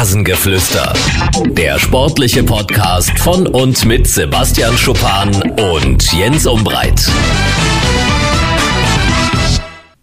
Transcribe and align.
Rasengeflüster. 0.00 0.94
Der 1.50 1.78
sportliche 1.78 2.42
Podcast 2.42 3.18
von 3.18 3.46
und 3.46 3.84
mit 3.84 4.06
Sebastian 4.06 4.74
Schuppan 4.78 5.28
und 5.74 6.10
Jens 6.14 6.46
Umbreit. 6.46 7.06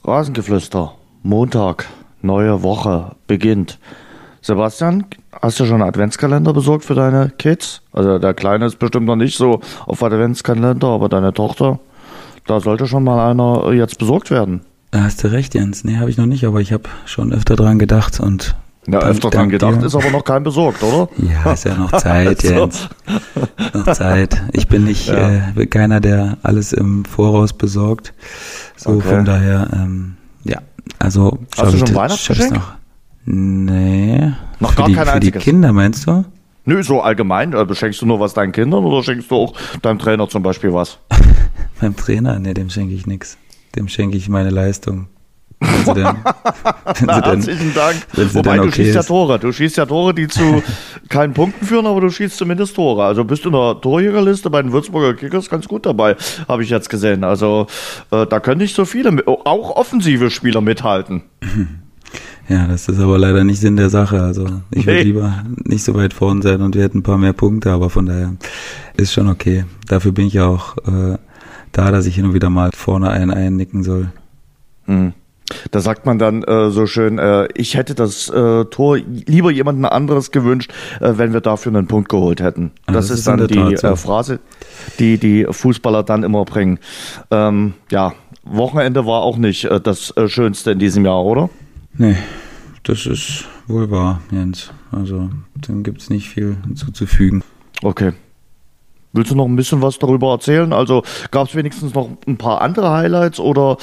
Rasengeflüster. 0.04 0.94
Montag. 1.24 1.88
Neue 2.22 2.62
Woche 2.62 3.16
beginnt. 3.26 3.80
Sebastian, 4.42 5.06
hast 5.42 5.60
du 5.60 5.66
schon 5.66 5.82
einen 5.82 5.90
Adventskalender 5.90 6.54
besorgt 6.54 6.86
für 6.86 6.94
deine 6.94 7.32
Kids? 7.36 7.82
Also 7.92 8.20
der 8.20 8.36
Kleine 8.36 8.68
ist 8.68 8.78
bestimmt 8.78 9.08
noch 9.08 9.16
nicht 9.16 9.36
so 9.36 9.62
auf 9.88 10.04
Adventskalender, 10.04 10.90
aber 10.90 11.10
deine 11.10 11.34
Tochter, 11.34 11.80
da 12.46 12.60
sollte 12.60 12.86
schon 12.86 13.04
mal 13.04 13.32
einer 13.32 13.74
jetzt 13.74 13.98
besorgt 13.98 14.30
werden. 14.30 14.62
Da 14.92 15.06
hast 15.06 15.24
du 15.24 15.32
recht, 15.32 15.56
Jens. 15.56 15.84
Nee, 15.84 15.98
habe 15.98 16.12
ich 16.12 16.18
noch 16.18 16.28
nicht, 16.28 16.46
aber 16.46 16.62
ich 16.62 16.72
habe 16.72 16.84
schon 17.06 17.34
öfter 17.34 17.56
dran 17.56 17.80
gedacht 17.80 18.20
und. 18.20 18.56
Ja, 18.90 19.00
öfter 19.00 19.30
dran 19.30 19.50
gedacht, 19.50 19.82
dir. 19.82 19.86
ist 19.86 19.96
aber 19.96 20.10
noch 20.12 20.24
kein 20.24 20.44
besorgt, 20.44 20.82
oder? 20.82 21.10
Ja, 21.18 21.52
ist 21.52 21.66
ja 21.66 21.76
noch 21.76 21.92
Zeit, 21.92 22.28
also. 22.44 22.54
Jens. 22.54 22.90
noch 23.74 23.94
Zeit. 23.94 24.42
Ich 24.54 24.68
bin 24.68 24.86
nicht 24.86 25.08
ja. 25.10 25.42
äh, 25.56 25.66
keiner, 25.66 26.00
der 26.00 26.38
alles 26.42 26.72
im 26.72 27.04
Voraus 27.04 27.52
besorgt. 27.52 28.14
So 28.78 28.92
okay. 28.92 29.10
von 29.10 29.26
daher, 29.26 29.68
ähm, 29.74 30.16
ja. 30.46 30.62
Also, 31.00 31.40
Hast 31.58 31.74
du 31.74 31.78
schon 31.80 31.96
Weihnachtsgeschenk? 31.96 32.54
Noch. 32.54 32.74
Nee. 33.26 34.32
Noch 34.62 34.72
für 34.72 34.78
gar 34.78 34.88
die, 34.88 34.94
kein 34.94 35.06
Für 35.06 35.14
einziges. 35.14 35.44
die 35.44 35.50
Kinder, 35.52 35.74
meinst 35.74 36.08
du? 36.08 36.24
Nö, 36.64 36.82
so 36.82 37.02
allgemein. 37.02 37.54
Also 37.54 37.74
schenkst 37.74 38.02
du 38.02 38.06
nur 38.06 38.20
was 38.20 38.34
deinen 38.34 38.52
Kindern 38.52 38.86
oder 38.86 39.04
schenkst 39.04 39.30
du 39.32 39.36
auch 39.36 39.54
deinem 39.82 40.00
Trainer 40.00 40.30
zum 40.30 40.44
Beispiel 40.44 40.74
was? 40.74 40.98
Beim 41.82 41.96
Trainer? 41.96 42.40
Nee, 42.40 42.54
dem 42.54 42.70
schenke 42.70 42.94
ich 42.94 43.06
nichts. 43.06 43.38
Dem 43.76 43.88
schenke 43.88 44.18
ich 44.18 44.30
meine 44.30 44.50
Leistung. 44.50 45.08
Wenn 45.60 45.86
sie 45.86 45.94
denn, 45.94 46.06
wenn 46.06 47.06
Na, 47.06 47.22
denn, 47.22 47.34
herzlichen 47.34 47.74
Dank. 47.74 47.96
Wobei 48.34 48.60
okay 48.60 48.66
du 48.66 48.72
schießt 48.72 48.96
ja 48.96 49.04
Tore. 49.04 49.40
Du 49.40 49.52
schießt 49.52 49.78
ja 49.78 49.86
Tore, 49.86 50.14
die 50.14 50.28
zu 50.28 50.62
keinen 51.10 51.34
Punkten 51.34 51.66
führen, 51.66 51.86
aber 51.88 52.02
du 52.02 52.10
schießt 52.10 52.38
zumindest 52.38 52.76
Tore. 52.76 53.06
Also 53.06 53.24
bist 53.24 53.44
du 53.46 53.50
in 53.50 53.54
der 53.54 53.82
Torjägerliste 53.82 54.50
bei 54.50 54.62
den 54.62 54.72
Würzburger 54.72 55.16
Kickers 55.16 55.50
ganz 55.50 55.68
gut 55.68 55.86
dabei, 55.86 56.16
habe 56.48 56.64
ich 56.64 56.70
jetzt 56.70 56.90
gesehen. 56.90 57.24
Also 57.24 57.68
äh, 58.12 58.28
da 58.28 58.40
können 58.40 58.62
nicht 58.62 58.76
so 58.76 58.86
viele, 58.86 59.24
auch 59.26 59.76
offensive 59.76 60.30
Spieler 60.30 60.62
mithalten. 60.62 61.24
Ja, 62.50 62.66
das 62.66 62.88
ist 62.88 63.00
aber 63.00 63.18
leider 63.18 63.44
nicht 63.44 63.60
Sinn 63.60 63.76
der 63.76 63.90
Sache. 63.90 64.22
Also 64.22 64.46
ich 64.72 64.86
würde 64.86 65.00
nee. 65.00 65.04
lieber 65.04 65.44
nicht 65.66 65.84
so 65.84 65.94
weit 65.96 66.14
vorn 66.14 66.42
sein 66.42 66.62
und 66.62 66.76
wir 66.76 66.84
hätten 66.84 67.00
ein 67.00 67.04
paar 67.04 67.18
mehr 67.18 67.34
Punkte, 67.34 67.72
aber 67.72 67.90
von 67.90 68.06
daher 68.06 68.36
ist 68.96 69.12
schon 69.12 69.28
okay. 69.28 69.66
Dafür 69.88 70.14
bin 70.14 70.28
ich 70.28 70.34
ja 70.34 70.48
auch 70.48 70.78
äh, 70.78 71.18
da, 71.74 71.92
dass 71.92 72.06
ich 72.06 72.16
hin 72.16 72.24
und 72.24 72.34
wieder 72.34 72.50
mal 72.50 72.70
vorne 72.74 73.10
einen 73.10 73.32
einnicken 73.32 73.84
soll. 73.84 74.12
Mhm. 74.86 75.14
Da 75.72 75.80
sagt 75.80 76.06
man 76.06 76.20
dann 76.20 76.44
äh, 76.44 76.70
so 76.72 76.88
schön, 76.88 77.20
äh, 77.20 77.48
ich 77.56 77.76
hätte 77.76 77.96
das 77.96 78.30
äh, 78.30 78.66
Tor 78.66 78.98
lieber 78.98 79.52
jemanden 79.52 79.86
anderes 79.86 80.32
gewünscht, 80.32 80.72
äh, 81.00 81.14
wenn 81.16 81.34
wir 81.34 81.42
dafür 81.42 81.74
einen 81.74 81.88
Punkt 81.88 82.10
geholt 82.10 82.42
hätten. 82.42 82.72
Das, 82.86 83.08
das 83.08 83.20
ist, 83.20 83.28
dann 83.28 83.48
die 83.48 83.78
so. 83.78 83.88
äh, 83.88 83.96
Phrase, 83.96 84.40
die 85.00 85.18
die 85.18 85.46
Fußballer 85.50 86.04
dann 86.04 86.24
immer 86.24 86.46
bringen. 86.46 86.80
Ähm, 87.32 87.74
ja, 87.92 88.14
Wochenende 88.44 89.06
war 89.06 89.22
auch 89.22 89.38
nicht 89.38 89.66
äh, 89.66 89.80
das 89.80 90.14
Schönste 90.28 90.72
in 90.72 90.80
diesem 90.80 91.06
Jahr, 91.06 91.24
oder? 91.24 91.50
Nee, 91.94 92.18
das 92.84 93.06
ist 93.06 93.46
wohl 93.68 93.90
wahr, 93.90 94.22
Jens. 94.32 94.72
Also 94.92 95.30
dem 95.56 95.84
gibt 95.84 96.02
es 96.02 96.10
nicht 96.10 96.30
viel 96.30 96.58
hinzuzufügen. 96.66 97.44
Okay. 97.84 98.14
Willst 99.18 99.32
du 99.32 99.36
noch 99.36 99.46
ein 99.46 99.56
bisschen 99.56 99.82
was 99.82 100.00
darüber 100.00 100.32
erzählen? 100.32 100.72
Also 100.74 101.04
gab 101.32 101.48
es 101.48 101.56
wenigstens 101.56 101.94
noch 101.94 102.10
ein 102.28 102.38
paar 102.38 102.62
andere 102.62 102.92
Highlights 102.92 103.40
oder 103.40 103.78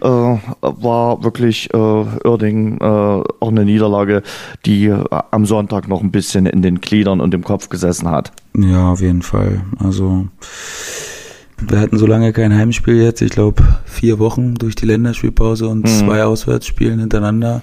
äh, 0.00 0.06
war 0.06 1.22
wirklich 1.22 1.72
äh, 1.72 1.76
Oerding 1.76 2.78
äh, 2.78 2.84
auch 2.84 3.48
eine 3.48 3.64
Niederlage, 3.64 4.22
die 4.66 4.86
äh, 4.86 5.04
am 5.30 5.46
Sonntag 5.46 5.88
noch 5.88 6.02
ein 6.02 6.10
bisschen 6.10 6.46
in 6.46 6.62
den 6.62 6.80
Gliedern 6.80 7.20
und 7.20 7.32
im 7.34 7.44
Kopf 7.44 7.68
gesessen 7.68 8.10
hat? 8.10 8.32
Ja, 8.56 8.92
auf 8.92 9.00
jeden 9.00 9.22
Fall. 9.22 9.62
Also 9.78 10.26
wir 11.68 11.78
hatten 11.78 11.98
so 11.98 12.06
lange 12.06 12.32
kein 12.32 12.54
Heimspiel 12.54 13.02
jetzt, 13.02 13.20
ich 13.22 13.30
glaube 13.30 13.62
vier 13.84 14.18
Wochen 14.18 14.54
durch 14.54 14.74
die 14.74 14.86
Länderspielpause 14.86 15.68
und 15.68 15.82
mhm. 15.82 15.86
zwei 15.86 16.24
Auswärtsspielen 16.24 16.98
hintereinander 16.98 17.62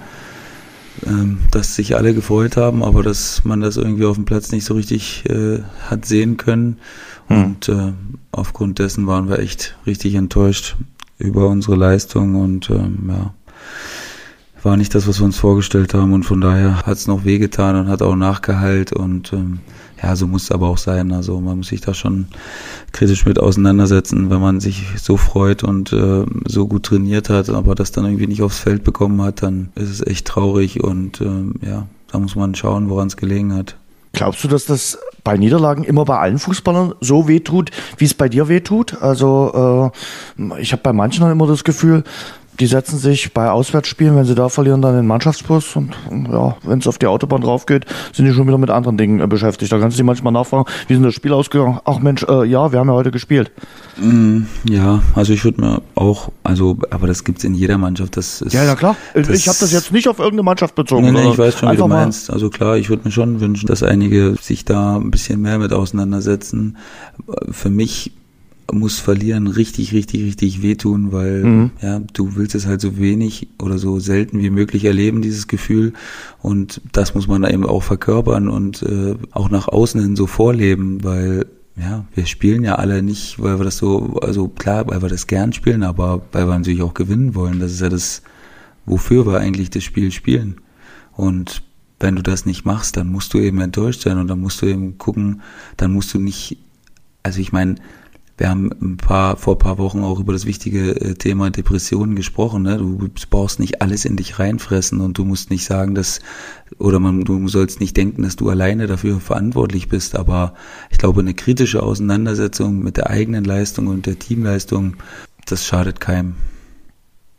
ähm, 1.05 1.39
dass 1.51 1.75
sich 1.75 1.95
alle 1.95 2.13
gefreut 2.13 2.57
haben, 2.57 2.83
aber 2.83 3.03
dass 3.03 3.43
man 3.43 3.61
das 3.61 3.77
irgendwie 3.77 4.05
auf 4.05 4.15
dem 4.15 4.25
Platz 4.25 4.51
nicht 4.51 4.65
so 4.65 4.73
richtig 4.73 5.25
äh, 5.29 5.59
hat 5.89 6.05
sehen 6.05 6.37
können. 6.37 6.77
Hm. 7.27 7.43
Und 7.43 7.69
äh, 7.69 7.93
aufgrund 8.31 8.79
dessen 8.79 9.07
waren 9.07 9.29
wir 9.29 9.39
echt 9.39 9.75
richtig 9.85 10.15
enttäuscht 10.15 10.75
über 11.19 11.47
unsere 11.47 11.75
Leistung 11.75 12.35
und 12.35 12.69
ähm, 12.69 13.09
ja, 13.09 13.33
war 14.63 14.77
nicht 14.77 14.93
das, 14.95 15.07
was 15.07 15.19
wir 15.19 15.25
uns 15.25 15.37
vorgestellt 15.37 15.93
haben 15.93 16.13
und 16.13 16.23
von 16.23 16.41
daher 16.41 16.85
hat 16.85 16.97
es 16.97 17.07
noch 17.07 17.25
wehgetan 17.25 17.75
und 17.75 17.87
hat 17.87 18.01
auch 18.01 18.15
nachgeheilt 18.15 18.91
und 18.93 19.33
ähm, 19.33 19.59
ja, 20.01 20.15
so 20.15 20.27
muss 20.27 20.43
es 20.43 20.51
aber 20.51 20.67
auch 20.67 20.77
sein. 20.77 21.11
Also 21.11 21.39
man 21.39 21.57
muss 21.57 21.67
sich 21.67 21.81
da 21.81 21.93
schon 21.93 22.27
kritisch 22.91 23.25
mit 23.25 23.39
auseinandersetzen, 23.39 24.29
wenn 24.29 24.41
man 24.41 24.59
sich 24.59 24.83
so 24.97 25.17
freut 25.17 25.63
und 25.63 25.93
äh, 25.93 26.25
so 26.45 26.67
gut 26.67 26.83
trainiert 26.83 27.29
hat, 27.29 27.49
aber 27.49 27.75
das 27.75 27.91
dann 27.91 28.05
irgendwie 28.05 28.27
nicht 28.27 28.41
aufs 28.41 28.59
Feld 28.59 28.83
bekommen 28.83 29.21
hat, 29.21 29.43
dann 29.43 29.69
ist 29.75 29.89
es 29.89 30.05
echt 30.05 30.27
traurig 30.27 30.83
und 30.83 31.21
äh, 31.21 31.67
ja, 31.67 31.87
da 32.11 32.19
muss 32.19 32.35
man 32.35 32.55
schauen, 32.55 32.89
woran 32.89 33.07
es 33.07 33.17
gelegen 33.17 33.53
hat. 33.53 33.75
Glaubst 34.13 34.43
du, 34.43 34.47
dass 34.47 34.65
das 34.65 34.97
bei 35.23 35.37
Niederlagen 35.37 35.83
immer 35.83 36.05
bei 36.05 36.17
allen 36.17 36.39
Fußballern 36.39 36.95
so 37.01 37.27
wehtut, 37.27 37.71
wie 37.97 38.05
es 38.05 38.13
bei 38.13 38.29
dir 38.29 38.47
wehtut? 38.47 39.01
Also 39.01 39.91
äh, 40.37 40.61
ich 40.61 40.71
habe 40.71 40.81
bei 40.81 40.93
manchen 40.93 41.29
immer 41.29 41.47
das 41.47 41.63
Gefühl, 41.63 42.03
die 42.59 42.67
setzen 42.67 42.97
sich 42.97 43.33
bei 43.33 43.49
Auswärtsspielen, 43.49 44.15
wenn 44.15 44.25
sie 44.25 44.35
da 44.35 44.49
verlieren, 44.49 44.81
dann 44.81 44.91
in 44.91 45.01
den 45.01 45.07
Mannschaftsbus 45.07 45.75
und 45.75 45.93
ja, 46.09 46.55
wenn 46.63 46.79
es 46.79 46.87
auf 46.87 46.97
die 46.97 47.07
Autobahn 47.07 47.41
drauf 47.41 47.65
geht, 47.65 47.85
sind 48.13 48.25
die 48.25 48.33
schon 48.33 48.47
wieder 48.47 48.57
mit 48.57 48.69
anderen 48.69 48.97
Dingen 48.97 49.19
äh, 49.19 49.27
beschäftigt. 49.27 49.71
Da 49.71 49.79
kannst 49.79 49.97
du 49.97 50.01
dich 50.01 50.05
manchmal 50.05 50.33
nachfragen, 50.33 50.65
wie 50.87 50.93
ist 50.93 50.97
denn 50.97 51.03
das 51.03 51.13
Spiel 51.13 51.33
ausgegangen? 51.33 51.79
Ach 51.85 51.99
Mensch, 51.99 52.23
äh, 52.23 52.45
ja, 52.45 52.71
wir 52.71 52.79
haben 52.79 52.87
ja 52.87 52.93
heute 52.93 53.11
gespielt. 53.11 53.51
Mm, 53.97 54.43
ja, 54.67 55.01
also 55.15 55.33
ich 55.33 55.43
würde 55.43 55.61
mir 55.61 55.81
auch, 55.95 56.31
also, 56.43 56.77
aber 56.89 57.07
das 57.07 57.23
gibt's 57.23 57.43
in 57.43 57.53
jeder 57.53 57.77
Mannschaft. 57.77 58.17
Das 58.17 58.41
ist, 58.41 58.53
ja, 58.53 58.63
ja 58.63 58.75
klar. 58.75 58.95
ich 59.13 59.47
habe 59.47 59.57
das 59.59 59.71
jetzt 59.71 59.91
nicht 59.91 60.07
auf 60.07 60.19
irgendeine 60.19 60.43
Mannschaft 60.43 60.75
bezogen. 60.75 61.05
Nee, 61.05 61.11
nee, 61.11 61.29
ich 61.31 61.37
weiß 61.37 61.59
schon, 61.59 61.71
wie 61.71 61.77
du 61.77 61.87
meinst. 61.87 62.31
Also 62.31 62.49
klar, 62.49 62.77
ich 62.77 62.89
würde 62.89 63.03
mir 63.05 63.11
schon 63.11 63.39
wünschen, 63.39 63.67
dass 63.67 63.83
einige 63.83 64.35
sich 64.41 64.65
da 64.65 64.97
ein 64.97 65.11
bisschen 65.11 65.41
mehr 65.41 65.59
mit 65.59 65.73
auseinandersetzen. 65.73 66.77
Für 67.51 67.69
mich 67.69 68.13
muss 68.71 68.99
Verlieren 68.99 69.47
richtig, 69.47 69.93
richtig, 69.93 70.23
richtig 70.23 70.61
wehtun, 70.61 71.11
weil 71.11 71.43
mhm. 71.43 71.71
ja, 71.81 72.01
du 72.13 72.35
willst 72.35 72.55
es 72.55 72.65
halt 72.65 72.81
so 72.81 72.97
wenig 72.97 73.47
oder 73.59 73.77
so 73.77 73.99
selten 73.99 74.41
wie 74.41 74.49
möglich 74.49 74.85
erleben, 74.85 75.21
dieses 75.21 75.47
Gefühl. 75.47 75.93
Und 76.41 76.81
das 76.91 77.15
muss 77.15 77.27
man 77.27 77.43
eben 77.45 77.65
auch 77.65 77.83
verkörpern 77.83 78.49
und 78.49 78.81
äh, 78.83 79.15
auch 79.31 79.49
nach 79.49 79.67
außen 79.67 80.01
hin 80.01 80.15
so 80.15 80.27
vorleben, 80.27 81.03
weil 81.03 81.45
ja, 81.77 82.05
wir 82.15 82.25
spielen 82.25 82.63
ja 82.63 82.75
alle 82.75 83.03
nicht, 83.03 83.41
weil 83.41 83.59
wir 83.59 83.63
das 83.63 83.77
so, 83.77 84.19
also 84.21 84.47
klar, 84.47 84.87
weil 84.87 85.01
wir 85.01 85.09
das 85.09 85.27
gern 85.27 85.53
spielen, 85.53 85.83
aber 85.83 86.23
weil 86.31 86.47
wir 86.47 86.57
natürlich 86.57 86.81
auch 86.81 86.95
gewinnen 86.95 87.35
wollen. 87.35 87.59
Das 87.59 87.71
ist 87.71 87.81
ja 87.81 87.89
das, 87.89 88.23
wofür 88.85 89.27
wir 89.27 89.39
eigentlich 89.39 89.69
das 89.69 89.83
Spiel 89.83 90.11
spielen. 90.11 90.57
Und 91.13 91.61
wenn 91.99 92.15
du 92.15 92.23
das 92.23 92.45
nicht 92.45 92.65
machst, 92.65 92.97
dann 92.97 93.11
musst 93.11 93.33
du 93.33 93.39
eben 93.39 93.61
enttäuscht 93.61 94.01
sein 94.01 94.17
und 94.17 94.27
dann 94.27 94.39
musst 94.39 94.61
du 94.61 94.65
eben 94.65 94.97
gucken, 94.97 95.41
dann 95.77 95.93
musst 95.93 96.13
du 96.13 96.19
nicht, 96.19 96.57
also 97.23 97.39
ich 97.39 97.51
meine, 97.51 97.75
wir 98.37 98.49
haben 98.49 98.69
ein 98.81 98.97
paar, 98.97 99.35
vor 99.35 99.55
ein 99.55 99.59
paar 99.59 99.79
Wochen 99.79 100.03
auch 100.03 100.19
über 100.19 100.31
das 100.31 100.45
wichtige 100.45 100.91
äh, 100.91 101.13
Thema 101.15 101.49
Depressionen 101.49 102.15
gesprochen. 102.15 102.63
Ne? 102.63 102.77
Du 102.77 103.09
brauchst 103.29 103.59
nicht 103.59 103.81
alles 103.81 104.05
in 104.05 104.15
dich 104.15 104.37
reinfressen 104.37 105.01
und 105.01 105.17
du 105.17 105.25
musst 105.25 105.49
nicht 105.49 105.65
sagen, 105.65 105.95
dass, 105.95 106.19
oder 106.77 106.99
man, 106.99 107.25
du 107.25 107.47
sollst 107.47 107.79
nicht 107.79 107.97
denken, 107.97 108.21
dass 108.21 108.35
du 108.35 108.49
alleine 108.49 108.85
dafür 108.85 109.19
verantwortlich 109.19 109.89
bist. 109.89 110.15
Aber 110.15 110.53
ich 110.91 110.99
glaube, 110.99 111.21
eine 111.21 111.33
kritische 111.33 111.81
Auseinandersetzung 111.81 112.83
mit 112.83 112.97
der 112.97 113.09
eigenen 113.09 113.43
Leistung 113.43 113.87
und 113.87 114.05
der 114.05 114.19
Teamleistung, 114.19 114.97
das 115.47 115.65
schadet 115.65 115.99
keinem. 115.99 116.35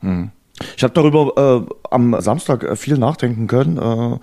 Hm. 0.00 0.30
Ich 0.76 0.82
habe 0.82 0.94
darüber 0.94 1.66
äh, 1.66 1.74
am 1.90 2.20
Samstag 2.20 2.64
äh, 2.64 2.76
viel 2.76 2.98
nachdenken 2.98 3.46
können. 3.46 3.78
Äh, 3.78 4.18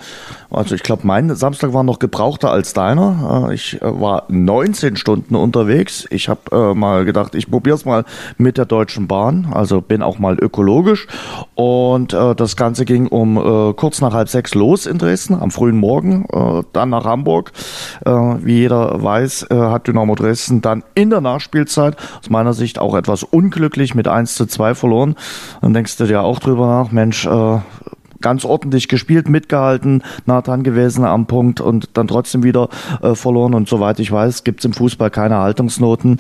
also 0.56 0.76
ich 0.76 0.84
glaube, 0.84 1.06
mein 1.06 1.36
Samstag 1.36 1.74
war 1.74 1.84
noch 1.84 2.00
gebrauchter 2.00 2.52
als 2.52 2.74
deiner. 2.74 3.48
Äh, 3.50 3.56
ich 3.56 3.82
äh, 3.82 4.02
war 4.02 4.24
19 4.30 4.96
Stunden 4.98 5.36
unterwegs. 5.36 6.08
Ich 6.10 6.30
habe 6.30 6.76
mal 6.76 7.06
gedacht, 7.06 7.36
ich 7.36 7.50
probiere 7.50 7.76
es 7.76 7.86
mal 7.86 8.06
mit 8.38 8.58
der 8.58 8.66
Deutschen 8.66 9.08
Bahn. 9.08 9.48
Also 9.52 9.82
bin 9.82 10.02
auch 10.02 10.20
mal 10.20 10.38
ökologisch. 10.38 11.08
Und 11.56 12.14
das 12.14 12.56
Ganze 12.56 12.86
ging 12.86 13.08
um 13.08 13.36
kurz 13.76 14.02
nach 14.02 14.14
halb 14.14 14.30
sechs 14.30 14.54
los 14.54 14.86
in 14.86 14.98
Dresden 14.98 15.36
am 15.36 15.52
frühen 15.52 15.78
Morgen. 15.78 16.28
Dann 16.74 16.90
nach 16.90 17.06
Hamburg. 17.06 17.52
Wie 18.04 18.58
jeder 18.58 19.02
weiß, 19.02 19.48
hat 19.52 19.88
Dynamo 19.88 20.16
Dresden 20.16 20.62
dann 20.62 20.84
in 20.94 21.10
der 21.10 21.22
Nachspielzeit 21.22 21.98
aus 22.20 22.30
meiner 22.30 22.54
Sicht 22.54 22.80
auch 22.80 22.96
etwas 22.96 23.24
unglücklich 23.24 23.96
mit 23.96 24.08
1 24.08 24.36
zu 24.36 24.46
2 24.46 24.76
verloren. 24.76 25.16
Dann 25.62 25.74
denkst 25.74 25.98
du 25.98 26.06
dir 26.06 26.22
auch 26.26 26.40
drüber 26.40 26.68
nach, 26.68 26.92
Mensch, 26.92 27.26
äh, 27.26 27.60
ganz 28.26 28.44
ordentlich 28.44 28.88
gespielt, 28.88 29.30
mitgehalten, 29.30 30.02
nah 30.26 30.42
dran 30.42 30.64
gewesen 30.64 31.06
am 31.06 31.28
Punkt 31.28 31.62
und 31.62 31.90
dann 31.94 32.08
trotzdem 32.08 32.42
wieder 32.42 32.70
äh, 33.04 33.14
verloren. 33.14 33.54
Und 33.54 33.70
soweit 33.70 34.00
ich 34.00 34.12
weiß, 34.12 34.44
gibt 34.44 34.62
es 34.62 34.66
im 34.66 34.74
Fußball 34.74 35.12
keine 35.12 35.38
Haltungsnoten. 35.38 36.18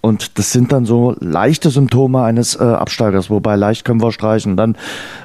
Und 0.00 0.38
das 0.38 0.52
sind 0.52 0.70
dann 0.70 0.84
so 0.84 1.16
leichte 1.18 1.70
Symptome 1.70 2.22
eines 2.22 2.54
äh, 2.54 2.62
Absteigers, 2.62 3.30
wobei 3.30 3.56
leicht 3.56 3.84
können 3.84 4.00
wir 4.00 4.12
streichen. 4.12 4.56
Dann 4.56 4.76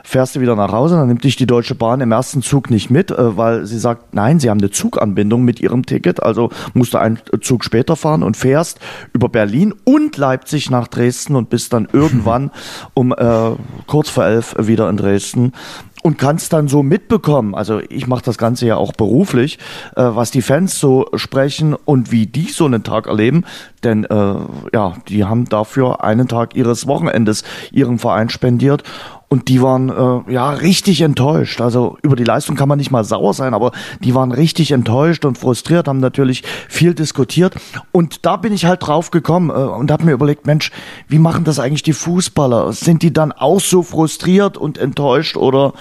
fährst 0.04 0.36
du 0.36 0.40
wieder 0.40 0.56
nach 0.56 0.72
Hause, 0.72 0.96
dann 0.96 1.10
nimmt 1.10 1.24
dich 1.24 1.36
die 1.36 1.46
Deutsche 1.46 1.76
Bahn 1.76 2.02
im 2.02 2.12
ersten 2.12 2.42
Zug 2.42 2.72
nicht 2.72 2.90
mit, 2.90 3.12
äh, 3.12 3.38
weil 3.38 3.68
sie 3.68 3.78
sagt, 3.78 4.16
nein, 4.16 4.40
sie 4.40 4.50
haben 4.50 4.60
eine 4.60 4.72
Zuganbindung 4.72 5.44
mit 5.44 5.60
ihrem 5.60 5.86
Ticket, 5.86 6.24
also 6.24 6.50
musst 6.74 6.96
du 6.96 6.98
einen 6.98 7.20
Zug 7.42 7.64
später 7.64 7.96
fahren 7.96 8.24
und 8.24 8.36
fährst 8.36 8.80
über 9.14 9.30
Berlin 9.30 9.76
und 9.84 10.18
Leipzig 10.18 10.72
nach 10.72 10.88
Dresden 10.88 11.36
und 11.36 11.52
bist 11.52 11.72
dann 11.72 11.88
irgendwann 11.94 12.50
um 12.96 13.12
äh, 13.12 13.52
kurz 13.86 14.10
vor 14.10 14.26
elf 14.26 14.56
wieder 14.58 14.90
in 14.90 14.98
Dresden 14.98 15.52
und 16.06 16.20
kannst 16.20 16.54
dann 16.54 16.68
so 16.68 16.84
mitbekommen, 16.84 17.56
also 17.56 17.82
ich 17.90 18.06
mache 18.06 18.22
das 18.24 18.38
Ganze 18.38 18.68
ja 18.68 18.76
auch 18.76 18.94
beruflich, 18.94 19.58
äh, 19.96 20.04
was 20.04 20.30
die 20.30 20.44
Fans 20.44 20.80
so 20.80 21.08
sprechen 21.16 21.74
und 21.74 22.12
wie 22.12 22.28
die 22.28 22.52
so 22.52 22.66
einen 22.66 22.84
Tag 22.84 23.08
erleben, 23.08 23.44
denn 23.84 24.04
äh, 24.04 24.36
ja, 24.72 24.94
die 25.08 25.24
haben 25.24 25.46
dafür 25.46 26.04
einen 26.04 26.28
Tag 26.28 26.56
ihres 26.56 26.86
Wochenendes 26.86 27.44
ihrem 27.72 27.98
Verein 27.98 28.30
spendiert 28.30 28.84
und 29.28 29.48
die 29.48 29.62
waren 29.62 29.90
äh, 29.90 30.32
ja 30.32 30.50
richtig 30.52 31.02
enttäuscht. 31.02 31.62
Also 31.62 31.98
über 32.02 32.16
die 32.16 32.24
Leistung 32.24 32.56
kann 32.56 32.70
man 32.70 32.78
nicht 32.78 32.92
mal 32.92 33.04
sauer 33.04 33.34
sein, 33.34 33.54
aber 33.54 33.72
die 34.02 34.14
waren 34.14 34.32
richtig 34.32 34.72
enttäuscht 34.72 35.26
und 35.26 35.38
frustriert, 35.38 35.88
haben 35.88 36.00
natürlich 36.00 36.44
viel 36.70 36.94
diskutiert. 36.94 37.56
Und 37.92 38.26
da 38.26 38.38
bin 38.38 38.54
ich 38.54 38.66
halt 38.66 38.86
drauf 38.86 39.12
gekommen 39.12 39.50
äh, 39.50 39.54
und 39.54 39.92
habe 39.92 40.06
mir 40.06 40.12
überlegt, 40.12 40.46
Mensch, 40.46 40.72
wie 41.08 41.20
machen 41.20 41.44
das 41.44 41.60
eigentlich 41.60 41.84
die 41.84 41.94
Fußballer? 41.94 42.72
Sind 42.74 43.02
die 43.02 43.14
dann 43.14 43.32
auch 43.32 43.60
so 43.60 43.84
frustriert 43.84 44.58
und 44.58 44.78
enttäuscht 44.78 45.38
oder 45.38 45.74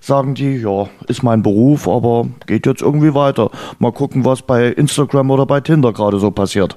sagen 0.00 0.34
die, 0.34 0.56
ja, 0.56 0.88
ist 1.08 1.22
mein 1.22 1.42
Beruf, 1.42 1.88
aber 1.88 2.26
geht 2.46 2.66
jetzt 2.66 2.82
irgendwie 2.82 3.14
weiter. 3.14 3.50
Mal 3.78 3.92
gucken, 3.92 4.24
was 4.24 4.42
bei 4.42 4.68
Instagram 4.68 5.30
oder 5.30 5.46
bei 5.46 5.60
Tinder 5.60 5.92
gerade 5.92 6.18
so 6.18 6.30
passiert. 6.30 6.76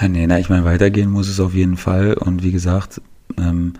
Ja, 0.00 0.08
nee, 0.08 0.26
na, 0.26 0.38
ich 0.38 0.48
meine, 0.48 0.64
weitergehen 0.64 1.10
muss 1.10 1.28
es 1.28 1.40
auf 1.40 1.54
jeden 1.54 1.76
Fall. 1.76 2.14
Und 2.14 2.42
wie 2.42 2.52
gesagt, 2.52 3.00
ähm, 3.38 3.74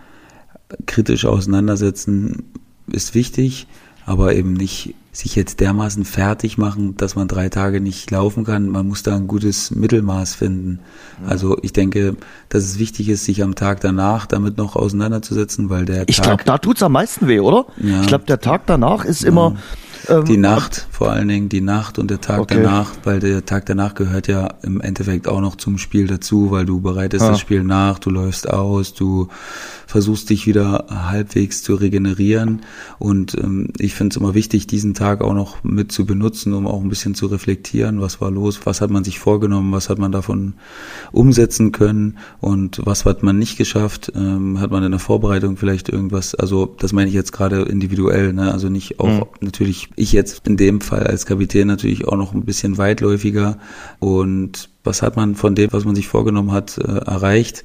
kritisch 0.86 1.24
auseinandersetzen 1.24 2.44
ist 2.90 3.14
wichtig, 3.14 3.66
aber 4.06 4.34
eben 4.34 4.52
nicht 4.52 4.94
sich 5.14 5.36
jetzt 5.36 5.60
dermaßen 5.60 6.04
fertig 6.04 6.58
machen, 6.58 6.96
dass 6.96 7.14
man 7.14 7.28
drei 7.28 7.48
Tage 7.48 7.80
nicht 7.80 8.10
laufen 8.10 8.44
kann. 8.44 8.68
Man 8.68 8.88
muss 8.88 9.04
da 9.04 9.14
ein 9.14 9.28
gutes 9.28 9.70
Mittelmaß 9.70 10.34
finden. 10.34 10.80
Also 11.24 11.56
ich 11.62 11.72
denke, 11.72 12.16
dass 12.48 12.64
es 12.64 12.78
wichtig 12.80 13.08
ist, 13.08 13.24
sich 13.24 13.42
am 13.42 13.54
Tag 13.54 13.80
danach 13.80 14.26
damit 14.26 14.58
noch 14.58 14.74
auseinanderzusetzen, 14.74 15.70
weil 15.70 15.84
der 15.84 16.08
Ich 16.08 16.20
glaube, 16.20 16.42
da 16.44 16.58
tut's 16.58 16.82
am 16.82 16.92
meisten 16.92 17.28
weh, 17.28 17.38
oder? 17.40 17.66
Ja. 17.80 18.00
Ich 18.00 18.08
glaube, 18.08 18.24
der 18.24 18.40
Tag 18.40 18.66
danach 18.66 19.04
ist 19.04 19.22
immer 19.24 19.54
ähm, 20.08 20.24
Die 20.26 20.36
Nacht, 20.36 20.86
vor 20.90 21.12
allen 21.12 21.28
Dingen 21.28 21.48
die 21.48 21.60
Nacht 21.62 21.98
und 21.98 22.10
der 22.10 22.20
Tag 22.20 22.40
Okay. 22.40 22.56
danach, 22.62 22.90
weil 23.04 23.20
der 23.20 23.46
Tag 23.46 23.66
danach 23.66 23.94
gehört 23.94 24.26
ja 24.26 24.48
im 24.62 24.80
Endeffekt 24.80 25.28
auch 25.28 25.40
noch 25.40 25.54
zum 25.56 25.78
Spiel 25.78 26.08
dazu, 26.08 26.50
weil 26.50 26.66
du 26.66 26.80
bereitest 26.80 27.22
Ja. 27.22 27.30
das 27.30 27.40
Spiel 27.40 27.62
nach, 27.62 28.00
du 28.00 28.10
läufst 28.10 28.50
aus, 28.50 28.92
du 28.92 29.28
versuchst 29.86 30.28
dich 30.28 30.46
wieder 30.46 30.86
halbwegs 30.90 31.62
zu 31.62 31.74
regenerieren 31.76 32.62
und 32.98 33.34
ähm, 33.34 33.68
ich 33.78 33.94
finde 33.94 34.12
es 34.14 34.16
immer 34.20 34.34
wichtig, 34.34 34.66
diesen 34.66 34.92
Tag 34.92 35.03
auch 35.04 35.34
noch 35.34 35.62
mit 35.62 35.92
zu 35.92 36.06
benutzen, 36.06 36.52
um 36.52 36.66
auch 36.66 36.80
ein 36.80 36.88
bisschen 36.88 37.14
zu 37.14 37.26
reflektieren, 37.26 38.00
was 38.00 38.20
war 38.20 38.30
los, 38.30 38.60
was 38.64 38.80
hat 38.80 38.90
man 38.90 39.04
sich 39.04 39.18
vorgenommen, 39.18 39.72
was 39.72 39.88
hat 39.88 39.98
man 39.98 40.12
davon 40.12 40.54
umsetzen 41.12 41.72
können 41.72 42.18
und 42.40 42.80
was 42.84 43.04
hat 43.04 43.22
man 43.22 43.38
nicht 43.38 43.56
geschafft, 43.56 44.12
ähm, 44.14 44.60
hat 44.60 44.70
man 44.70 44.82
in 44.82 44.90
der 44.90 45.00
Vorbereitung 45.00 45.56
vielleicht 45.56 45.88
irgendwas, 45.88 46.34
also 46.34 46.74
das 46.78 46.92
meine 46.92 47.08
ich 47.08 47.14
jetzt 47.14 47.32
gerade 47.32 47.62
individuell, 47.62 48.32
ne? 48.32 48.52
also 48.52 48.68
nicht 48.68 49.00
auch 49.00 49.26
natürlich 49.40 49.90
ich 49.96 50.12
jetzt 50.12 50.46
in 50.46 50.56
dem 50.56 50.80
Fall 50.80 51.06
als 51.06 51.26
Kapitän 51.26 51.68
natürlich 51.68 52.06
auch 52.08 52.16
noch 52.16 52.34
ein 52.34 52.44
bisschen 52.44 52.78
weitläufiger 52.78 53.58
und 54.00 54.68
was 54.84 55.02
hat 55.02 55.16
man 55.16 55.34
von 55.34 55.54
dem, 55.54 55.72
was 55.72 55.84
man 55.84 55.94
sich 55.94 56.08
vorgenommen 56.08 56.52
hat, 56.52 56.78
äh, 56.78 56.82
erreicht. 56.82 57.64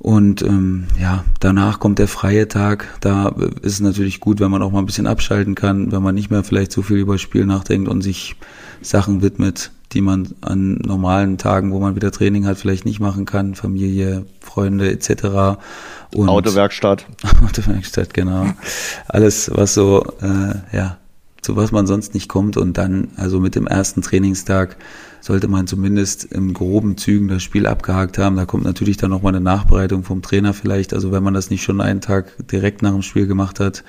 Und 0.00 0.40
ähm, 0.40 0.86
ja, 0.98 1.24
danach 1.40 1.78
kommt 1.78 1.98
der 1.98 2.08
freie 2.08 2.48
Tag. 2.48 2.88
Da 3.00 3.34
ist 3.60 3.74
es 3.74 3.80
natürlich 3.80 4.18
gut, 4.18 4.40
wenn 4.40 4.50
man 4.50 4.62
auch 4.62 4.72
mal 4.72 4.78
ein 4.78 4.86
bisschen 4.86 5.06
abschalten 5.06 5.54
kann, 5.54 5.92
wenn 5.92 6.02
man 6.02 6.14
nicht 6.14 6.30
mehr 6.30 6.42
vielleicht 6.42 6.72
so 6.72 6.80
viel 6.80 6.96
über 6.96 7.18
Spiel 7.18 7.44
nachdenkt 7.44 7.86
und 7.86 8.00
sich 8.00 8.36
Sachen 8.80 9.20
widmet, 9.20 9.72
die 9.92 10.00
man 10.00 10.28
an 10.40 10.76
normalen 10.76 11.36
Tagen, 11.36 11.70
wo 11.70 11.80
man 11.80 11.96
wieder 11.96 12.10
Training 12.12 12.46
hat, 12.46 12.56
vielleicht 12.56 12.86
nicht 12.86 12.98
machen 12.98 13.26
kann, 13.26 13.54
Familie, 13.54 14.24
Freunde 14.40 14.90
etc. 14.90 15.58
Und 16.14 16.30
Autowerkstatt. 16.30 17.04
Autowerkstatt, 17.44 18.14
genau. 18.14 18.46
Alles, 19.06 19.50
was 19.54 19.74
so, 19.74 20.02
äh, 20.22 20.54
ja, 20.74 20.96
zu 21.42 21.56
was 21.56 21.72
man 21.72 21.86
sonst 21.86 22.14
nicht 22.14 22.28
kommt. 22.28 22.56
Und 22.56 22.78
dann, 22.78 23.08
also 23.16 23.38
mit 23.38 23.54
dem 23.54 23.66
ersten 23.66 24.00
Trainingstag, 24.00 24.78
sollte 25.20 25.48
man 25.48 25.66
zumindest 25.66 26.24
im 26.24 26.54
groben 26.54 26.96
Zügen 26.96 27.28
das 27.28 27.42
Spiel 27.42 27.66
abgehakt 27.66 28.18
haben. 28.18 28.36
Da 28.36 28.46
kommt 28.46 28.64
natürlich 28.64 28.96
dann 28.96 29.10
nochmal 29.10 29.34
eine 29.34 29.44
Nachbereitung 29.44 30.02
vom 30.02 30.22
Trainer 30.22 30.54
vielleicht. 30.54 30.94
Also 30.94 31.12
wenn 31.12 31.22
man 31.22 31.34
das 31.34 31.50
nicht 31.50 31.62
schon 31.62 31.80
einen 31.80 32.00
Tag 32.00 32.32
direkt 32.48 32.82
nach 32.82 32.92
dem 32.92 33.02
Spiel 33.02 33.26
gemacht 33.26 33.60
hat, 33.60 33.84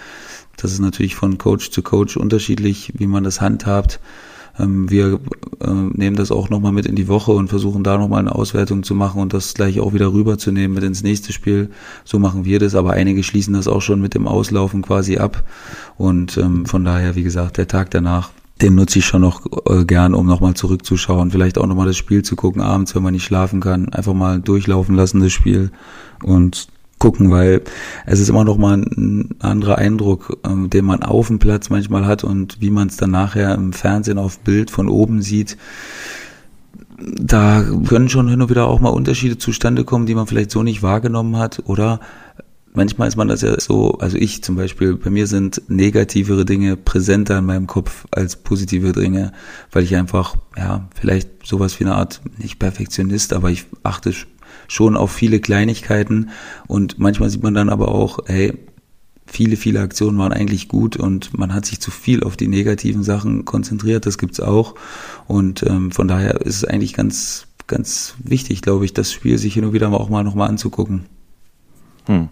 das 0.57 0.73
ist 0.73 0.79
natürlich 0.79 1.15
von 1.15 1.37
Coach 1.37 1.71
zu 1.71 1.81
Coach 1.81 2.17
unterschiedlich, 2.17 2.93
wie 2.97 3.07
man 3.07 3.23
das 3.23 3.41
handhabt. 3.41 3.99
Ähm, 4.59 4.89
Wir 4.89 5.19
äh, 5.59 5.71
nehmen 5.71 6.15
das 6.15 6.31
auch 6.31 6.49
nochmal 6.49 6.71
mit 6.71 6.85
in 6.85 6.95
die 6.95 7.07
Woche 7.07 7.31
und 7.31 7.47
versuchen 7.47 7.83
da 7.83 7.97
nochmal 7.97 8.19
eine 8.19 8.35
Auswertung 8.35 8.83
zu 8.83 8.95
machen 8.95 9.21
und 9.21 9.33
das 9.33 9.53
gleich 9.53 9.79
auch 9.79 9.93
wieder 9.93 10.11
rüberzunehmen 10.11 10.75
mit 10.75 10.83
ins 10.83 11.03
nächste 11.03 11.33
Spiel. 11.33 11.69
So 12.03 12.19
machen 12.19 12.45
wir 12.45 12.59
das, 12.59 12.75
aber 12.75 12.91
einige 12.91 13.23
schließen 13.23 13.53
das 13.53 13.67
auch 13.67 13.81
schon 13.81 14.01
mit 14.01 14.13
dem 14.13 14.27
Auslaufen 14.27 14.81
quasi 14.81 15.17
ab. 15.17 15.43
Und 15.97 16.37
ähm, 16.37 16.65
von 16.65 16.83
daher, 16.83 17.15
wie 17.15 17.23
gesagt, 17.23 17.57
der 17.57 17.67
Tag 17.67 17.91
danach, 17.91 18.31
den 18.61 18.75
nutze 18.75 18.99
ich 18.99 19.05
schon 19.05 19.21
noch 19.21 19.45
äh, 19.69 19.85
gern, 19.85 20.13
um 20.13 20.27
nochmal 20.27 20.53
zurückzuschauen, 20.53 21.31
vielleicht 21.31 21.57
auch 21.57 21.65
nochmal 21.65 21.87
das 21.87 21.97
Spiel 21.97 22.23
zu 22.23 22.35
gucken, 22.35 22.61
abends, 22.61 22.95
wenn 22.95 23.03
man 23.03 23.13
nicht 23.13 23.23
schlafen 23.23 23.59
kann, 23.59 23.89
einfach 23.89 24.13
mal 24.13 24.39
durchlaufen 24.39 24.95
lassen, 24.95 25.21
das 25.21 25.31
Spiel 25.31 25.71
und 26.23 26.67
gucken, 26.99 27.31
weil 27.31 27.61
es 28.05 28.19
ist 28.19 28.29
immer 28.29 28.43
noch 28.43 28.57
mal 28.57 28.77
ein 28.77 29.29
anderer 29.39 29.79
Eindruck, 29.79 30.37
ähm, 30.45 30.69
den 30.69 30.85
man 30.85 31.01
auf 31.01 31.27
dem 31.27 31.39
Platz 31.39 31.69
manchmal 31.69 32.05
hat 32.05 32.23
und 32.23 32.61
wie 32.61 32.69
man 32.69 32.87
es 32.89 32.97
dann 32.97 33.11
nachher 33.11 33.55
im 33.55 33.73
Fernsehen 33.73 34.19
auf 34.19 34.39
Bild 34.39 34.69
von 34.69 34.87
oben 34.87 35.21
sieht. 35.23 35.57
Da 36.99 37.63
können 37.87 38.09
schon 38.09 38.29
hin 38.29 38.43
und 38.43 38.51
wieder 38.51 38.67
auch 38.67 38.79
mal 38.79 38.89
Unterschiede 38.89 39.39
zustande 39.39 39.83
kommen, 39.83 40.05
die 40.05 40.13
man 40.13 40.27
vielleicht 40.27 40.51
so 40.51 40.61
nicht 40.61 40.83
wahrgenommen 40.83 41.37
hat 41.37 41.63
oder 41.65 41.99
manchmal 42.73 43.07
ist 43.07 43.15
man 43.15 43.27
das 43.27 43.41
ja 43.41 43.59
so, 43.59 43.97
also 43.99 44.17
ich 44.17 44.43
zum 44.43 44.55
Beispiel, 44.55 44.95
bei 44.95 45.09
mir 45.09 45.27
sind 45.27 45.61
negativere 45.67 46.45
Dinge 46.45 46.77
präsenter 46.77 47.39
in 47.39 47.45
meinem 47.45 47.67
Kopf 47.67 48.05
als 48.11 48.35
positive 48.35 48.91
Dinge, 48.93 49.31
weil 49.71 49.83
ich 49.83 49.95
einfach, 49.95 50.35
ja, 50.57 50.87
vielleicht 50.99 51.45
sowas 51.45 51.79
wie 51.79 51.85
eine 51.85 51.95
Art, 51.95 52.21
nicht 52.37 52.59
Perfektionist, 52.59 53.33
aber 53.33 53.49
ich 53.49 53.65
achte 53.83 54.13
schon 54.67 54.95
auf 54.95 55.11
viele 55.11 55.39
Kleinigkeiten 55.39 56.29
und 56.67 56.99
manchmal 56.99 57.29
sieht 57.29 57.43
man 57.43 57.53
dann 57.53 57.69
aber 57.69 57.89
auch, 57.89 58.19
hey, 58.25 58.53
viele, 59.25 59.55
viele 59.55 59.79
Aktionen 59.81 60.17
waren 60.17 60.33
eigentlich 60.33 60.67
gut 60.67 60.97
und 60.97 61.37
man 61.37 61.53
hat 61.53 61.65
sich 61.65 61.79
zu 61.79 61.91
viel 61.91 62.23
auf 62.23 62.37
die 62.37 62.47
negativen 62.47 63.03
Sachen 63.03 63.45
konzentriert, 63.45 64.05
das 64.05 64.17
gibt's 64.17 64.39
auch 64.39 64.75
und 65.27 65.63
ähm, 65.63 65.91
von 65.91 66.07
daher 66.07 66.41
ist 66.41 66.57
es 66.57 66.65
eigentlich 66.65 66.93
ganz, 66.93 67.47
ganz 67.67 68.15
wichtig, 68.23 68.61
glaube 68.61 68.85
ich, 68.85 68.93
das 68.93 69.11
Spiel 69.11 69.37
sich 69.37 69.53
hin 69.53 69.65
und 69.65 69.73
wieder 69.73 69.91
auch 69.91 70.09
mal 70.09 70.23
nochmal 70.23 70.49
anzugucken. 70.49 71.05
Hm. 72.05 72.29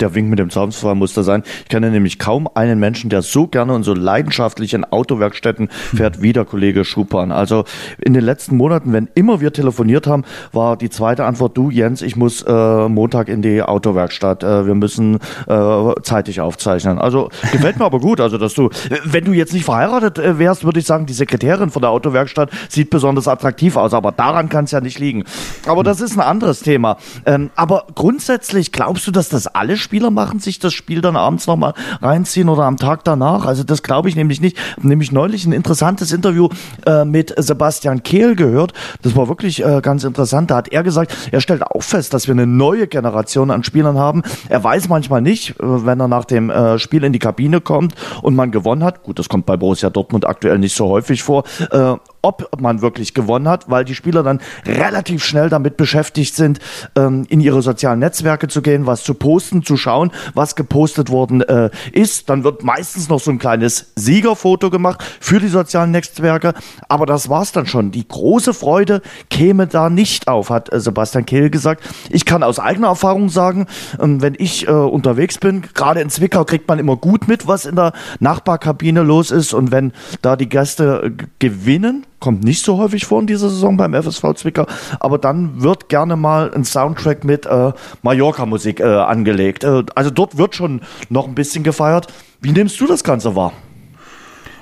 Der 0.00 0.14
Wink 0.14 0.30
mit 0.30 0.38
dem 0.38 0.50
Zaumsfall 0.50 0.94
muss 0.94 1.14
da 1.14 1.22
sein. 1.22 1.42
Ich 1.64 1.68
kenne 1.68 1.90
nämlich 1.90 2.18
kaum 2.18 2.48
einen 2.54 2.78
Menschen, 2.78 3.10
der 3.10 3.22
so 3.22 3.48
gerne 3.48 3.74
und 3.74 3.82
so 3.82 3.92
leidenschaftlich 3.92 4.72
in 4.72 4.84
Autowerkstätten 4.84 5.68
fährt 5.68 6.22
wie 6.22 6.32
der 6.32 6.44
Kollege 6.44 6.84
Schupan. 6.84 7.32
Also 7.32 7.64
in 8.00 8.14
den 8.14 8.24
letzten 8.24 8.56
Monaten, 8.56 8.92
wenn 8.92 9.08
immer 9.14 9.40
wir 9.40 9.52
telefoniert 9.52 10.06
haben, 10.06 10.24
war 10.52 10.76
die 10.76 10.90
zweite 10.90 11.24
Antwort, 11.24 11.56
du 11.56 11.70
Jens, 11.70 12.02
ich 12.02 12.14
muss 12.14 12.42
äh, 12.42 12.88
Montag 12.88 13.28
in 13.28 13.42
die 13.42 13.62
Autowerkstatt. 13.62 14.44
Äh, 14.44 14.66
wir 14.66 14.74
müssen 14.74 15.18
äh, 15.48 15.92
zeitig 16.02 16.40
aufzeichnen. 16.40 16.98
Also 16.98 17.30
gefällt 17.50 17.78
mir 17.78 17.84
aber 17.84 17.98
gut. 17.98 18.20
Also 18.20 18.38
dass 18.38 18.54
du, 18.54 18.70
wenn 19.04 19.24
du 19.24 19.32
jetzt 19.32 19.52
nicht 19.52 19.64
verheiratet 19.64 20.18
äh, 20.18 20.38
wärst, 20.38 20.64
würde 20.64 20.78
ich 20.78 20.86
sagen, 20.86 21.06
die 21.06 21.12
Sekretärin 21.12 21.70
von 21.70 21.82
der 21.82 21.90
Autowerkstatt 21.90 22.50
sieht 22.68 22.90
besonders 22.90 23.26
attraktiv 23.26 23.76
aus. 23.76 23.92
Aber 23.92 24.12
daran 24.12 24.48
kann 24.48 24.64
es 24.64 24.70
ja 24.70 24.80
nicht 24.80 25.00
liegen. 25.00 25.24
Aber 25.66 25.82
das 25.82 26.00
ist 26.00 26.16
ein 26.16 26.20
anderes 26.20 26.60
Thema. 26.60 26.96
Ähm, 27.26 27.50
aber 27.56 27.86
grundsätzlich 27.94 28.70
glaubst 28.70 29.06
du, 29.06 29.10
dass 29.10 29.28
das 29.28 29.48
alle 29.64 29.78
Spieler 29.78 30.10
machen, 30.10 30.40
sich 30.40 30.58
das 30.58 30.74
Spiel 30.74 31.00
dann 31.00 31.16
abends 31.16 31.46
nochmal 31.46 31.72
reinziehen 32.02 32.50
oder 32.50 32.64
am 32.64 32.76
Tag 32.76 33.02
danach? 33.02 33.46
Also 33.46 33.64
das 33.64 33.82
glaube 33.82 34.10
ich 34.10 34.14
nämlich 34.14 34.42
nicht. 34.42 34.58
Nämlich 34.82 35.10
neulich 35.10 35.46
ein 35.46 35.52
interessantes 35.52 36.12
Interview 36.12 36.50
äh, 36.84 37.06
mit 37.06 37.32
Sebastian 37.38 38.02
Kehl 38.02 38.36
gehört. 38.36 38.74
Das 39.00 39.16
war 39.16 39.26
wirklich 39.28 39.64
äh, 39.64 39.80
ganz 39.80 40.04
interessant. 40.04 40.50
Da 40.50 40.56
hat 40.56 40.68
er 40.68 40.82
gesagt, 40.82 41.16
er 41.32 41.40
stellt 41.40 41.62
auch 41.62 41.82
fest, 41.82 42.12
dass 42.12 42.26
wir 42.26 42.32
eine 42.32 42.46
neue 42.46 42.86
Generation 42.86 43.50
an 43.50 43.64
Spielern 43.64 43.98
haben. 43.98 44.22
Er 44.50 44.62
weiß 44.62 44.90
manchmal 44.90 45.22
nicht, 45.22 45.52
äh, 45.52 45.54
wenn 45.60 45.98
er 45.98 46.08
nach 46.08 46.26
dem 46.26 46.50
äh, 46.50 46.78
Spiel 46.78 47.02
in 47.02 47.14
die 47.14 47.18
Kabine 47.18 47.62
kommt 47.62 47.94
und 48.20 48.36
man 48.36 48.50
gewonnen 48.50 48.84
hat. 48.84 49.02
Gut, 49.02 49.18
das 49.18 49.30
kommt 49.30 49.46
bei 49.46 49.56
Borussia 49.56 49.88
Dortmund 49.88 50.26
aktuell 50.26 50.58
nicht 50.58 50.76
so 50.76 50.88
häufig 50.88 51.22
vor. 51.22 51.44
Äh, 51.70 51.94
ob 52.24 52.60
man 52.60 52.80
wirklich 52.82 53.14
gewonnen 53.14 53.48
hat, 53.48 53.70
weil 53.70 53.84
die 53.84 53.94
Spieler 53.94 54.22
dann 54.22 54.40
relativ 54.66 55.24
schnell 55.24 55.48
damit 55.48 55.76
beschäftigt 55.76 56.34
sind, 56.34 56.58
ähm, 56.96 57.26
in 57.28 57.40
ihre 57.40 57.62
sozialen 57.62 58.00
Netzwerke 58.00 58.48
zu 58.48 58.62
gehen, 58.62 58.86
was 58.86 59.04
zu 59.04 59.14
posten, 59.14 59.62
zu 59.62 59.76
schauen, 59.76 60.10
was 60.34 60.56
gepostet 60.56 61.10
worden 61.10 61.42
äh, 61.42 61.70
ist. 61.92 62.28
Dann 62.30 62.44
wird 62.44 62.64
meistens 62.64 63.08
noch 63.08 63.20
so 63.20 63.30
ein 63.30 63.38
kleines 63.38 63.92
Siegerfoto 63.96 64.70
gemacht 64.70 65.04
für 65.20 65.40
die 65.40 65.48
sozialen 65.48 65.90
Netzwerke. 65.90 66.54
Aber 66.88 67.06
das 67.06 67.28
war's 67.28 67.52
dann 67.52 67.66
schon. 67.66 67.90
Die 67.90 68.06
große 68.06 68.54
Freude 68.54 69.02
käme 69.30 69.66
da 69.66 69.90
nicht 69.90 70.28
auf, 70.28 70.50
hat 70.50 70.72
äh, 70.72 70.80
Sebastian 70.80 71.26
Kehl 71.26 71.50
gesagt. 71.50 71.84
Ich 72.10 72.24
kann 72.24 72.42
aus 72.42 72.58
eigener 72.58 72.88
Erfahrung 72.88 73.28
sagen, 73.28 73.66
ähm, 74.00 74.22
wenn 74.22 74.34
ich 74.38 74.66
äh, 74.66 74.70
unterwegs 74.70 75.38
bin, 75.38 75.62
gerade 75.74 76.00
in 76.00 76.10
Zwickau 76.10 76.44
kriegt 76.44 76.68
man 76.68 76.78
immer 76.78 76.96
gut 76.96 77.28
mit, 77.28 77.46
was 77.46 77.66
in 77.66 77.76
der 77.76 77.92
Nachbarkabine 78.20 79.02
los 79.02 79.30
ist. 79.30 79.54
Und 79.54 79.70
wenn 79.70 79.92
da 80.22 80.36
die 80.36 80.48
Gäste 80.48 81.02
äh, 81.04 81.24
gewinnen, 81.38 82.06
kommt 82.24 82.42
nicht 82.42 82.64
so 82.64 82.78
häufig 82.78 83.04
vor 83.04 83.20
in 83.20 83.26
dieser 83.26 83.50
Saison 83.50 83.76
beim 83.76 83.92
FSV 83.92 84.32
Zwickau, 84.36 84.64
aber 84.98 85.18
dann 85.18 85.60
wird 85.62 85.90
gerne 85.90 86.16
mal 86.16 86.54
ein 86.54 86.64
Soundtrack 86.64 87.22
mit 87.22 87.44
äh, 87.44 87.72
Mallorca-Musik 88.00 88.80
äh, 88.80 88.84
angelegt. 88.84 89.62
Äh, 89.62 89.82
also 89.94 90.08
dort 90.08 90.38
wird 90.38 90.54
schon 90.54 90.80
noch 91.10 91.28
ein 91.28 91.34
bisschen 91.34 91.64
gefeiert. 91.64 92.06
Wie 92.40 92.52
nimmst 92.52 92.80
du 92.80 92.86
das 92.86 93.04
Ganze 93.04 93.36
wahr? 93.36 93.52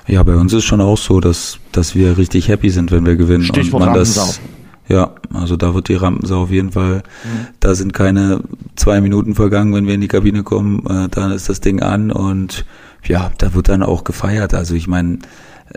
Ja, 0.09 0.25
bei 0.25 0.35
uns 0.35 0.53
ist 0.53 0.65
schon 0.65 0.81
auch 0.81 0.99
so, 0.99 1.21
dass, 1.21 1.61
dass 1.71 1.95
wir 1.95 2.19
richtig 2.19 2.49
happy 2.49 2.71
sind, 2.71 2.91
wenn 2.91 3.07
wir 3.07 3.15
gewinnen. 3.15 3.45
Stichwort 3.45 3.75
und 3.75 3.87
man 3.87 3.89
Rampensau. 3.91 4.27
das, 4.27 4.41
ja, 4.89 5.13
also 5.33 5.57
da 5.57 5.73
wird 5.73 5.87
die 5.87 5.95
Rampensau 5.95 6.43
auf 6.43 6.51
jeden 6.51 6.73
Fall, 6.73 7.05
mhm. 7.23 7.47
da 7.61 7.77
sind 7.77 7.95
keine 7.95 8.41
zwei 8.75 9.01
Minuten 9.01 9.37
vergangen, 9.37 9.73
wenn 9.73 9.87
wir 9.87 9.95
in 9.95 10.01
die 10.01 10.09
Kabine 10.09 10.43
kommen, 10.43 10.85
äh, 10.87 11.09
dann 11.09 11.31
ist 11.31 11.49
das 11.49 11.61
Ding 11.61 11.81
an 11.81 12.11
und 12.11 12.65
ja, 13.05 13.31
da 13.39 13.55
wird 13.55 13.69
dann 13.69 13.85
auch 13.85 14.03
gefeiert. 14.03 14.53
Also 14.53 14.75
ich 14.75 14.89
meine, 14.89 15.19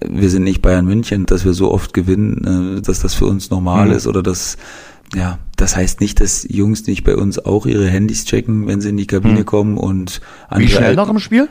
wir 0.08 0.30
sind 0.30 0.44
nicht 0.44 0.62
Bayern 0.62 0.86
München, 0.86 1.26
dass 1.26 1.46
wir 1.46 1.54
so 1.54 1.72
oft 1.72 1.94
gewinnen, 1.94 2.78
äh, 2.78 2.82
dass 2.82 3.02
das 3.02 3.14
für 3.14 3.26
uns 3.26 3.50
normal 3.50 3.88
mhm. 3.88 3.94
ist 3.94 4.08
oder 4.08 4.24
dass 4.24 4.58
ja, 5.14 5.38
das 5.56 5.76
heißt 5.76 6.02
nicht, 6.02 6.20
dass 6.20 6.46
Jungs 6.50 6.88
nicht 6.88 7.04
bei 7.04 7.16
uns 7.16 7.38
auch 7.40 7.66
ihre 7.66 7.88
Handys 7.88 8.26
checken, 8.26 8.68
wenn 8.68 8.82
sie 8.82 8.90
in 8.90 8.98
die 8.98 9.08
Kabine 9.08 9.42
mhm. 9.42 9.46
kommen 9.46 9.78
und 9.78 10.22
Wie 10.56 10.68
schnell 10.68 10.96
nach 10.96 11.08
dem 11.08 11.20
Spiel? 11.20 11.48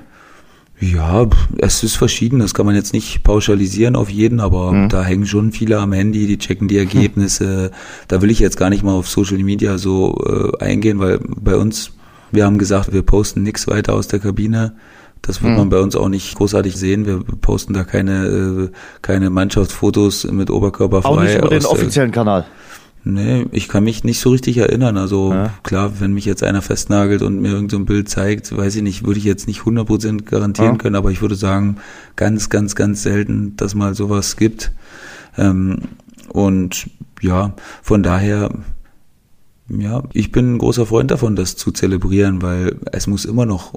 Ja, 0.80 1.26
es 1.58 1.84
ist 1.84 1.96
verschieden, 1.96 2.40
das 2.40 2.52
kann 2.52 2.66
man 2.66 2.74
jetzt 2.74 2.92
nicht 2.92 3.22
pauschalisieren 3.22 3.94
auf 3.94 4.10
jeden, 4.10 4.40
aber 4.40 4.72
mhm. 4.72 4.88
da 4.88 5.04
hängen 5.04 5.26
schon 5.26 5.52
viele 5.52 5.78
am 5.78 5.92
Handy, 5.92 6.26
die 6.26 6.38
checken 6.38 6.66
die 6.66 6.78
Ergebnisse. 6.78 7.70
Da 8.08 8.20
will 8.22 8.30
ich 8.30 8.40
jetzt 8.40 8.56
gar 8.56 8.70
nicht 8.70 8.82
mal 8.82 8.92
auf 8.92 9.08
Social 9.08 9.38
Media 9.38 9.78
so 9.78 10.18
äh, 10.26 10.62
eingehen, 10.62 10.98
weil 10.98 11.20
bei 11.20 11.56
uns, 11.56 11.92
wir 12.32 12.44
haben 12.44 12.58
gesagt, 12.58 12.92
wir 12.92 13.02
posten 13.02 13.44
nichts 13.44 13.68
weiter 13.68 13.94
aus 13.94 14.08
der 14.08 14.18
Kabine. 14.18 14.74
Das 15.26 15.42
wird 15.42 15.52
mhm. 15.52 15.58
man 15.58 15.68
bei 15.70 15.80
uns 15.80 15.96
auch 15.96 16.08
nicht 16.08 16.36
großartig 16.36 16.76
sehen. 16.76 17.06
Wir 17.06 17.22
posten 17.40 17.72
da 17.72 17.84
keine, 17.84 18.26
äh, 18.26 18.68
keine 19.00 19.30
Mannschaftsfotos 19.30 20.24
mit 20.24 20.50
Oberkörper 20.50 21.00
frei. 21.00 21.08
Auch 21.08 21.22
nicht 21.22 21.38
über 21.38 21.48
den 21.48 21.64
offiziellen 21.64 22.10
Kanal. 22.10 22.44
Nee, 23.06 23.46
ich 23.50 23.68
kann 23.68 23.84
mich 23.84 24.04
nicht 24.04 24.20
so 24.20 24.30
richtig 24.30 24.58
erinnern. 24.58 24.98
Also 24.98 25.32
ja. 25.32 25.50
klar, 25.62 26.00
wenn 26.00 26.12
mich 26.12 26.26
jetzt 26.26 26.42
einer 26.42 26.62
festnagelt 26.62 27.22
und 27.22 27.40
mir 27.40 27.52
irgendein 27.52 27.80
so 27.80 27.84
Bild 27.84 28.08
zeigt, 28.08 28.54
weiß 28.54 28.76
ich 28.76 28.82
nicht, 28.82 29.06
würde 29.06 29.18
ich 29.18 29.24
jetzt 29.24 29.46
nicht 29.46 29.60
100% 29.60 30.24
garantieren 30.24 30.72
ja. 30.72 30.78
können, 30.78 30.96
aber 30.96 31.10
ich 31.10 31.22
würde 31.22 31.36
sagen, 31.36 31.76
ganz, 32.16 32.50
ganz, 32.50 32.74
ganz 32.74 33.02
selten, 33.02 33.56
dass 33.56 33.74
mal 33.74 33.94
sowas 33.94 34.36
gibt. 34.36 34.72
Ähm, 35.38 35.80
und 36.28 36.88
ja, 37.20 37.54
von 37.82 38.02
daher, 38.02 38.50
ja, 39.68 40.02
ich 40.12 40.32
bin 40.32 40.54
ein 40.54 40.58
großer 40.58 40.86
Freund 40.86 41.10
davon, 41.10 41.36
das 41.36 41.56
zu 41.56 41.72
zelebrieren, 41.72 42.40
weil 42.40 42.76
es 42.92 43.06
muss 43.06 43.24
immer 43.26 43.44
noch 43.44 43.74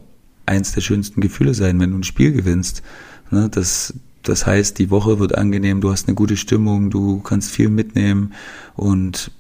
eins 0.48 0.72
der 0.72 0.82
schönsten 0.82 1.22
Gefühle 1.22 1.54
sein, 1.54 1.80
wenn 1.80 1.92
du 1.92 1.98
ein 1.98 2.04
Spiel 2.04 2.32
gewinnst. 2.32 2.82
Ne, 3.30 3.50
das, 3.50 3.94
das 4.24 4.46
heißt, 4.46 4.80
die 4.80 4.90
Woche 4.90 5.20
wird 5.20 5.38
angenehm, 5.38 5.82
du 5.82 5.92
hast 5.92 6.08
eine 6.08 6.16
gute 6.16 6.38
Stimmung, 6.38 6.90
du 6.90 7.20
kannst 7.20 7.52
viel 7.52 7.70
mitnehmen. 7.70 8.34
Und 8.76 9.32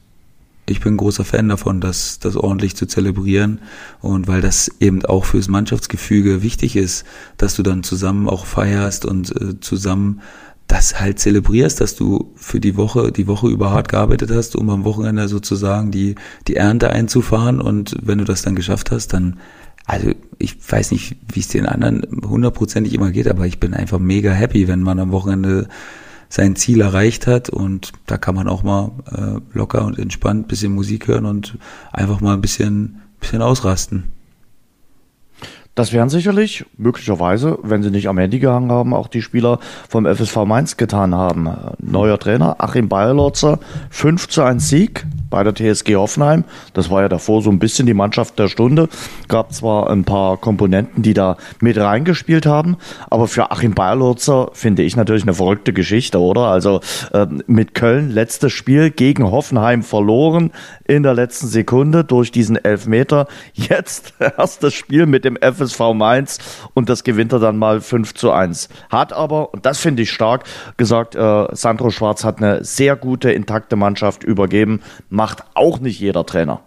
ich 0.65 0.81
bin 0.81 0.97
großer 0.97 1.23
Fan 1.23 1.49
davon, 1.49 1.79
das, 1.79 2.19
das 2.19 2.35
ordentlich 2.35 2.75
zu 2.75 2.85
zelebrieren. 2.85 3.59
Und 4.01 4.27
weil 4.27 4.41
das 4.41 4.69
eben 4.79 5.03
auch 5.05 5.25
fürs 5.25 5.47
Mannschaftsgefüge 5.47 6.43
wichtig 6.43 6.75
ist, 6.75 7.05
dass 7.37 7.55
du 7.55 7.63
dann 7.63 7.83
zusammen 7.83 8.27
auch 8.27 8.45
feierst 8.45 9.05
und 9.05 9.33
äh, 9.41 9.59
zusammen 9.61 10.21
das 10.67 10.99
halt 10.99 11.17
zelebrierst, 11.19 11.79
dass 11.79 11.95
du 11.95 12.33
für 12.35 12.59
die 12.59 12.75
Woche, 12.75 13.13
die 13.13 13.27
Woche 13.27 13.47
über 13.47 13.71
hart 13.71 13.87
gearbeitet 13.87 14.29
hast, 14.31 14.57
um 14.57 14.69
am 14.69 14.83
Wochenende 14.83 15.29
sozusagen 15.29 15.91
die, 15.91 16.15
die 16.47 16.57
Ernte 16.57 16.89
einzufahren. 16.89 17.61
Und 17.61 17.95
wenn 18.01 18.17
du 18.17 18.25
das 18.25 18.41
dann 18.41 18.55
geschafft 18.55 18.91
hast, 18.91 19.13
dann 19.13 19.39
also 19.87 20.11
ich 20.37 20.57
weiß 20.69 20.91
nicht, 20.91 21.15
wie 21.31 21.39
es 21.39 21.47
den 21.47 21.65
anderen 21.65 22.05
hundertprozentig 22.27 22.93
immer 22.93 23.11
geht, 23.11 23.27
aber 23.27 23.45
ich 23.45 23.59
bin 23.59 23.73
einfach 23.73 23.99
mega 23.99 24.31
happy, 24.31 24.67
wenn 24.67 24.81
man 24.81 24.99
am 24.99 25.11
Wochenende 25.11 25.67
sein 26.29 26.57
Ziel 26.57 26.81
erreicht 26.81 27.25
hat 27.25 27.49
und 27.49 27.93
da 28.05 28.17
kann 28.17 28.35
man 28.35 28.49
auch 28.49 28.63
mal 28.63 28.91
äh, 29.09 29.57
locker 29.57 29.85
und 29.85 29.97
entspannt 29.97 30.49
bisschen 30.49 30.75
Musik 30.75 31.07
hören 31.07 31.25
und 31.25 31.57
einfach 31.93 32.19
mal 32.19 32.33
ein 32.33 32.41
bisschen, 32.41 33.01
bisschen 33.21 33.41
ausrasten. 33.41 34.11
Das 35.73 35.93
werden 35.93 36.09
sicherlich, 36.09 36.65
möglicherweise, 36.77 37.59
wenn 37.61 37.83
sie 37.83 37.91
nicht 37.91 38.09
am 38.09 38.17
Handy 38.17 38.39
gehangen 38.39 38.71
haben, 38.71 38.95
auch 38.95 39.07
die 39.07 39.21
Spieler 39.21 39.59
vom 39.87 40.07
FSV 40.07 40.37
Mainz 40.45 40.75
getan 40.75 41.13
haben. 41.13 41.49
Neuer 41.77 42.17
Trainer, 42.17 42.55
Achim 42.57 42.89
Bayerlotzer, 42.89 43.59
5 43.91 44.27
zu 44.27 44.41
1 44.41 44.67
Sieg 44.67 45.05
bei 45.29 45.43
der 45.43 45.53
TSG 45.53 45.95
Hoffenheim. 45.95 46.43
Das 46.73 46.89
war 46.89 47.01
ja 47.01 47.09
davor 47.09 47.41
so 47.41 47.49
ein 47.49 47.59
bisschen 47.59 47.85
die 47.85 47.93
Mannschaft 47.93 48.37
der 48.39 48.47
Stunde. 48.47 48.89
Gab 49.27 49.53
zwar 49.53 49.89
ein 49.89 50.03
paar 50.03 50.37
Komponenten, 50.37 51.03
die 51.03 51.13
da 51.13 51.37
mit 51.59 51.77
reingespielt 51.77 52.45
haben, 52.45 52.77
aber 53.09 53.27
für 53.27 53.51
Achim 53.51 53.73
Bayerlotzer 53.73 54.49
finde 54.53 54.83
ich 54.83 54.95
natürlich 54.95 55.23
eine 55.23 55.33
verrückte 55.33 55.73
Geschichte, 55.73 56.19
oder? 56.19 56.47
Also 56.47 56.81
äh, 57.13 57.27
mit 57.47 57.73
Köln 57.73 58.11
letztes 58.11 58.53
Spiel 58.53 58.91
gegen 58.91 59.29
Hoffenheim 59.31 59.83
verloren 59.83 60.51
in 60.85 61.03
der 61.03 61.13
letzten 61.13 61.47
Sekunde 61.47 62.03
durch 62.03 62.31
diesen 62.31 62.55
Elfmeter. 62.55 63.27
Jetzt 63.53 64.13
erstes 64.37 64.73
Spiel 64.73 65.05
mit 65.05 65.25
dem 65.25 65.37
FSV 65.37 65.93
Mainz 65.93 66.37
und 66.73 66.89
das 66.89 67.03
gewinnt 67.03 67.33
er 67.33 67.39
dann 67.39 67.57
mal 67.57 67.81
5 67.81 68.13
zu 68.13 68.31
1. 68.31 68.69
Hat 68.89 69.13
aber, 69.13 69.53
und 69.53 69.65
das 69.65 69.79
finde 69.79 70.03
ich 70.03 70.11
stark, 70.11 70.43
gesagt, 70.77 71.15
äh, 71.15 71.47
Sandro 71.51 71.89
Schwarz 71.89 72.23
hat 72.23 72.37
eine 72.37 72.63
sehr 72.63 72.95
gute, 72.95 73.31
intakte 73.31 73.75
Mannschaft 73.75 74.23
übergeben. 74.23 74.81
Macht 75.17 75.43
auch 75.55 75.79
nicht 75.79 75.99
jeder 75.99 76.25
Trainer. 76.25 76.61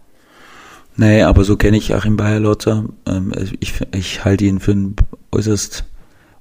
Nee, 0.97 1.23
aber 1.23 1.45
so 1.45 1.57
kenne 1.57 1.77
ich 1.77 1.95
Achim 1.95 2.17
Bayerlotzer. 2.17 2.85
Ähm, 3.07 3.33
ich, 3.61 3.75
ich 3.95 4.25
halte 4.25 4.45
ihn 4.45 4.59
für 4.59 4.73
einen 4.73 4.97
äußerst 5.31 5.85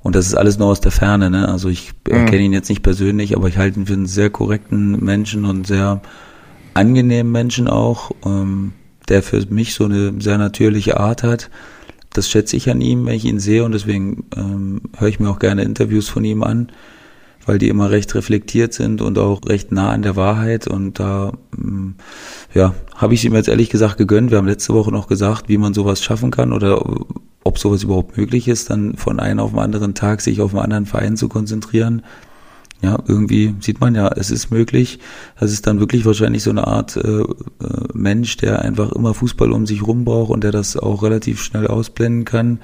und 0.01 0.15
das 0.15 0.25
ist 0.25 0.35
alles 0.35 0.57
nur 0.57 0.69
aus 0.69 0.81
der 0.81 0.91
Ferne, 0.91 1.29
ne? 1.29 1.47
Also 1.47 1.69
ich 1.69 1.91
mhm. 2.09 2.25
kenne 2.25 2.43
ihn 2.43 2.53
jetzt 2.53 2.69
nicht 2.69 2.83
persönlich, 2.83 3.35
aber 3.35 3.47
ich 3.47 3.57
halte 3.57 3.79
ihn 3.79 3.85
für 3.85 3.93
einen 3.93 4.07
sehr 4.07 4.29
korrekten 4.29 5.03
Menschen 5.03 5.45
und 5.45 5.67
sehr 5.67 6.01
angenehmen 6.73 7.31
Menschen 7.31 7.67
auch, 7.67 8.11
ähm, 8.25 8.73
der 9.07 9.21
für 9.21 9.45
mich 9.49 9.75
so 9.75 9.85
eine 9.85 10.19
sehr 10.19 10.37
natürliche 10.37 10.99
Art 10.99 11.23
hat 11.23 11.49
das 12.13 12.29
schätze 12.29 12.57
ich 12.57 12.69
an 12.69 12.81
ihm, 12.81 13.05
wenn 13.05 13.15
ich 13.15 13.25
ihn 13.25 13.39
sehe 13.39 13.63
und 13.63 13.71
deswegen 13.71 14.25
ähm, 14.35 14.81
höre 14.97 15.09
ich 15.09 15.19
mir 15.19 15.29
auch 15.29 15.39
gerne 15.39 15.63
Interviews 15.63 16.09
von 16.09 16.23
ihm 16.23 16.43
an, 16.43 16.71
weil 17.49 17.57
die 17.57 17.67
immer 17.67 17.89
recht 17.89 18.13
reflektiert 18.13 18.73
sind 18.73 19.01
und 19.01 19.17
auch 19.17 19.41
recht 19.47 19.71
nah 19.71 19.89
an 19.89 20.03
der 20.03 20.15
Wahrheit 20.15 20.67
und 20.67 20.99
da 20.99 21.33
ähm, 21.57 21.95
ja, 22.53 22.75
habe 22.93 23.15
ich 23.15 23.25
ihm 23.25 23.33
jetzt 23.33 23.49
ehrlich 23.49 23.71
gesagt 23.71 23.97
gegönnt. 23.97 24.29
Wir 24.29 24.37
haben 24.37 24.45
letzte 24.45 24.75
Woche 24.75 24.91
noch 24.91 25.07
gesagt, 25.07 25.49
wie 25.49 25.57
man 25.57 25.73
sowas 25.73 26.03
schaffen 26.03 26.29
kann 26.29 26.53
oder 26.53 26.85
ob 27.43 27.57
sowas 27.57 27.81
überhaupt 27.81 28.17
möglich 28.17 28.47
ist, 28.47 28.69
dann 28.69 28.97
von 28.97 29.19
einem 29.19 29.39
auf 29.39 29.49
den 29.49 29.61
anderen 29.61 29.95
Tag 29.95 30.21
sich 30.21 30.41
auf 30.41 30.53
einen 30.53 30.61
anderen 30.61 30.85
Verein 30.85 31.17
zu 31.17 31.27
konzentrieren 31.27 32.03
ja, 32.81 32.97
irgendwie 33.07 33.55
sieht 33.59 33.81
man 33.81 33.93
ja, 33.93 34.09
es 34.15 34.31
ist 34.31 34.51
möglich. 34.51 34.99
Das 35.37 35.51
ist 35.51 35.67
dann 35.67 35.81
wirklich 35.81 36.05
wahrscheinlich 36.05 36.43
so 36.43 36.49
eine 36.49 36.65
Art 36.65 36.95
äh, 36.95 37.01
äh, 37.01 37.25
Mensch, 37.93 38.37
der 38.37 38.61
einfach 38.61 38.93
immer 38.93 39.13
Fußball 39.13 39.51
um 39.51 39.65
sich 39.65 39.85
rum 39.85 40.05
braucht 40.05 40.29
und 40.29 40.45
der 40.45 40.53
das 40.53 40.77
auch 40.77 41.03
relativ 41.03 41.41
schnell 41.41 41.67
ausblenden 41.67 42.23
kann 42.23 42.59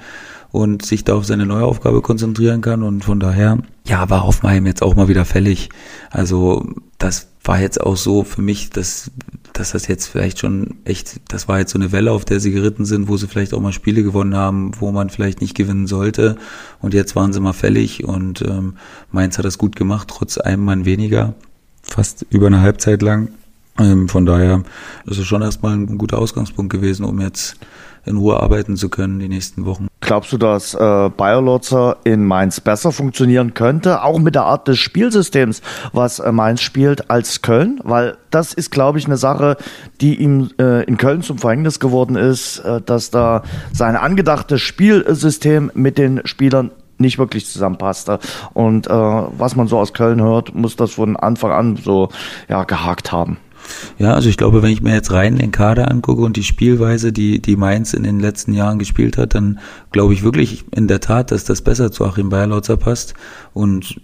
und 0.50 0.84
sich 0.84 1.04
da 1.04 1.14
auf 1.14 1.26
seine 1.26 1.46
neue 1.46 1.64
Aufgabe 1.64 2.02
konzentrieren 2.02 2.60
kann. 2.60 2.82
Und 2.82 3.04
von 3.04 3.20
daher, 3.20 3.58
ja, 3.86 4.08
war 4.10 4.24
Hoffenheim 4.24 4.66
jetzt 4.66 4.82
auch 4.82 4.94
mal 4.94 5.08
wieder 5.08 5.24
fällig. 5.24 5.68
Also 6.10 6.66
das 6.98 7.28
war 7.44 7.60
jetzt 7.60 7.80
auch 7.80 7.96
so 7.96 8.24
für 8.24 8.42
mich, 8.42 8.70
dass, 8.70 9.10
dass 9.52 9.72
das 9.72 9.86
jetzt 9.86 10.06
vielleicht 10.06 10.38
schon 10.38 10.76
echt, 10.84 11.20
das 11.28 11.48
war 11.48 11.58
jetzt 11.58 11.72
so 11.72 11.78
eine 11.78 11.92
Welle, 11.92 12.12
auf 12.12 12.24
der 12.24 12.40
sie 12.40 12.52
geritten 12.52 12.84
sind, 12.84 13.08
wo 13.08 13.16
sie 13.16 13.28
vielleicht 13.28 13.54
auch 13.54 13.60
mal 13.60 13.72
Spiele 13.72 14.02
gewonnen 14.02 14.34
haben, 14.34 14.72
wo 14.80 14.92
man 14.92 15.10
vielleicht 15.10 15.40
nicht 15.40 15.54
gewinnen 15.54 15.86
sollte. 15.86 16.36
Und 16.80 16.94
jetzt 16.94 17.16
waren 17.16 17.32
sie 17.32 17.40
mal 17.40 17.52
fällig 17.52 18.04
und 18.04 18.42
ähm, 18.42 18.74
Mainz 19.12 19.38
hat 19.38 19.44
das 19.44 19.58
gut 19.58 19.76
gemacht, 19.76 20.08
trotz 20.08 20.38
einem 20.38 20.64
Mann 20.64 20.84
weniger, 20.84 21.34
fast 21.82 22.26
über 22.30 22.48
eine 22.48 22.60
Halbzeit 22.60 23.02
lang. 23.02 23.28
Ähm, 23.78 24.08
von 24.08 24.26
daher 24.26 24.62
ist 25.04 25.18
es 25.18 25.26
schon 25.26 25.42
erstmal 25.42 25.74
ein 25.74 25.98
guter 25.98 26.18
Ausgangspunkt 26.18 26.72
gewesen, 26.72 27.04
um 27.04 27.20
jetzt 27.20 27.56
in 28.06 28.16
Ruhe 28.16 28.40
arbeiten 28.40 28.76
zu 28.76 28.88
können 28.88 29.18
die 29.18 29.28
nächsten 29.28 29.66
Wochen. 29.66 29.88
Glaubst 30.00 30.32
du, 30.32 30.38
dass 30.38 30.74
äh, 30.74 31.10
Biolotzer 31.16 31.96
in 32.04 32.24
Mainz 32.24 32.60
besser 32.60 32.92
funktionieren 32.92 33.54
könnte, 33.54 34.02
auch 34.04 34.20
mit 34.20 34.36
der 34.36 34.44
Art 34.44 34.68
des 34.68 34.78
Spielsystems, 34.78 35.60
was 35.92 36.20
äh, 36.20 36.30
Mainz 36.30 36.60
spielt, 36.60 37.10
als 37.10 37.42
Köln? 37.42 37.80
Weil 37.82 38.16
das 38.30 38.54
ist, 38.54 38.70
glaube 38.70 38.98
ich, 38.98 39.06
eine 39.06 39.16
Sache, 39.16 39.56
die 40.00 40.14
ihm 40.14 40.50
äh, 40.60 40.84
in 40.84 40.96
Köln 40.96 41.22
zum 41.22 41.38
Verhängnis 41.38 41.80
geworden 41.80 42.14
ist, 42.14 42.60
äh, 42.60 42.80
dass 42.80 43.10
da 43.10 43.42
sein 43.72 43.96
angedachtes 43.96 44.62
Spielsystem 44.62 45.72
mit 45.74 45.98
den 45.98 46.20
Spielern 46.24 46.70
nicht 46.98 47.18
wirklich 47.18 47.46
zusammenpasste. 47.46 48.20
Und 48.54 48.86
äh, 48.86 48.90
was 48.90 49.56
man 49.56 49.66
so 49.66 49.78
aus 49.78 49.92
Köln 49.92 50.22
hört, 50.22 50.54
muss 50.54 50.76
das 50.76 50.92
von 50.92 51.16
Anfang 51.16 51.50
an 51.50 51.76
so 51.76 52.10
ja, 52.48 52.64
gehakt 52.64 53.12
haben. 53.12 53.38
Ja, 53.98 54.14
also 54.14 54.28
ich 54.28 54.36
glaube, 54.36 54.62
wenn 54.62 54.70
ich 54.70 54.82
mir 54.82 54.94
jetzt 54.94 55.12
rein 55.12 55.36
den 55.36 55.52
Kader 55.52 55.90
angucke 55.90 56.22
und 56.22 56.36
die 56.36 56.42
Spielweise, 56.42 57.12
die, 57.12 57.40
die 57.40 57.56
Mainz 57.56 57.94
in 57.94 58.02
den 58.02 58.20
letzten 58.20 58.52
Jahren 58.52 58.78
gespielt 58.78 59.16
hat, 59.18 59.34
dann 59.34 59.58
glaube 59.92 60.12
ich 60.12 60.22
wirklich 60.22 60.64
in 60.74 60.88
der 60.88 61.00
Tat, 61.00 61.30
dass 61.30 61.44
das 61.44 61.62
besser 61.62 61.90
zu 61.92 62.04
Achim 62.04 62.28
Bayerlautzer 62.28 62.76
passt. 62.76 63.14
Und 63.54 64.00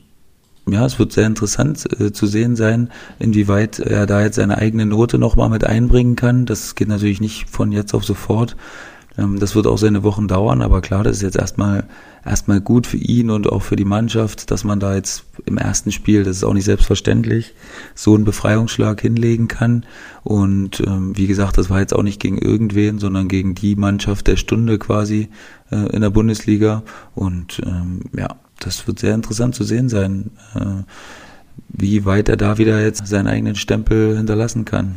ja, 0.66 0.86
es 0.86 0.98
wird 0.98 1.12
sehr 1.12 1.26
interessant 1.26 1.88
äh, 2.00 2.12
zu 2.12 2.26
sehen 2.26 2.54
sein, 2.54 2.90
inwieweit 3.18 3.80
er 3.80 4.06
da 4.06 4.22
jetzt 4.22 4.36
seine 4.36 4.58
eigene 4.58 4.86
Note 4.86 5.18
nochmal 5.18 5.48
mit 5.48 5.64
einbringen 5.64 6.14
kann. 6.14 6.46
Das 6.46 6.74
geht 6.74 6.88
natürlich 6.88 7.20
nicht 7.20 7.50
von 7.50 7.72
jetzt 7.72 7.94
auf 7.94 8.04
sofort. 8.04 8.56
Ähm, 9.18 9.38
das 9.38 9.54
wird 9.54 9.66
auch 9.66 9.78
seine 9.78 10.02
Wochen 10.02 10.28
dauern, 10.28 10.62
aber 10.62 10.80
klar, 10.80 11.04
das 11.04 11.16
ist 11.16 11.22
jetzt 11.22 11.36
erstmal 11.38 11.84
erstmal 12.24 12.60
gut 12.60 12.86
für 12.86 12.96
ihn 12.96 13.30
und 13.30 13.50
auch 13.50 13.62
für 13.62 13.76
die 13.76 13.84
Mannschaft, 13.84 14.50
dass 14.50 14.64
man 14.64 14.80
da 14.80 14.94
jetzt 14.94 15.24
im 15.44 15.58
ersten 15.58 15.90
Spiel, 15.90 16.24
das 16.24 16.36
ist 16.36 16.44
auch 16.44 16.54
nicht 16.54 16.64
selbstverständlich, 16.64 17.54
so 17.94 18.14
einen 18.14 18.24
Befreiungsschlag 18.24 19.00
hinlegen 19.00 19.48
kann. 19.48 19.84
Und 20.22 20.80
ähm, 20.86 21.16
wie 21.16 21.26
gesagt, 21.26 21.58
das 21.58 21.68
war 21.68 21.80
jetzt 21.80 21.94
auch 21.94 22.02
nicht 22.02 22.20
gegen 22.20 22.38
irgendwen, 22.38 22.98
sondern 22.98 23.28
gegen 23.28 23.54
die 23.54 23.76
Mannschaft 23.76 24.26
der 24.28 24.36
Stunde 24.36 24.78
quasi 24.78 25.28
äh, 25.70 25.94
in 25.94 26.02
der 26.02 26.10
Bundesliga. 26.10 26.82
Und 27.14 27.60
ähm, 27.66 28.02
ja, 28.16 28.36
das 28.60 28.86
wird 28.86 28.98
sehr 28.98 29.14
interessant 29.14 29.54
zu 29.54 29.64
sehen 29.64 29.88
sein, 29.88 30.30
äh, 30.54 30.84
wie 31.68 32.04
weit 32.04 32.28
er 32.28 32.36
da 32.36 32.58
wieder 32.58 32.80
jetzt 32.80 33.06
seinen 33.06 33.26
eigenen 33.26 33.56
Stempel 33.56 34.16
hinterlassen 34.16 34.64
kann. 34.64 34.96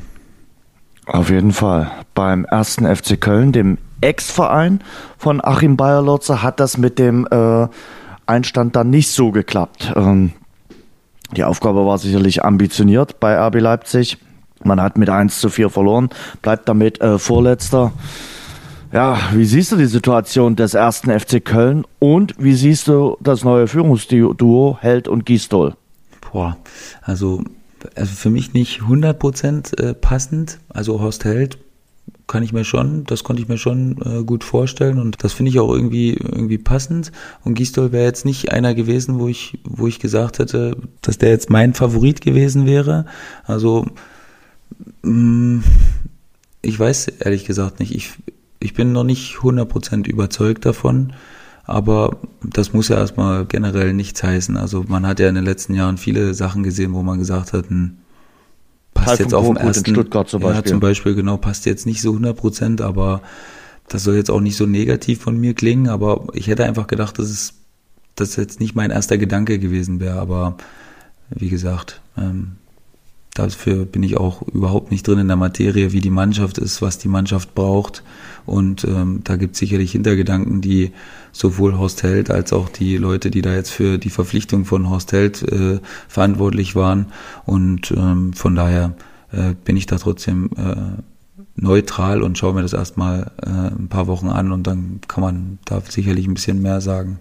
Auf 1.06 1.30
jeden 1.30 1.52
Fall. 1.52 1.92
Beim 2.14 2.46
ersten 2.46 2.86
FC 2.94 3.20
Köln, 3.20 3.52
dem 3.52 3.78
Ex-Verein 4.02 4.82
von 5.18 5.44
Achim 5.44 5.78
Bayerlotzer, 5.78 6.42
hat 6.42 6.60
das 6.60 6.78
mit 6.78 7.00
dem 7.00 7.28
äh, 7.30 7.68
Einstand 8.26 8.76
dann 8.76 8.90
nicht 8.90 9.12
so 9.12 9.32
geklappt. 9.32 9.94
Ähm, 9.96 10.32
die 11.36 11.44
Aufgabe 11.44 11.86
war 11.86 11.98
sicherlich 11.98 12.44
ambitioniert 12.44 13.20
bei 13.20 13.38
RB 13.38 13.60
Leipzig. 13.60 14.18
Man 14.64 14.82
hat 14.82 14.98
mit 14.98 15.10
1 15.10 15.40
zu 15.40 15.50
4 15.50 15.70
verloren, 15.70 16.10
bleibt 16.42 16.68
damit 16.68 17.02
äh, 17.02 17.20
Vorletzter. 17.20 17.92
Ja, 18.92 19.20
wie 19.34 19.46
siehst 19.46 19.72
du 19.72 19.76
die 19.76 19.86
Situation 19.86 20.56
des 20.56 20.74
ersten 20.74 21.12
FC 21.12 21.44
Köln 21.44 21.86
und 22.00 22.34
wie 22.38 22.54
siehst 22.54 22.88
du 22.88 23.18
das 23.20 23.44
neue 23.44 23.68
Führungsduo 23.68 24.78
Held 24.80 25.08
und 25.08 25.26
Gistol? 25.26 25.76
Boah, 26.32 26.58
also 27.02 27.44
also 27.96 28.14
für 28.14 28.30
mich 28.30 28.54
nicht 28.54 28.82
100% 28.82 29.80
äh, 29.80 29.94
passend. 29.94 30.60
Also 30.70 31.00
Horst 31.00 31.26
Held 31.26 31.58
kann 32.28 32.44
ich 32.44 32.54
mir 32.54 32.64
schon, 32.64 33.04
das 33.06 33.24
konnte 33.24 33.42
ich 33.42 33.48
mir 33.48 33.58
schon 33.58 34.02
äh, 34.02 34.24
gut 34.24 34.44
vorstellen 34.44 35.00
und 35.00 35.24
das 35.24 35.34
finde 35.34 35.52
ich 35.52 35.60
auch 35.60 35.72
irgendwie 35.72 36.14
irgendwie 36.14 36.58
passend. 36.58 37.12
Und 37.44 37.54
Gistol 37.54 37.92
wäre 37.92 38.06
jetzt 38.06 38.26
nicht 38.26 38.52
einer 38.52 38.74
gewesen, 38.74 39.20
wo 39.20 39.28
ich 39.28 39.60
wo 39.64 39.88
ich 39.88 40.00
gesagt 40.00 40.40
hätte, 40.40 40.78
dass 41.02 41.18
der 41.18 41.30
jetzt 41.30 41.50
mein 41.50 41.74
Favorit 41.74 42.22
gewesen 42.22 42.66
wäre. 42.66 43.06
Also 43.44 43.86
mm, 45.04 45.60
ich 46.62 46.80
weiß 46.80 47.08
ehrlich 47.20 47.46
gesagt 47.46 47.80
nicht. 47.80 47.94
Ich 47.94 48.14
ich 48.60 48.74
bin 48.74 48.92
noch 48.92 49.04
nicht 49.04 49.36
100% 49.38 50.08
überzeugt 50.08 50.66
davon. 50.66 51.14
Aber 51.66 52.18
das 52.44 52.74
muss 52.74 52.90
ja 52.90 52.98
erstmal 52.98 53.46
generell 53.46 53.94
nichts 53.94 54.22
heißen. 54.22 54.56
Also 54.56 54.86
man 54.88 55.06
hat 55.08 55.20
ja 55.20 55.28
in 55.28 55.36
den 55.36 55.46
letzten 55.46 55.74
Jahren 55.74 55.98
viele 55.98 56.34
Sachen 56.34 56.64
gesehen, 56.64 56.94
wo 56.94 57.02
man 57.02 57.18
gesagt 57.20 57.54
hat, 57.54 57.70
hm, 57.70 57.98
passt 58.94 59.08
Teil 59.08 59.18
jetzt 59.20 59.34
auf 59.34 59.48
dem 59.48 59.58
ersten. 59.58 59.90
In 59.90 59.96
Stuttgart 59.96 60.30
zum 60.30 60.42
Beispiel. 60.42 60.62
Ja, 60.62 60.66
zum 60.66 60.80
Beispiel, 60.80 61.16
genau, 61.16 61.38
passt 61.38 61.66
jetzt 61.66 61.86
nicht 61.86 62.02
so 62.02 62.12
100 62.12 62.38
Prozent, 62.38 62.82
aber 62.82 63.22
das 63.88 64.04
soll 64.04 64.16
jetzt 64.16 64.30
auch 64.30 64.42
nicht 64.42 64.58
so 64.58 64.66
negativ 64.66 65.22
von 65.22 65.38
mir 65.38 65.54
klingen, 65.54 65.90
aber 65.90 66.28
ich 66.34 66.48
hätte 66.48 66.66
einfach 66.66 66.88
gedacht, 66.88 67.20
dass 67.20 67.30
es 67.30 67.54
das 68.16 68.36
jetzt 68.36 68.60
nicht 68.60 68.76
mein 68.76 68.92
erster 68.92 69.18
Gedanke 69.18 69.60
gewesen 69.60 70.00
wäre, 70.00 70.20
aber 70.20 70.58
wie 71.30 71.50
gesagt, 71.50 72.02
ähm, 72.18 72.58
dafür 73.36 73.86
bin 73.86 74.02
ich 74.02 74.18
auch 74.18 74.42
überhaupt 74.42 74.90
nicht 74.90 75.08
drin 75.08 75.20
in 75.20 75.28
der 75.28 75.38
Materie, 75.38 75.92
wie 75.92 76.02
die 76.02 76.10
Mannschaft 76.10 76.58
ist, 76.58 76.82
was 76.82 76.98
die 76.98 77.10
Mannschaft 77.10 77.54
braucht. 77.54 78.02
Und 78.46 78.84
ähm, 78.86 79.22
da 79.24 79.36
gibt 79.36 79.54
es 79.54 79.60
sicherlich 79.60 79.92
Hintergedanken, 79.92 80.62
die 80.62 80.92
sowohl 81.32 81.78
Horst 81.78 82.02
Held 82.02 82.32
als 82.32 82.54
auch 82.54 82.70
die 82.70 82.98
Leute, 82.98 83.30
die 83.30 83.42
da 83.42 83.54
jetzt 83.54 83.72
für 83.72 83.98
die 83.98 84.10
Verpflichtung 84.10 84.66
von 84.66 84.90
Horst 84.90 85.12
Held 85.12 85.44
äh, 85.44 85.80
verantwortlich 86.08 86.76
waren. 86.76 87.08
Und 87.46 87.92
ähm, 87.92 88.34
von 88.34 88.56
daher 88.56 88.96
äh, 89.32 89.54
bin 89.66 89.76
ich 89.76 89.86
da 89.86 89.98
trotzdem 89.98 90.50
äh, 90.58 91.02
neutral 91.56 92.24
und 92.24 92.38
schaue 92.38 92.54
mir 92.54 92.62
das 92.62 92.74
erstmal 92.74 93.32
äh, 93.42 93.50
ein 93.50 93.90
paar 93.90 94.08
Wochen 94.08 94.30
an 94.30 94.52
und 94.52 94.66
dann 94.66 95.02
kann 95.08 95.22
man 95.22 95.60
da 95.66 95.82
sicherlich 95.82 96.26
ein 96.28 96.34
bisschen 96.34 96.62
mehr 96.62 96.80
sagen. 96.80 97.20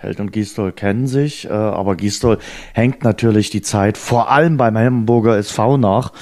Held 0.00 0.18
und 0.18 0.32
Gistol 0.32 0.72
kennen 0.72 1.06
sich, 1.06 1.44
äh, 1.44 1.52
aber 1.52 1.94
Gistol 1.94 2.38
hängt 2.72 3.04
natürlich 3.04 3.50
die 3.50 3.60
Zeit 3.60 3.98
vor 3.98 4.30
allem 4.30 4.56
beim 4.56 4.78
Hamburger 4.78 5.36
SV 5.36 5.76
nach. 5.76 6.12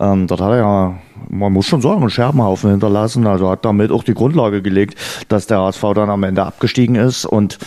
Ähm, 0.00 0.26
dort 0.26 0.40
hat 0.40 0.52
er 0.52 0.56
ja, 0.56 0.98
man 1.28 1.52
muss 1.52 1.66
schon 1.66 1.82
sagen, 1.82 2.00
einen 2.00 2.08
Scherbenhaufen 2.08 2.70
hinterlassen. 2.70 3.26
Also 3.26 3.50
hat 3.50 3.66
damit 3.66 3.90
auch 3.90 4.02
die 4.02 4.14
Grundlage 4.14 4.62
gelegt, 4.62 4.98
dass 5.28 5.46
der 5.46 5.58
HSV 5.58 5.82
dann 5.94 6.08
am 6.08 6.22
Ende 6.22 6.42
abgestiegen 6.42 6.94
ist. 6.94 7.26
Und 7.26 7.58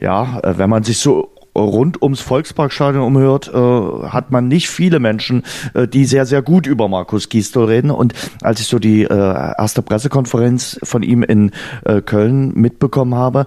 ja, 0.00 0.40
äh, 0.40 0.56
wenn 0.56 0.70
man 0.70 0.84
sich 0.84 0.98
so 0.98 1.28
rund 1.54 2.00
ums 2.00 2.20
Volksparkstadion 2.20 3.02
umhört, 3.02 3.50
äh, 3.52 4.08
hat 4.08 4.30
man 4.30 4.48
nicht 4.48 4.70
viele 4.70 5.00
Menschen, 5.00 5.42
äh, 5.74 5.86
die 5.86 6.04
sehr, 6.04 6.24
sehr 6.24 6.42
gut 6.42 6.66
über 6.66 6.88
Markus 6.88 7.28
Gisdol 7.28 7.66
reden. 7.66 7.90
Und 7.90 8.14
als 8.40 8.60
ich 8.60 8.68
so 8.68 8.78
die 8.78 9.02
äh, 9.02 9.08
erste 9.08 9.82
Pressekonferenz 9.82 10.78
von 10.82 11.02
ihm 11.02 11.22
in 11.22 11.50
äh, 11.84 12.00
Köln 12.00 12.52
mitbekommen 12.54 13.14
habe, 13.14 13.46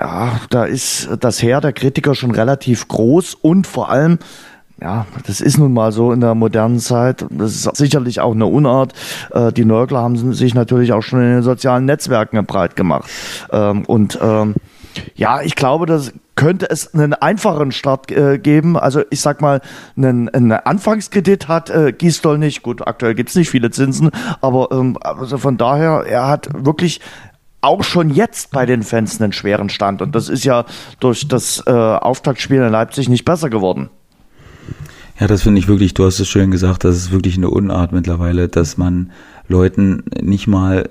ja, 0.00 0.40
da 0.50 0.64
ist 0.64 1.08
das 1.20 1.42
Heer 1.42 1.60
der 1.60 1.72
Kritiker 1.72 2.14
schon 2.14 2.30
relativ 2.30 2.88
groß 2.88 3.34
und 3.34 3.66
vor 3.66 3.90
allem 3.90 4.18
ja, 4.80 5.06
das 5.26 5.40
ist 5.40 5.58
nun 5.58 5.72
mal 5.72 5.90
so 5.90 6.12
in 6.12 6.20
der 6.20 6.36
modernen 6.36 6.78
Zeit. 6.78 7.26
Das 7.30 7.52
ist 7.52 7.76
sicherlich 7.76 8.20
auch 8.20 8.32
eine 8.32 8.46
Unart. 8.46 8.92
Äh, 9.32 9.52
die 9.52 9.64
Nörgler 9.64 10.02
haben 10.02 10.32
sich 10.32 10.54
natürlich 10.54 10.92
auch 10.92 11.02
schon 11.02 11.20
in 11.20 11.30
den 11.30 11.42
sozialen 11.42 11.84
Netzwerken 11.84 12.46
breit 12.46 12.76
gemacht. 12.76 13.10
Ähm, 13.50 13.84
und 13.86 14.20
ähm, 14.22 14.54
ja, 15.16 15.42
ich 15.42 15.56
glaube, 15.56 15.86
das 15.86 16.12
könnte 16.36 16.70
es 16.70 16.94
einen 16.94 17.14
einfachen 17.14 17.72
Start 17.72 18.12
äh, 18.12 18.38
geben. 18.38 18.76
Also 18.76 19.02
ich 19.10 19.20
sag 19.20 19.40
mal, 19.40 19.60
einen, 19.96 20.28
einen 20.28 20.52
Anfangskredit 20.52 21.48
hat 21.48 21.70
äh, 21.70 21.92
Gistol 21.92 22.38
nicht. 22.38 22.62
Gut, 22.62 22.86
aktuell 22.86 23.16
gibt's 23.16 23.34
nicht 23.34 23.50
viele 23.50 23.72
Zinsen, 23.72 24.10
aber 24.40 24.68
ähm, 24.70 24.96
also 25.00 25.38
von 25.38 25.56
daher, 25.56 26.04
er 26.08 26.28
hat 26.28 26.48
wirklich 26.54 27.00
auch 27.60 27.82
schon 27.82 28.10
jetzt 28.10 28.50
bei 28.50 28.66
den 28.66 28.82
Fans 28.82 29.20
einen 29.20 29.32
schweren 29.32 29.68
Stand. 29.68 30.02
Und 30.02 30.14
das 30.14 30.28
ist 30.28 30.44
ja 30.44 30.64
durch 31.00 31.28
das 31.28 31.62
äh, 31.66 31.70
Auftaktspiel 31.70 32.62
in 32.62 32.70
Leipzig 32.70 33.08
nicht 33.08 33.24
besser 33.24 33.50
geworden. 33.50 33.90
Ja, 35.18 35.26
das 35.26 35.42
finde 35.42 35.58
ich 35.58 35.66
wirklich, 35.66 35.94
du 35.94 36.04
hast 36.04 36.20
es 36.20 36.28
schön 36.28 36.52
gesagt, 36.52 36.84
das 36.84 36.96
ist 36.96 37.10
wirklich 37.10 37.36
eine 37.36 37.50
Unart 37.50 37.92
mittlerweile, 37.92 38.48
dass 38.48 38.76
man 38.76 39.10
Leuten 39.48 40.04
nicht 40.20 40.46
mal 40.46 40.88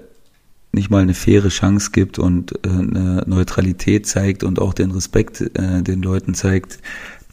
nicht 0.74 0.90
mal 0.90 1.02
eine 1.02 1.14
faire 1.14 1.48
Chance 1.48 1.92
gibt 1.92 2.20
und 2.20 2.54
äh, 2.66 2.70
eine 2.70 3.24
Neutralität 3.26 4.06
zeigt 4.06 4.44
und 4.44 4.60
auch 4.60 4.74
den 4.74 4.92
Respekt 4.92 5.42
äh, 5.42 5.82
den 5.82 6.02
Leuten 6.02 6.34
zeigt, 6.34 6.80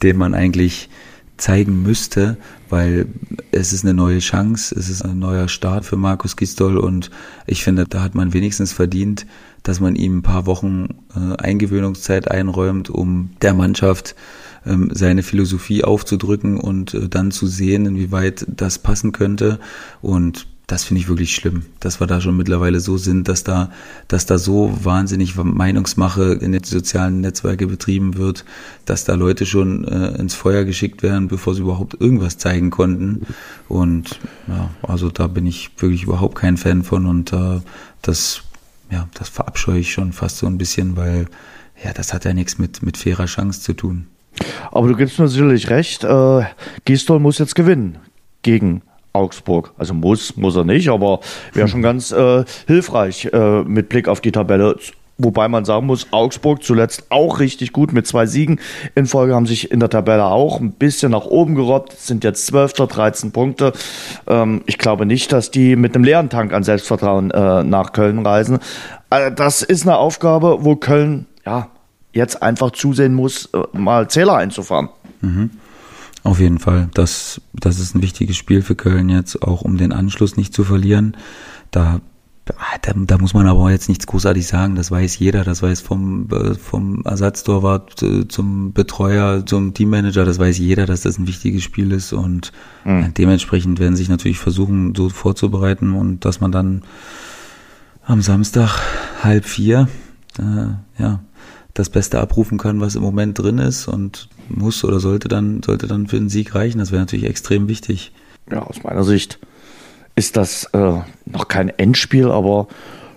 den 0.01 0.17
man 0.17 0.33
eigentlich 0.33 0.89
zeigen 1.37 1.81
müsste, 1.81 2.37
weil 2.69 3.07
es 3.51 3.73
ist 3.73 3.83
eine 3.83 3.93
neue 3.93 4.19
Chance, 4.19 4.73
es 4.77 4.89
ist 4.89 5.03
ein 5.03 5.19
neuer 5.19 5.47
Start 5.47 5.85
für 5.85 5.97
Markus 5.97 6.37
Gistol 6.37 6.77
und 6.77 7.11
ich 7.45 7.63
finde, 7.63 7.85
da 7.87 8.01
hat 8.01 8.15
man 8.15 8.33
wenigstens 8.33 8.71
verdient, 8.71 9.25
dass 9.63 9.79
man 9.79 9.95
ihm 9.95 10.17
ein 10.19 10.21
paar 10.21 10.45
Wochen 10.45 10.89
äh, 11.15 11.35
Eingewöhnungszeit 11.37 12.29
einräumt, 12.29 12.89
um 12.89 13.31
der 13.41 13.53
Mannschaft 13.53 14.15
ähm, 14.65 14.89
seine 14.93 15.23
Philosophie 15.23 15.83
aufzudrücken 15.83 16.59
und 16.59 16.93
äh, 16.93 17.09
dann 17.09 17.31
zu 17.31 17.47
sehen, 17.47 17.85
inwieweit 17.85 18.45
das 18.47 18.79
passen 18.79 19.11
könnte. 19.11 19.59
Und 20.01 20.47
das 20.67 20.83
finde 20.83 21.01
ich 21.01 21.07
wirklich 21.07 21.35
schlimm, 21.35 21.63
dass 21.79 21.99
wir 21.99 22.07
da 22.07 22.19
schon 22.21 22.37
mittlerweile 22.37 22.79
so 22.79 22.97
sind, 22.97 23.27
dass 23.27 23.43
da, 23.43 23.71
dass 24.07 24.25
da 24.25 24.37
so 24.37 24.75
wahnsinnig 24.83 25.35
Meinungsmache 25.35 26.33
in 26.33 26.51
den 26.51 26.63
sozialen 26.63 27.21
Netzwerke 27.21 27.67
betrieben 27.67 28.17
wird, 28.17 28.45
dass 28.85 29.05
da 29.05 29.13
Leute 29.13 29.45
schon 29.45 29.85
äh, 29.85 30.17
ins 30.17 30.33
Feuer 30.33 30.63
geschickt 30.63 31.03
werden, 31.03 31.27
bevor 31.27 31.53
sie 31.53 31.61
überhaupt 31.61 31.99
irgendwas 31.99 32.37
zeigen 32.37 32.71
konnten. 32.71 33.27
Und 33.67 34.19
ja, 34.47 34.69
also 34.81 35.09
da 35.09 35.27
bin 35.27 35.45
ich 35.45 35.69
wirklich 35.77 36.03
überhaupt 36.03 36.35
kein 36.35 36.57
Fan 36.57 36.83
von 36.83 37.05
und 37.05 37.31
äh, 37.31 37.61
das, 38.01 38.41
ja, 38.89 39.07
das 39.13 39.29
verabscheue 39.29 39.79
ich 39.79 39.93
schon 39.93 40.13
fast 40.13 40.37
so 40.37 40.47
ein 40.47 40.57
bisschen, 40.57 40.97
weil 40.97 41.27
ja, 41.83 41.93
das 41.93 42.13
hat 42.13 42.25
ja 42.25 42.33
nichts 42.33 42.57
mit, 42.57 42.81
mit 42.81 42.97
fairer 42.97 43.25
Chance 43.25 43.61
zu 43.61 43.73
tun. 43.73 44.07
Aber 44.71 44.87
du 44.87 44.95
gibst 44.95 45.19
mir 45.19 45.27
sicherlich 45.27 45.69
recht, 45.69 46.03
äh, 46.03 46.43
Gistol 46.85 47.19
muss 47.19 47.37
jetzt 47.37 47.55
gewinnen 47.55 47.99
gegen 48.41 48.81
Augsburg. 49.15 49.71
Also 49.77 49.93
muss, 49.93 50.35
muss 50.37 50.55
er 50.55 50.63
nicht, 50.63 50.89
aber 50.89 51.19
wäre 51.53 51.67
schon 51.67 51.81
ganz 51.81 52.11
äh, 52.11 52.43
hilfreich 52.67 53.29
äh, 53.33 53.63
mit 53.63 53.89
Blick 53.89 54.07
auf 54.07 54.21
die 54.21 54.31
Tabelle. 54.31 54.75
Wobei 55.17 55.47
man 55.47 55.63
sagen 55.63 55.85
muss, 55.85 56.07
Augsburg 56.11 56.61
zuletzt 56.61 57.05
auch 57.09 57.39
richtig 57.39 57.71
gut 57.71 57.93
mit 57.93 58.05
zwei 58.05 58.25
Siegen 58.25 58.59
in 58.95 59.05
Folge, 59.05 59.33
haben 59.33 59.45
sich 59.45 59.71
in 59.71 59.79
der 59.79 59.89
Tabelle 59.89 60.25
auch 60.25 60.59
ein 60.59 60.73
bisschen 60.73 61.13
nach 61.13 61.25
oben 61.25 61.55
gerobbt, 61.55 61.93
sind 61.93 62.25
jetzt 62.25 62.47
12. 62.47 62.73
13 62.73 63.31
Punkte. 63.31 63.71
Ähm, 64.27 64.63
ich 64.65 64.77
glaube 64.77 65.05
nicht, 65.05 65.31
dass 65.31 65.51
die 65.51 65.77
mit 65.77 65.95
einem 65.95 66.03
leeren 66.03 66.29
Tank 66.29 66.51
an 66.51 66.63
Selbstvertrauen 66.63 67.31
äh, 67.31 67.63
nach 67.63 67.93
Köln 67.93 68.25
reisen. 68.25 68.59
Äh, 69.09 69.31
das 69.31 69.61
ist 69.61 69.83
eine 69.83 69.97
Aufgabe, 69.97 70.57
wo 70.65 70.75
Köln 70.75 71.27
ja 71.45 71.69
jetzt 72.11 72.43
einfach 72.43 72.71
zusehen 72.71 73.13
muss, 73.13 73.45
äh, 73.53 73.59
mal 73.71 74.09
Zähler 74.09 74.35
einzufahren. 74.35 74.89
Mhm. 75.21 75.51
Auf 76.25 76.39
jeden 76.39 76.57
Fall. 76.57 76.89
Das, 76.95 77.39
das 77.53 77.79
ist 77.79 77.93
ein 77.93 78.01
wichtiges 78.01 78.35
Spiel 78.35 78.63
für 78.63 78.75
Köln 78.75 79.09
jetzt, 79.09 79.43
auch 79.43 79.61
um 79.61 79.77
den 79.77 79.91
Anschluss 79.91 80.37
nicht 80.37 80.55
zu 80.55 80.63
verlieren. 80.63 81.15
Da 81.69 82.01
da, 82.45 82.93
da 82.95 83.17
muss 83.19 83.35
man 83.35 83.47
aber 83.47 83.69
jetzt 83.69 83.89
nichts 83.89 84.07
großartig 84.07 84.45
sagen. 84.45 84.75
Das 84.75 84.89
weiß 84.89 85.19
jeder. 85.19 85.43
Das 85.43 85.61
weiß 85.61 85.81
vom, 85.81 86.27
äh, 86.31 86.55
vom 86.55 87.03
Ersatztorwart 87.05 88.01
äh, 88.01 88.27
zum 88.27 88.73
Betreuer, 88.73 89.45
zum 89.45 89.75
Teammanager. 89.75 90.25
Das 90.25 90.39
weiß 90.39 90.57
jeder, 90.57 90.87
dass 90.87 91.01
das 91.01 91.19
ein 91.19 91.27
wichtiges 91.27 91.61
Spiel 91.63 91.91
ist. 91.91 92.11
Und 92.11 92.51
mhm. 92.85 93.13
dementsprechend 93.15 93.79
werden 93.79 93.95
sich 93.95 94.09
natürlich 94.09 94.39
versuchen, 94.39 94.95
so 94.95 95.09
vorzubereiten 95.09 95.93
und 95.93 96.25
dass 96.25 96.41
man 96.41 96.51
dann 96.51 96.81
am 98.03 98.23
Samstag 98.23 98.79
halb 99.21 99.45
vier, 99.45 99.87
äh, 100.39 101.01
ja, 101.01 101.19
das 101.75 101.89
Beste 101.89 102.19
abrufen 102.19 102.57
kann, 102.57 102.81
was 102.81 102.95
im 102.95 103.03
Moment 103.03 103.37
drin 103.37 103.59
ist 103.59 103.87
und 103.87 104.29
muss 104.49 104.83
oder 104.83 104.99
sollte 104.99 105.27
dann, 105.27 105.61
sollte 105.61 105.87
dann 105.87 106.07
für 106.07 106.17
den 106.17 106.29
Sieg 106.29 106.55
reichen. 106.55 106.79
Das 106.79 106.91
wäre 106.91 107.01
natürlich 107.01 107.25
extrem 107.25 107.67
wichtig. 107.67 108.11
Ja, 108.49 108.63
aus 108.63 108.81
meiner 108.83 109.03
Sicht 109.03 109.39
ist 110.15 110.37
das 110.37 110.63
äh, 110.73 110.99
noch 111.25 111.47
kein 111.49 111.69
Endspiel, 111.69 112.31
aber 112.31 112.67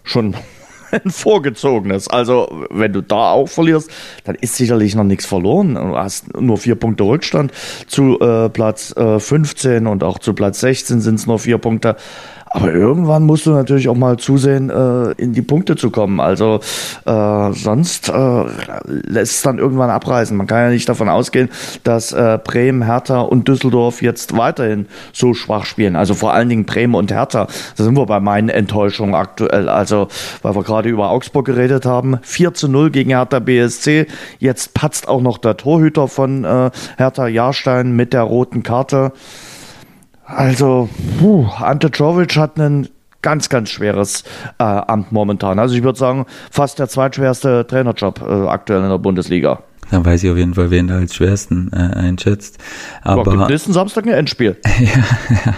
schon 0.03 0.35
ein 0.91 1.11
vorgezogenes. 1.11 2.09
Also, 2.09 2.67
wenn 2.71 2.93
du 2.93 3.01
da 3.01 3.31
auch 3.31 3.49
verlierst, 3.49 3.91
dann 4.25 4.35
ist 4.35 4.57
sicherlich 4.57 4.97
noch 4.97 5.05
nichts 5.05 5.25
verloren. 5.25 5.75
Du 5.75 5.97
hast 5.97 6.35
nur 6.37 6.59
vier 6.59 6.75
Punkte 6.75 7.05
Rückstand 7.05 7.53
zu 7.87 8.19
äh, 8.19 8.49
Platz 8.49 8.93
äh, 8.97 9.21
15 9.21 9.87
und 9.87 10.03
auch 10.03 10.19
zu 10.19 10.35
Platz 10.35 10.59
16 10.61 11.01
sind 11.01 11.15
es 11.15 11.27
nur 11.29 11.39
vier 11.39 11.59
Punkte. 11.59 11.95
Aber 12.51 12.73
irgendwann 12.73 13.25
musst 13.25 13.47
du 13.47 13.51
natürlich 13.51 13.89
auch 13.89 13.97
mal 13.97 14.17
zusehen, 14.17 14.71
äh, 14.71 15.13
in 15.13 15.33
die 15.33 15.43
Punkte 15.43 15.77
zu 15.77 15.91
kommen. 15.91 16.21
Also 16.21 16.61
äh, 17.05 17.53
sonst 17.53 18.09
äh, 18.09 18.45
lässt 18.87 19.37
es 19.37 19.43
dann 19.43 19.59
irgendwann 19.59 19.91
abreißen. 19.91 20.37
Man 20.37 20.47
kann 20.47 20.59
ja 20.59 20.71
nicht 20.71 20.89
davon 20.89 21.09
ausgehen, 21.09 21.51
dass 21.85 22.13
äh, 22.13 22.39
Bremen, 22.43 22.85
Hertha 22.85 23.21
und 23.21 23.49
Düsseldorf 23.49 24.03
jetzt 24.03 24.37
weiterhin 24.37 24.87
so 25.13 25.35
schwach 25.35 25.67
spielen. 25.67 25.97
Also 25.97 26.15
vor 26.15 26.33
allen 26.33 26.49
Dingen 26.49 26.65
Bremen 26.65 26.95
und 26.95 27.13
Hertha. 27.13 27.49
Da 27.77 27.85
sind 27.85 27.97
wir 27.97 28.07
bei 28.07 28.21
meinen 28.21 28.49
Enttäuschungen 28.49 29.15
aktuell. 29.15 29.69
Also, 29.69 30.09
weil 30.43 30.55
wir 30.55 30.63
gerade 30.63 30.89
über 30.89 31.11
Augsburg 31.11 31.47
geredet 31.47 31.85
haben. 31.85 32.19
4 32.23 32.55
zu 32.55 32.69
0 32.69 32.91
gegen 32.91 33.11
Hertha 33.11 33.41
BSC. 33.41 34.07
Jetzt 34.39 34.75
patzt 34.75 35.09
auch 35.09 35.21
noch 35.21 35.39
der 35.39 35.57
Torhüter 35.57 36.09
von 36.09 36.45
äh, 36.45 36.71
Hertha 36.97 37.29
Jahrstein 37.29 37.95
mit 37.95 38.13
der 38.13 38.23
roten 38.23 38.63
Karte. 38.63 39.13
Also, 40.29 40.91
puh, 41.19 41.47
Ante 41.59 41.91
Czovic 41.91 42.37
hat 42.37 42.59
ein 42.59 42.89
ganz, 43.23 43.49
ganz 43.49 43.71
schweres 43.71 44.25
äh, 44.59 44.63
Amt 44.63 45.11
momentan. 45.11 45.59
Also 45.59 45.75
ich 45.75 45.83
würde 45.83 45.99
sagen, 45.99 46.27
fast 46.51 46.79
der 46.79 46.89
zweitschwerste 46.89 47.67
Trainerjob 47.67 48.21
äh, 48.21 48.47
aktuell 48.47 48.83
in 48.83 48.91
der 48.91 48.99
Bundesliga. 48.99 49.63
Dann 49.91 50.05
weiß 50.05 50.23
ich 50.23 50.31
auf 50.31 50.37
jeden 50.37 50.55
Fall, 50.55 50.71
wen 50.71 50.91
er 50.91 50.97
als 50.97 51.15
schwersten 51.15 51.71
äh, 51.73 51.77
einschätzt. 51.77 52.59
Aber 53.03 53.35
ja, 53.35 53.49
nächsten 53.49 53.73
Samstag 53.73 54.07
ein 54.07 54.13
Endspiel. 54.13 54.59
ja, 54.79 54.87
ja. 55.47 55.55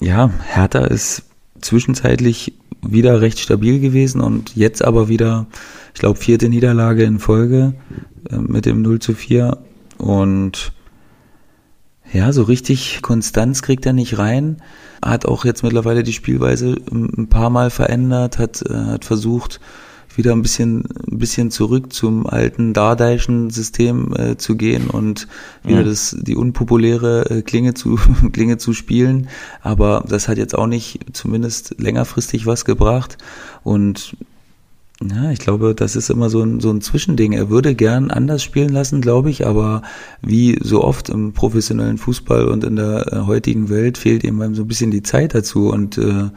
ja, 0.00 0.30
Hertha 0.46 0.84
ist 0.84 1.24
zwischenzeitlich 1.60 2.54
wieder 2.82 3.20
recht 3.20 3.40
stabil 3.40 3.80
gewesen 3.80 4.20
und 4.20 4.56
jetzt 4.56 4.82
aber 4.84 5.08
wieder, 5.08 5.46
ich 5.94 6.00
glaube, 6.00 6.18
vierte 6.18 6.48
Niederlage 6.48 7.02
in 7.02 7.18
Folge 7.18 7.74
äh, 8.30 8.36
mit 8.36 8.66
dem 8.66 8.82
0 8.82 9.00
zu 9.00 9.14
4 9.14 9.58
und 9.98 10.72
ja, 12.12 12.32
so 12.32 12.42
richtig 12.42 13.00
Konstanz 13.02 13.62
kriegt 13.62 13.86
er 13.86 13.92
nicht 13.92 14.18
rein. 14.18 14.58
Hat 15.02 15.26
auch 15.26 15.44
jetzt 15.44 15.62
mittlerweile 15.62 16.02
die 16.02 16.12
Spielweise 16.12 16.76
ein 16.90 17.28
paar 17.28 17.50
Mal 17.50 17.70
verändert, 17.70 18.38
hat, 18.38 18.62
äh, 18.62 18.74
hat 18.74 19.04
versucht, 19.04 19.60
wieder 20.16 20.32
ein 20.32 20.42
bisschen, 20.42 20.84
ein 21.10 21.18
bisschen 21.18 21.50
zurück 21.50 21.92
zum 21.92 22.26
alten 22.26 22.74
Dardeischen 22.74 23.50
System 23.50 24.14
äh, 24.16 24.36
zu 24.36 24.56
gehen 24.56 24.88
und 24.88 25.28
wieder 25.62 25.78
ja. 25.78 25.84
das, 25.84 26.16
die 26.20 26.36
unpopuläre 26.36 27.30
äh, 27.30 27.42
Klinge 27.42 27.74
zu, 27.74 27.98
Klinge 28.32 28.58
zu 28.58 28.72
spielen. 28.72 29.28
Aber 29.62 30.04
das 30.08 30.28
hat 30.28 30.38
jetzt 30.38 30.56
auch 30.56 30.66
nicht 30.66 31.00
zumindest 31.12 31.76
längerfristig 31.78 32.46
was 32.46 32.64
gebracht. 32.64 33.18
Und 33.62 34.16
ja, 35.02 35.30
ich 35.30 35.38
glaube, 35.38 35.74
das 35.74 35.96
ist 35.96 36.10
immer 36.10 36.28
so 36.28 36.42
ein, 36.42 36.60
so 36.60 36.70
ein 36.70 36.82
Zwischending. 36.82 37.32
Er 37.32 37.48
würde 37.48 37.74
gern 37.74 38.10
anders 38.10 38.42
spielen 38.42 38.68
lassen, 38.68 39.00
glaube 39.00 39.30
ich, 39.30 39.46
aber 39.46 39.80
wie 40.20 40.58
so 40.62 40.84
oft 40.84 41.08
im 41.08 41.32
professionellen 41.32 41.96
Fußball 41.96 42.46
und 42.46 42.64
in 42.64 42.76
der 42.76 43.10
äh, 43.10 43.16
heutigen 43.20 43.70
Welt 43.70 43.96
fehlt 43.96 44.24
ihm 44.24 44.54
so 44.54 44.62
ein 44.62 44.68
bisschen 44.68 44.90
die 44.90 45.02
Zeit 45.02 45.34
dazu 45.34 45.70
und 45.70 45.96
äh, 45.96 46.28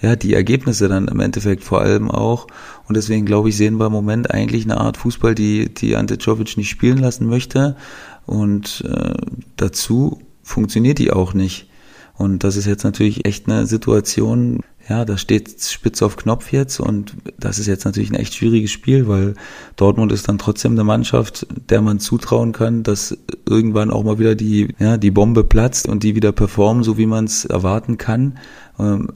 ja, 0.00 0.16
die 0.16 0.32
Ergebnisse 0.32 0.88
dann 0.88 1.08
im 1.08 1.20
Endeffekt 1.20 1.62
vor 1.62 1.82
allem 1.82 2.10
auch. 2.10 2.46
Und 2.88 2.96
deswegen, 2.96 3.26
glaube 3.26 3.50
ich, 3.50 3.56
sehen 3.58 3.78
wir 3.78 3.86
im 3.86 3.92
Moment 3.92 4.30
eigentlich 4.30 4.64
eine 4.64 4.80
Art 4.80 4.96
Fußball, 4.96 5.34
die, 5.34 5.72
die 5.74 5.94
Ante 5.94 6.16
Czovic 6.16 6.56
nicht 6.56 6.70
spielen 6.70 6.98
lassen 6.98 7.26
möchte. 7.26 7.76
Und 8.24 8.82
äh, 8.88 9.14
dazu 9.56 10.20
funktioniert 10.42 10.98
die 10.98 11.12
auch 11.12 11.34
nicht. 11.34 11.68
Und 12.14 12.44
das 12.44 12.56
ist 12.56 12.66
jetzt 12.66 12.84
natürlich 12.84 13.26
echt 13.26 13.46
eine 13.46 13.66
Situation, 13.66 14.60
ja, 14.88 15.04
da 15.04 15.18
steht 15.18 15.60
spitz 15.60 16.00
auf 16.02 16.16
Knopf 16.16 16.52
jetzt 16.52 16.78
und 16.78 17.14
das 17.38 17.58
ist 17.58 17.66
jetzt 17.66 17.84
natürlich 17.84 18.10
ein 18.10 18.16
echt 18.16 18.34
schwieriges 18.34 18.70
Spiel, 18.70 19.08
weil 19.08 19.34
Dortmund 19.74 20.12
ist 20.12 20.28
dann 20.28 20.38
trotzdem 20.38 20.72
eine 20.72 20.84
Mannschaft, 20.84 21.46
der 21.70 21.82
man 21.82 21.98
zutrauen 21.98 22.52
kann, 22.52 22.82
dass 22.82 23.16
irgendwann 23.48 23.90
auch 23.90 24.04
mal 24.04 24.18
wieder 24.18 24.34
die, 24.34 24.68
ja, 24.78 24.96
die 24.96 25.10
Bombe 25.10 25.44
platzt 25.44 25.88
und 25.88 26.02
die 26.02 26.14
wieder 26.14 26.32
performen, 26.32 26.84
so 26.84 26.98
wie 26.98 27.06
man 27.06 27.24
es 27.24 27.44
erwarten 27.44 27.98
kann. 27.98 28.38
Ähm, 28.78 29.08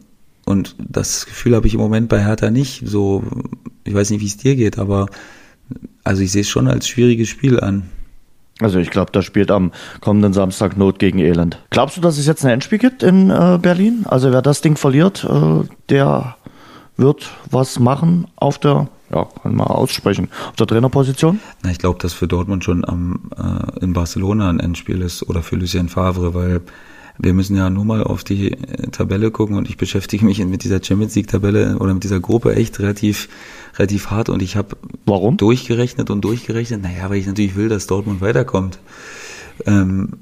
und 0.44 0.74
das 0.78 1.26
Gefühl 1.26 1.54
habe 1.54 1.68
ich 1.68 1.74
im 1.74 1.80
Moment 1.80 2.08
bei 2.08 2.24
Hertha 2.24 2.50
nicht. 2.50 2.82
So, 2.84 3.22
ich 3.84 3.94
weiß 3.94 4.10
nicht, 4.10 4.20
wie 4.20 4.26
es 4.26 4.36
dir 4.36 4.56
geht, 4.56 4.78
aber 4.78 5.06
also 6.02 6.22
ich 6.22 6.32
sehe 6.32 6.40
es 6.40 6.48
schon 6.48 6.66
als 6.66 6.88
schwieriges 6.88 7.28
Spiel 7.28 7.60
an. 7.60 7.84
Also 8.60 8.78
ich 8.78 8.90
glaube, 8.90 9.12
da 9.12 9.22
spielt 9.22 9.50
am 9.50 9.72
kommenden 10.00 10.32
Samstag 10.32 10.76
Not 10.76 10.98
gegen 10.98 11.18
Elend. 11.18 11.58
Glaubst 11.70 11.96
du, 11.96 12.00
dass 12.00 12.18
es 12.18 12.26
jetzt 12.26 12.44
ein 12.44 12.50
Endspiel 12.50 12.78
gibt 12.78 13.02
in 13.02 13.30
äh, 13.30 13.58
Berlin? 13.60 14.04
Also 14.08 14.32
wer 14.32 14.42
das 14.42 14.60
Ding 14.60 14.76
verliert, 14.76 15.24
äh, 15.24 15.64
der 15.88 16.36
wird 16.96 17.30
was 17.50 17.78
machen 17.78 18.26
auf 18.36 18.58
der, 18.58 18.88
ja, 19.10 19.26
kann 19.42 19.56
man 19.56 19.66
aussprechen, 19.66 20.28
auf 20.48 20.56
der 20.56 20.66
Trainerposition? 20.66 21.40
Na, 21.62 21.70
ich 21.70 21.78
glaube, 21.78 21.98
dass 21.98 22.12
für 22.12 22.28
Dortmund 22.28 22.64
schon 22.64 22.84
am, 22.84 23.30
äh, 23.36 23.84
in 23.84 23.92
Barcelona 23.92 24.50
ein 24.50 24.60
Endspiel 24.60 25.00
ist 25.00 25.28
oder 25.28 25.42
für 25.42 25.56
Lucien 25.56 25.88
Favre, 25.88 26.34
weil 26.34 26.60
wir 27.22 27.34
müssen 27.34 27.56
ja 27.56 27.70
nur 27.70 27.84
mal 27.84 28.02
auf 28.02 28.24
die 28.24 28.52
äh, 28.52 28.90
Tabelle 28.90 29.30
gucken 29.30 29.56
und 29.56 29.68
ich 29.68 29.76
beschäftige 29.76 30.24
mich 30.24 30.44
mit 30.44 30.64
dieser 30.64 30.82
Champions 30.82 31.14
League 31.14 31.28
Tabelle 31.28 31.78
oder 31.78 31.94
mit 31.94 32.04
dieser 32.04 32.20
Gruppe 32.20 32.54
echt 32.54 32.80
relativ 32.80 33.28
relativ 33.78 34.10
hart 34.10 34.28
und 34.28 34.42
ich 34.42 34.56
habe 34.56 34.76
warum 35.06 35.36
durchgerechnet 35.36 36.10
und 36.10 36.22
durchgerechnet. 36.22 36.82
Naja, 36.82 37.08
weil 37.10 37.18
ich 37.18 37.26
natürlich 37.26 37.56
will, 37.56 37.68
dass 37.68 37.86
Dortmund 37.86 38.20
weiterkommt. 38.20 38.78
Ähm, 39.66 40.14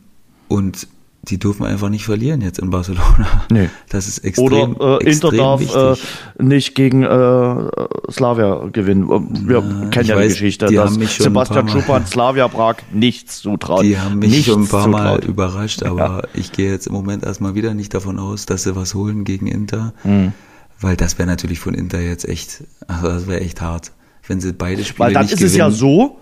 und 0.49 0.89
die 1.23 1.39
dürfen 1.39 1.67
einfach 1.67 1.89
nicht 1.89 2.05
verlieren 2.05 2.41
jetzt 2.41 2.59
in 2.59 2.71
Barcelona. 2.71 3.45
Nee. 3.51 3.69
Das 3.89 4.09
ist 4.09 4.19
extrem 4.19 4.77
Oder 4.77 5.01
äh, 5.01 5.11
Inter 5.11 5.33
darf 5.33 5.63
äh, 5.75 6.43
nicht 6.43 6.75
gegen 6.75 7.03
äh, 7.03 7.71
Slavia 8.11 8.69
gewinnen. 8.73 9.09
Wir 9.47 9.61
Na, 9.61 9.89
kennen 9.89 10.09
ja 10.09 10.17
weiß, 10.17 10.25
die 10.25 10.29
Geschichte, 10.29 10.67
die 10.67 10.77
dass 10.77 10.95
Sebastian 10.95 11.69
Schuppan 11.69 12.07
Slavia 12.07 12.49
Prag 12.49 12.77
nichts 12.93 13.41
zutraut. 13.41 13.83
Die 13.83 13.99
haben 13.99 14.19
mich 14.19 14.45
schon 14.45 14.63
ein 14.63 14.69
paar 14.69 14.85
zutraut. 14.85 15.23
Mal 15.23 15.25
überrascht, 15.25 15.83
aber 15.83 15.99
ja. 15.99 16.23
ich 16.35 16.53
gehe 16.53 16.71
jetzt 16.71 16.87
im 16.87 16.93
Moment 16.93 17.25
erstmal 17.25 17.55
wieder 17.55 17.75
nicht 17.75 17.95
davon 17.95 18.19
aus, 18.19 18.47
dass 18.47 18.63
sie 18.63 18.77
was 18.77 18.95
holen 18.95 19.25
gegen 19.25 19.47
Inter. 19.47 19.93
Mhm. 20.05 20.33
Weil 20.81 20.97
das 20.97 21.19
wäre 21.19 21.29
natürlich 21.29 21.59
von 21.59 21.75
Inter 21.75 22.01
jetzt 22.01 22.29
echt, 22.29 22.63
also 22.87 23.09
das 23.09 23.27
wäre 23.27 23.41
echt 23.41 23.61
hart, 23.61 23.93
wenn 24.27 24.41
sie 24.41 24.53
beide 24.53 24.85
Spiele 24.85 25.07
Weil 25.07 25.15
dann 25.15 25.25
ist 25.25 25.33
gewinnen. 25.33 25.47
es 25.49 25.57
ja 25.57 25.71
so, 25.71 26.19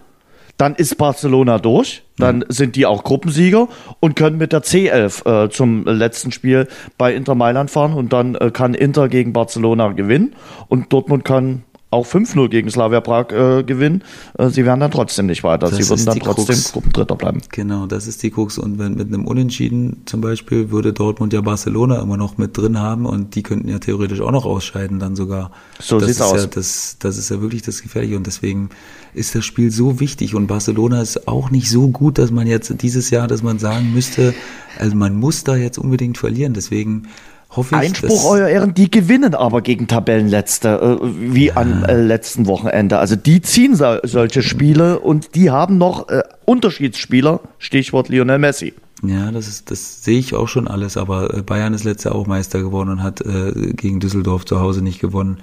dann 0.56 0.74
ist 0.74 0.96
Barcelona 0.96 1.58
durch, 1.58 2.02
dann 2.18 2.38
mhm. 2.38 2.44
sind 2.48 2.76
die 2.76 2.86
auch 2.86 3.04
Gruppensieger 3.04 3.68
und 4.00 4.16
können 4.16 4.38
mit 4.38 4.52
der 4.52 4.62
C11 4.62 5.44
äh, 5.44 5.50
zum 5.50 5.84
letzten 5.84 6.32
Spiel 6.32 6.66
bei 6.96 7.14
Inter 7.14 7.34
Mailand 7.34 7.70
fahren. 7.70 7.92
Und 7.92 8.12
dann 8.12 8.34
äh, 8.36 8.50
kann 8.50 8.74
Inter 8.74 9.08
gegen 9.08 9.32
Barcelona 9.32 9.92
gewinnen. 9.92 10.34
Und 10.68 10.92
Dortmund 10.92 11.24
kann 11.24 11.64
auch 11.90 12.06
5-0 12.06 12.48
gegen 12.48 12.68
Slavia 12.68 13.00
Prag 13.00 13.30
äh, 13.30 13.62
gewinnen, 13.62 14.02
äh, 14.38 14.48
sie 14.48 14.64
wären 14.64 14.80
dann 14.80 14.90
trotzdem 14.90 15.26
nicht 15.26 15.44
weiter. 15.44 15.68
Das 15.68 15.76
sie 15.76 15.88
würden 15.88 16.04
dann 16.04 16.18
trotzdem 16.18 16.56
Krux. 16.56 16.72
Gruppendritter 16.72 17.14
bleiben. 17.14 17.40
Genau, 17.52 17.86
das 17.86 18.08
ist 18.08 18.22
die 18.24 18.30
Krux. 18.30 18.58
Und 18.58 18.78
wenn 18.78 18.94
mit 18.94 19.08
einem 19.08 19.24
Unentschieden 19.24 20.02
zum 20.04 20.20
Beispiel 20.20 20.70
würde 20.70 20.92
Dortmund 20.92 21.32
ja 21.32 21.40
Barcelona 21.42 22.02
immer 22.02 22.16
noch 22.16 22.38
mit 22.38 22.56
drin 22.56 22.80
haben 22.80 23.06
und 23.06 23.36
die 23.36 23.42
könnten 23.42 23.68
ja 23.68 23.78
theoretisch 23.78 24.20
auch 24.20 24.32
noch 24.32 24.44
ausscheiden 24.44 24.98
dann 24.98 25.14
sogar. 25.14 25.52
So 25.78 25.98
das 25.98 26.08
sieht's 26.08 26.20
aus. 26.20 26.42
Ja, 26.42 26.46
das, 26.48 26.96
das 26.98 27.18
ist 27.18 27.30
ja 27.30 27.40
wirklich 27.40 27.62
das 27.62 27.82
Gefährliche 27.82 28.16
und 28.16 28.26
deswegen 28.26 28.70
ist 29.14 29.36
das 29.36 29.44
Spiel 29.44 29.70
so 29.70 30.00
wichtig 30.00 30.34
und 30.34 30.48
Barcelona 30.48 31.00
ist 31.00 31.28
auch 31.28 31.50
nicht 31.50 31.70
so 31.70 31.88
gut, 31.88 32.18
dass 32.18 32.32
man 32.32 32.48
jetzt 32.48 32.82
dieses 32.82 33.10
Jahr, 33.10 33.28
dass 33.28 33.42
man 33.42 33.60
sagen 33.60 33.92
müsste, 33.94 34.34
also 34.78 34.96
man 34.96 35.14
muss 35.14 35.44
da 35.44 35.56
jetzt 35.56 35.78
unbedingt 35.78 36.18
verlieren. 36.18 36.52
Deswegen 36.52 37.04
hoffe 37.50 37.76
ich. 37.76 37.80
Einspruch, 37.80 38.24
Euer 38.24 38.48
Ehren, 38.48 38.74
die 38.74 38.90
gewinnen 38.90 39.34
aber 39.34 39.62
gegen 39.62 39.86
Tabellenletzte, 39.86 40.98
äh, 41.02 41.32
wie 41.32 41.46
ja. 41.46 41.56
am 41.56 41.84
äh, 41.84 42.00
letzten 42.00 42.46
Wochenende. 42.46 42.98
Also 42.98 43.16
die 43.16 43.40
ziehen 43.40 43.74
so, 43.74 43.98
solche 44.02 44.42
Spiele 44.42 45.00
und 45.00 45.34
die 45.34 45.50
haben 45.50 45.78
noch 45.78 46.08
äh, 46.08 46.22
Unterschiedsspieler, 46.44 47.40
Stichwort 47.58 48.08
Lionel 48.08 48.38
Messi. 48.38 48.74
Ja, 49.02 49.30
das 49.30 49.46
ist, 49.46 49.70
das 49.70 50.04
sehe 50.04 50.18
ich 50.18 50.34
auch 50.34 50.48
schon 50.48 50.68
alles, 50.68 50.96
aber 50.96 51.34
äh, 51.34 51.42
Bayern 51.42 51.74
ist 51.74 51.84
letztes 51.84 52.04
Jahr 52.04 52.14
auch 52.14 52.26
Meister 52.26 52.62
geworden 52.62 52.90
und 52.90 53.02
hat 53.02 53.20
äh, 53.20 53.52
gegen 53.74 54.00
Düsseldorf 54.00 54.44
zu 54.44 54.60
Hause 54.60 54.82
nicht 54.82 55.00
gewonnen. 55.00 55.38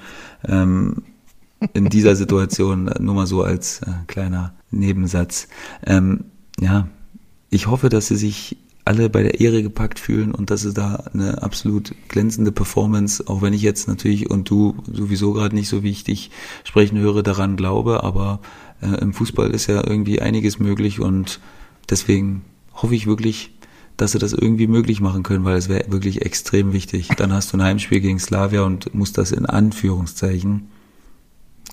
Ähm, 0.48 1.04
in 1.74 1.90
dieser 1.90 2.16
Situation, 2.16 2.92
nur 3.00 3.16
mal 3.16 3.28
so 3.28 3.44
als 3.44 3.82
äh, 3.82 3.92
kleiner 4.08 4.54
Nebensatz. 4.72 5.48
Ähm, 5.86 6.26
ja, 6.60 6.88
ich 7.50 7.68
hoffe, 7.68 7.90
dass 7.90 8.08
sie 8.08 8.16
sich 8.16 8.58
alle 8.86 9.10
bei 9.10 9.24
der 9.24 9.40
Ehre 9.40 9.64
gepackt 9.64 10.00
fühlen 10.00 10.34
und 10.34 10.50
dass 10.50 10.62
sie 10.62 10.74
da 10.74 11.06
eine 11.14 11.42
absolut 11.42 11.96
glänzende 12.10 12.52
Performance, 12.52 13.24
auch 13.28 13.42
wenn 13.42 13.54
ich 13.54 13.62
jetzt 13.62 13.88
natürlich 13.88 14.30
und 14.30 14.50
du 14.50 14.76
sowieso 14.92 15.34
gerade 15.34 15.56
nicht 15.56 15.70
so 15.70 15.84
wie 15.84 15.92
ich 15.92 16.04
dich 16.04 16.32
sprechen 16.64 16.98
höre, 16.98 17.24
daran 17.24 17.56
glaube, 17.56 18.04
aber 18.04 18.40
äh, 18.82 19.00
im 19.02 19.14
Fußball 19.14 19.52
ist 19.52 19.68
ja 19.68 19.86
irgendwie 19.88 20.22
einiges 20.22 20.60
möglich 20.60 21.00
und 21.00 21.40
deswegen 21.90 22.44
hoffe 22.74 22.96
ich 22.96 23.08
wirklich, 23.08 23.52
dass 23.96 24.12
sie 24.12 24.20
das 24.20 24.34
irgendwie 24.34 24.68
möglich 24.68 25.00
machen 25.00 25.24
können, 25.24 25.46
weil 25.46 25.58
es 25.58 25.70
wäre 25.70 25.92
wirklich 25.92 26.24
extrem 26.24 26.74
wichtig. 26.74 27.10
Dann 27.16 27.32
hast 27.32 27.54
du 27.54 27.58
ein 27.58 27.64
Heimspiel 27.64 28.02
gegen 28.02 28.20
Slavia 28.20 28.64
und 28.64 28.94
musst 28.94 29.18
das 29.18 29.32
in 29.32 29.46
Anführungszeichen 29.46 30.68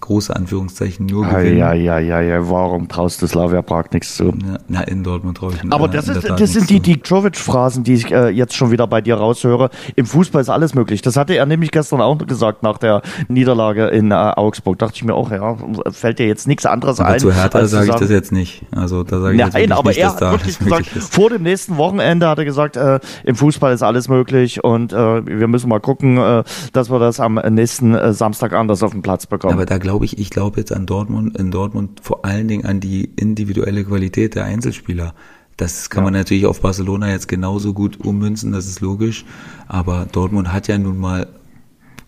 große 0.00 0.35
Anführungszeichen 0.35 1.07
nur 1.07 1.26
gewinnen. 1.26 1.59
Ja, 1.59 1.72
ja, 1.72 1.98
ja, 1.98 2.20
ja, 2.20 2.48
warum 2.48 2.88
traust 2.88 3.20
du 3.22 3.26
Slavia 3.26 3.62
Prag 3.62 3.87
nichts 3.92 4.16
zu? 4.16 4.26
Ja, 4.26 4.59
na, 4.68 4.83
in 4.83 5.05
Dortmund 5.05 5.37
traue 5.37 5.53
ich 5.53 5.72
Aber 5.72 5.88
das, 5.88 6.09
ist, 6.09 6.29
das 6.29 6.53
sind 6.53 6.70
die, 6.70 6.81
die 6.81 7.00
Jovic-Phrasen, 7.05 7.85
die 7.85 7.94
ich 7.94 8.11
äh, 8.11 8.29
jetzt 8.29 8.55
schon 8.55 8.70
wieder 8.70 8.87
bei 8.87 9.00
dir 9.00 9.16
raushöre. 9.16 9.70
Im 9.96 10.07
Fußball 10.07 10.40
ist 10.40 10.48
alles 10.48 10.74
möglich. 10.74 11.03
Das 11.03 11.16
hatte 11.16 11.35
er 11.35 11.46
nämlich 11.46 11.70
gestern 11.70 12.00
auch 12.00 12.16
gesagt 12.18 12.62
nach 12.62 12.79
der 12.79 13.03
Niederlage 13.29 13.88
in 13.88 14.11
äh, 14.11 14.14
Augsburg. 14.14 14.79
Dachte 14.79 14.94
ich 14.96 15.05
mir 15.05 15.14
auch, 15.14 15.31
ja, 15.31 15.57
fällt 15.90 16.18
dir 16.18 16.26
jetzt 16.26 16.48
nichts 16.48 16.66
anderes 16.66 17.00
aber 17.00 17.11
ein. 17.11 17.20
Zu 17.20 17.33
Hertha 17.33 17.66
sage 17.66 17.90
ich 17.90 17.94
das 17.96 18.11
jetzt 18.11 18.33
nicht. 18.33 18.62
Also 18.70 19.03
da 19.05 19.20
sage 19.20 19.35
ich 19.35 19.40
Nein, 19.40 19.53
jetzt 19.55 19.72
aber 19.72 19.90
nicht, 19.90 19.98
er 19.98 20.07
dass 20.07 20.14
hat 20.14 20.22
da 20.22 20.33
wirklich 20.33 20.59
gesagt, 20.59 20.96
ist. 20.96 21.14
vor 21.14 21.31
dem 21.31 21.42
nächsten 21.42 21.76
Wochenende 21.76 22.29
hat 22.29 22.38
er 22.38 22.44
gesagt, 22.44 22.76
äh, 22.76 23.00
im 23.24 23.37
Fußball 23.37 23.72
ist 23.72 23.83
alles 23.83 24.09
möglich 24.09 24.64
und 24.64 24.92
äh, 24.92 25.26
wir 25.26 25.48
müssen 25.48 25.68
mal 25.68 25.81
gucken, 25.81 26.16
äh, 26.16 26.42
dass 26.72 26.90
wir 26.90 26.98
das 26.98 27.20
am 27.20 27.35
nächsten 27.35 27.94
äh, 27.94 28.12
Samstag 28.12 28.53
anders 28.53 28.83
auf 28.83 28.92
den 28.92 29.03
Platz 29.03 29.26
bekommen. 29.26 29.55
Aber 29.55 29.66
da 29.66 29.79
glaube 29.80 30.04
ich, 30.04 30.18
ich 30.18 30.30
glaube 30.30 30.60
jetzt 30.60 30.72
an 30.72 30.86
Dortmund, 30.86 31.36
in 31.36 31.50
Dortmund 31.50 32.00
vor 32.02 32.24
allen 32.24 32.48
Dingen 32.48 32.64
an 32.66 32.80
die 32.80 33.04
individuelle 33.16 33.84
Qualität 33.84 34.34
der 34.34 34.44
Einzelspieler. 34.44 35.14
Das 35.56 35.90
kann 35.90 36.02
Ja. 36.02 36.04
man 36.04 36.14
natürlich 36.14 36.46
auf 36.46 36.60
Barcelona 36.62 37.10
jetzt 37.10 37.28
genauso 37.28 37.74
gut 37.74 38.00
ummünzen, 38.00 38.52
das 38.52 38.66
ist 38.66 38.80
logisch. 38.80 39.24
Aber 39.68 40.06
Dortmund 40.10 40.52
hat 40.52 40.68
ja 40.68 40.78
nun 40.78 40.98
mal 40.98 41.28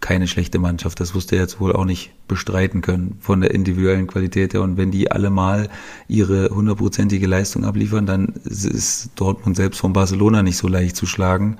keine 0.00 0.26
schlechte 0.26 0.58
Mannschaft. 0.58 0.98
Das 1.00 1.14
wusste 1.14 1.36
er 1.36 1.42
jetzt 1.42 1.60
wohl 1.60 1.72
auch 1.72 1.84
nicht 1.84 2.10
bestreiten 2.26 2.80
können 2.80 3.16
von 3.20 3.40
der 3.40 3.52
individuellen 3.52 4.06
Qualität 4.08 4.52
her. 4.52 4.62
Und 4.62 4.76
wenn 4.76 4.90
die 4.90 5.12
alle 5.12 5.30
mal 5.30 5.68
ihre 6.08 6.48
hundertprozentige 6.50 7.26
Leistung 7.26 7.64
abliefern, 7.64 8.04
dann 8.04 8.34
ist 8.44 9.10
Dortmund 9.14 9.56
selbst 9.56 9.78
von 9.78 9.92
Barcelona 9.92 10.42
nicht 10.42 10.56
so 10.56 10.66
leicht 10.66 10.96
zu 10.96 11.06
schlagen. 11.06 11.56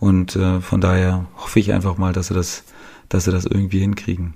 Und 0.00 0.36
äh, 0.36 0.60
von 0.60 0.80
daher 0.80 1.26
hoffe 1.36 1.60
ich 1.60 1.72
einfach 1.72 1.96
mal, 1.98 2.12
dass 2.12 2.26
sie 2.28 2.34
das, 2.34 2.64
dass 3.08 3.24
sie 3.24 3.32
das 3.32 3.46
irgendwie 3.46 3.78
hinkriegen. 3.80 4.34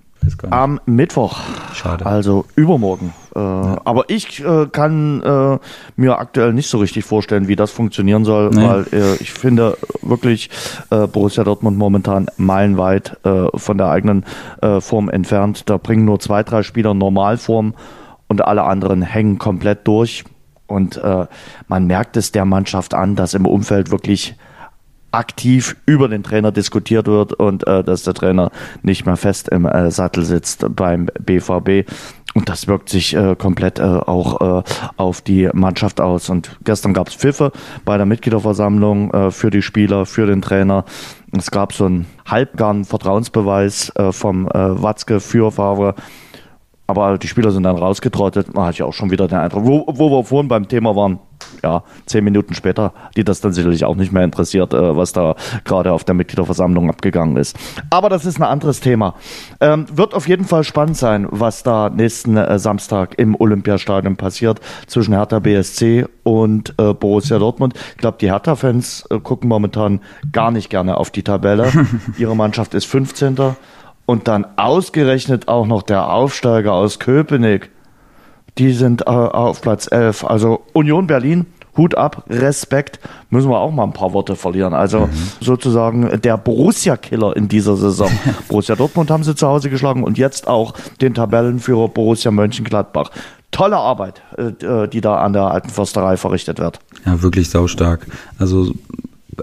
Am 0.51 0.81
Mittwoch. 0.87 1.41
Schade. 1.75 2.07
Also 2.07 2.45
übermorgen. 2.57 3.13
Äh, 3.35 3.39
Aber 3.39 4.05
ich 4.09 4.45
äh, 4.45 4.67
kann 4.67 5.23
äh, 5.23 5.59
mir 5.97 6.19
aktuell 6.19 6.53
nicht 6.53 6.69
so 6.69 6.79
richtig 6.79 7.05
vorstellen, 7.05 7.49
wie 7.49 7.57
das 7.57 7.71
funktionieren 7.71 8.25
soll, 8.25 8.51
Nee. 8.51 8.67
weil 8.69 8.87
äh, 8.93 9.15
ich 9.17 9.33
finde 9.33 9.77
wirklich 10.03 10.51
äh, 10.91 11.07
Borussia 11.07 11.45
Dortmund 11.45 11.79
momentan 11.79 12.27
meilenweit 12.37 13.17
äh, 13.25 13.47
von 13.57 13.79
der 13.79 13.89
eigenen 13.89 14.25
äh, 14.61 14.81
Form 14.81 15.09
entfernt. 15.09 15.69
Da 15.69 15.77
bringen 15.79 16.05
nur 16.05 16.21
zwei, 16.21 16.43
drei 16.43 16.63
Spieler 16.63 16.95
Normalform 16.95 17.75
und 18.29 18.45
alle 18.45 18.65
anderen 18.65 19.03
hängen 19.03 19.39
komplett 19.39 19.87
durch. 19.87 20.25
Und 20.67 20.97
äh, 20.97 21.27
man 21.69 21.87
merkt 21.87 22.17
es 22.17 22.33
der 22.33 22.45
Mannschaft 22.45 22.95
an, 22.95 23.17
dass 23.17 23.35
im 23.35 23.45
Umfeld 23.47 23.91
wirklich 23.91 24.37
aktiv 25.13 25.77
über 25.87 26.09
den 26.09 26.23
Trainer 26.23 26.53
diskutiert 26.53 27.07
wird 27.07 27.33
und 27.35 27.67
äh, 27.67 27.85
dass 27.85 28.03
der 28.03 28.15
Trainer 28.15 28.51
nicht 28.83 29.07
mehr 29.07 29.17
fest 29.17 29.49
im 29.49 29.67
äh, 29.67 29.91
Sattel 29.91 30.25
sitzt 30.25 30.65
beim 30.75 31.07
BVB. 31.21 31.89
Und 32.35 32.49
das 32.49 32.67
wirkt 32.67 32.89
sich 32.89 33.15
äh, 33.15 33.37
komplett 33.37 33.79
äh, 33.79 33.83
auch 33.83 34.41
äh, 34.41 34.63
auf 34.97 35.21
die 35.21 35.51
Mannschaft 35.53 36.01
aus. 36.01 36.31
Und 36.31 36.57
gestern 36.65 36.95
gab 36.95 37.09
es 37.09 37.15
Pfiffe 37.15 37.53
bei 37.85 37.97
der 37.99 38.07
Mitgliederversammlung 38.07 39.13
äh, 39.13 39.31
für 39.31 39.51
die 39.51 39.63
Spieler, 39.63 40.07
für 40.07 40.27
den 40.27 40.41
Trainer. 40.41 40.85
Es 41.33 41.51
gab 41.51 41.75
so 41.75 41.85
einen 41.85 42.07
halbgaren 42.27 42.85
Vertrauensbeweis 42.85 43.91
äh, 43.97 44.13
vom 44.13 44.47
äh, 44.49 44.83
Watzke 44.83 45.21
für 45.21 45.53
Favre. 45.53 45.95
Aber 46.87 47.19
die 47.19 47.29
Spieler 47.29 47.51
sind 47.51 47.63
dann 47.65 47.77
rausgetrottet. 47.77 48.49
Da 48.55 48.65
hatte 48.65 48.75
ich 48.75 48.83
auch 48.83 48.93
schon 48.93 49.11
wieder 49.11 49.29
den 49.29 49.39
Eindruck, 49.39 49.65
wo, 49.65 49.85
wo 49.89 50.11
wir 50.11 50.25
vorhin 50.25 50.49
beim 50.49 50.69
Thema 50.69 50.97
waren, 50.97 51.21
ja, 51.63 51.83
zehn 52.07 52.25
Minuten 52.25 52.55
später, 52.55 52.93
die 53.17 53.25
das 53.25 53.41
dann 53.41 53.53
sicherlich 53.53 53.85
auch 53.85 53.97
nicht 53.97 54.13
mehr 54.13 54.25
interessiert, 54.25 54.75
äh, 54.75 54.97
was 54.97 55.13
da 55.13 55.37
gerade 55.65 55.93
auf 55.93 56.05
der 56.05 56.15
Mitgliederversammlung 56.15 56.91
abgegangen 56.91 57.37
ist. 57.37 57.57
Aber 57.91 58.09
das 58.09 58.25
ist 58.25 58.39
ein 58.39 58.45
anderes 58.45 58.81
Thema. 58.81 59.15
Ähm, 59.61 59.87
wird 59.93 60.15
auf 60.15 60.29
jeden 60.29 60.45
Fall 60.45 60.65
spannend 60.65 60.97
sein, 60.97 61.27
was 61.31 61.63
da 61.63 61.91
nächsten 61.91 62.37
äh, 62.37 62.59
Samstag 62.59 63.19
im 63.19 63.35
Olympiastadion 63.39 64.17
passiert 64.17 64.61
zwischen 64.87 65.15
Hertha 65.15 65.39
BSC 65.39 66.07
und 66.23 66.75
äh, 66.79 66.95
Borussia 66.95 67.39
Dortmund. 67.39 67.75
Ich 67.93 67.99
glaube, 67.99 68.19
die 68.21 68.31
Hertha-Fans 68.31 69.07
äh, 69.11 69.19
gucken 69.21 69.49
momentan 69.49 70.01
gar 70.33 70.51
nicht 70.51 70.71
gerne 70.71 70.97
auf 70.97 71.11
die 71.11 71.23
Tabelle. 71.23 71.71
Ihre 72.19 72.37
Mannschaft 72.37 72.75
ist 72.75 72.87
15. 72.87 73.37
Und 74.07 74.29
dann 74.29 74.47
ausgerechnet 74.57 75.49
auch 75.49 75.67
noch 75.67 75.83
der 75.83 76.13
Aufsteiger 76.13 76.73
aus 76.73 76.99
Köpenick. 76.99 77.71
Die 78.59 78.73
sind 78.73 79.03
äh, 79.03 79.11
auf 79.11 79.61
Platz 79.63 79.89
11. 79.91 80.25
Also 80.25 80.63
Union 80.73 81.07
Berlin, 81.07 81.47
Hut 81.77 81.95
ab, 81.95 82.25
Respekt. 82.29 83.01
Müssen 83.31 83.51
wir 83.51 83.59
auch 83.59 83.71
mal 83.71 83.85
ein 83.85 83.93
paar 83.93 84.13
Worte 84.13 84.37
verlieren. 84.37 84.75
Also 84.75 85.09
sozusagen 85.41 86.21
der 86.21 86.37
Borussia-Killer 86.37 87.37
in 87.37 87.49
dieser 87.49 87.77
Saison. 87.77 88.11
Borussia 88.49 88.77
Dortmund 88.77 89.11
haben 89.11 89.25
sie 89.25 89.35
zu 89.35 89.47
Hause 89.47 89.71
geschlagen 89.71 90.05
und 90.05 90.19
jetzt 90.19 90.49
auch 90.49 90.75
den 91.01 91.15
Tabellenführer 91.15 91.89
Borussia 91.89 92.31
Mönchengladbach. 92.31 93.11
Tolle 93.51 93.77
Arbeit, 93.77 94.23
äh, 94.37 94.89
die 94.89 95.01
da 95.01 95.17
an 95.17 95.33
der 95.33 95.45
alten 95.45 95.69
Försterei 95.69 96.17
verrichtet 96.17 96.59
wird. 96.59 96.81
Ja, 97.07 97.23
wirklich 97.23 97.51
saustark. 97.51 98.07
Also 98.39 98.73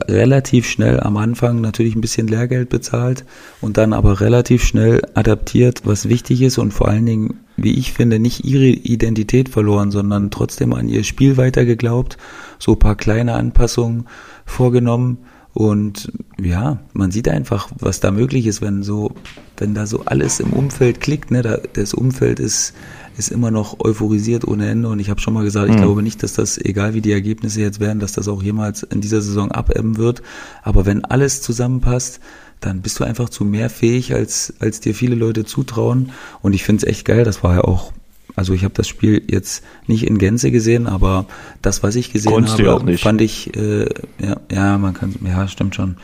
relativ 0.08 0.68
schnell 0.68 1.00
am 1.00 1.18
Anfang 1.18 1.62
natürlich 1.62 1.96
ein 1.96 2.02
bisschen 2.02 2.28
Lehrgeld 2.28 2.70
bezahlt 2.70 3.26
und 3.62 3.78
dann 3.78 3.94
aber 3.94 4.22
relativ 4.22 4.64
schnell 4.64 5.02
adaptiert, 5.16 5.82
was 5.86 6.10
wichtig 6.10 6.42
ist 6.42 6.58
und 6.58 6.74
vor 6.74 6.88
allen 6.88 7.06
Dingen, 7.06 7.40
wie 7.64 7.74
ich 7.78 7.94
finde, 7.94 8.20
nicht 8.20 8.46
ihre 8.46 8.68
Identität 8.68 9.50
verloren, 9.50 9.92
sondern 9.92 10.32
trotzdem 10.32 10.74
an 10.74 10.88
ihr 10.88 11.04
Spiel 11.04 11.38
weiter 11.38 11.66
geglaubt, 11.66 12.18
so 12.58 12.74
ein 12.74 12.80
paar 12.80 12.96
kleine 12.96 13.34
Anpassungen 13.34 14.06
vorgenommen 14.46 15.20
und 15.54 16.12
ja, 16.42 16.80
man 16.94 17.12
sieht 17.12 17.28
einfach, 17.28 17.70
was 17.80 18.00
da 18.00 18.12
möglich 18.12 18.46
ist, 18.46 18.62
wenn 18.62 18.84
so, 18.84 19.12
wenn 19.58 19.74
da 19.74 19.88
so 19.88 20.04
alles 20.06 20.40
im 20.40 20.54
Umfeld 20.54 21.02
klickt, 21.02 21.32
ne, 21.32 21.42
da, 21.42 21.58
das 21.74 21.94
Umfeld 21.94 22.40
ist 22.40 22.74
ist 23.18 23.32
immer 23.32 23.52
noch 23.52 23.82
euphorisiert 23.82 24.48
ohne 24.48 24.70
Ende 24.70 24.88
und 24.88 25.00
ich 25.00 25.10
habe 25.10 25.20
schon 25.20 25.34
mal 25.34 25.44
gesagt, 25.44 25.68
ich 25.70 25.76
Mhm. 25.76 25.82
glaube 25.82 26.02
nicht, 26.04 26.24
dass 26.24 26.32
das, 26.34 26.58
egal 26.58 26.94
wie 26.94 27.02
die 27.02 27.12
Ergebnisse 27.12 27.60
jetzt 27.60 27.82
werden, 27.82 28.00
dass 28.00 28.14
das 28.14 28.30
auch 28.30 28.42
jemals 28.42 28.84
in 28.84 29.02
dieser 29.02 29.22
Saison 29.22 29.52
abebben 29.52 29.98
wird. 29.98 30.22
Aber 30.64 30.86
wenn 30.86 31.04
alles 31.04 31.42
zusammenpasst, 31.42 32.22
dann 32.60 32.82
bist 32.82 33.00
du 33.00 33.04
einfach 33.04 33.30
zu 33.30 33.46
mehr 33.46 33.70
fähig, 33.70 34.14
als, 34.14 34.54
als 34.60 34.80
dir 34.80 34.94
viele 34.94 35.16
Leute 35.16 35.46
zutrauen. 35.46 36.12
Und 36.42 36.54
ich 36.54 36.64
finde 36.64 36.86
es 36.86 36.92
echt 36.92 37.06
geil, 37.06 37.24
das 37.24 37.44
war 37.44 37.56
ja 37.56 37.62
auch, 37.62 37.94
also 38.36 38.54
ich 38.54 38.64
habe 38.64 38.74
das 38.74 38.88
Spiel 38.88 39.24
jetzt 39.28 39.64
nicht 39.88 40.06
in 40.06 40.18
Gänze 40.18 40.52
gesehen, 40.52 40.88
aber 40.88 41.26
das, 41.62 41.84
was 41.84 41.96
ich 41.96 42.12
gesehen 42.12 42.34
Konntest 42.34 42.60
habe, 42.60 42.74
auch 42.74 42.84
nicht. 42.84 43.02
fand 43.02 43.22
ich, 43.22 43.56
äh, 43.56 43.86
ja, 44.20 44.38
ja, 44.52 44.78
man 44.78 44.94
kann, 44.94 45.16
ja, 45.26 45.48
stimmt 45.48 45.76
schon. 45.76 45.98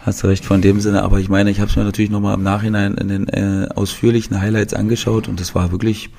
Hast 0.00 0.22
du 0.22 0.26
recht 0.26 0.44
von 0.44 0.60
dem 0.62 0.80
Sinne, 0.80 1.02
aber 1.04 1.20
ich 1.20 1.28
meine, 1.28 1.50
ich 1.50 1.60
habe 1.60 1.70
es 1.70 1.76
mir 1.76 1.84
natürlich 1.84 2.10
nochmal 2.10 2.34
im 2.34 2.42
Nachhinein 2.42 2.94
in 2.94 3.08
den 3.08 3.28
äh, 3.28 3.68
ausführlichen 3.72 4.40
Highlights 4.40 4.74
angeschaut 4.74 5.28
und 5.28 5.38
das 5.38 5.54
war 5.54 5.70
wirklich 5.70 6.10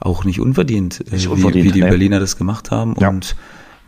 auch 0.00 0.24
nicht 0.24 0.40
unverdient, 0.40 1.04
äh, 1.06 1.14
Nicht 1.14 1.26
wie, 1.26 1.28
unverdient, 1.28 1.66
wie 1.66 1.72
die 1.72 1.80
ne. 1.80 1.88
Berliner 1.88 2.18
das 2.18 2.36
gemacht 2.36 2.72
haben. 2.72 2.96
Ja. 2.98 3.10
Und 3.10 3.36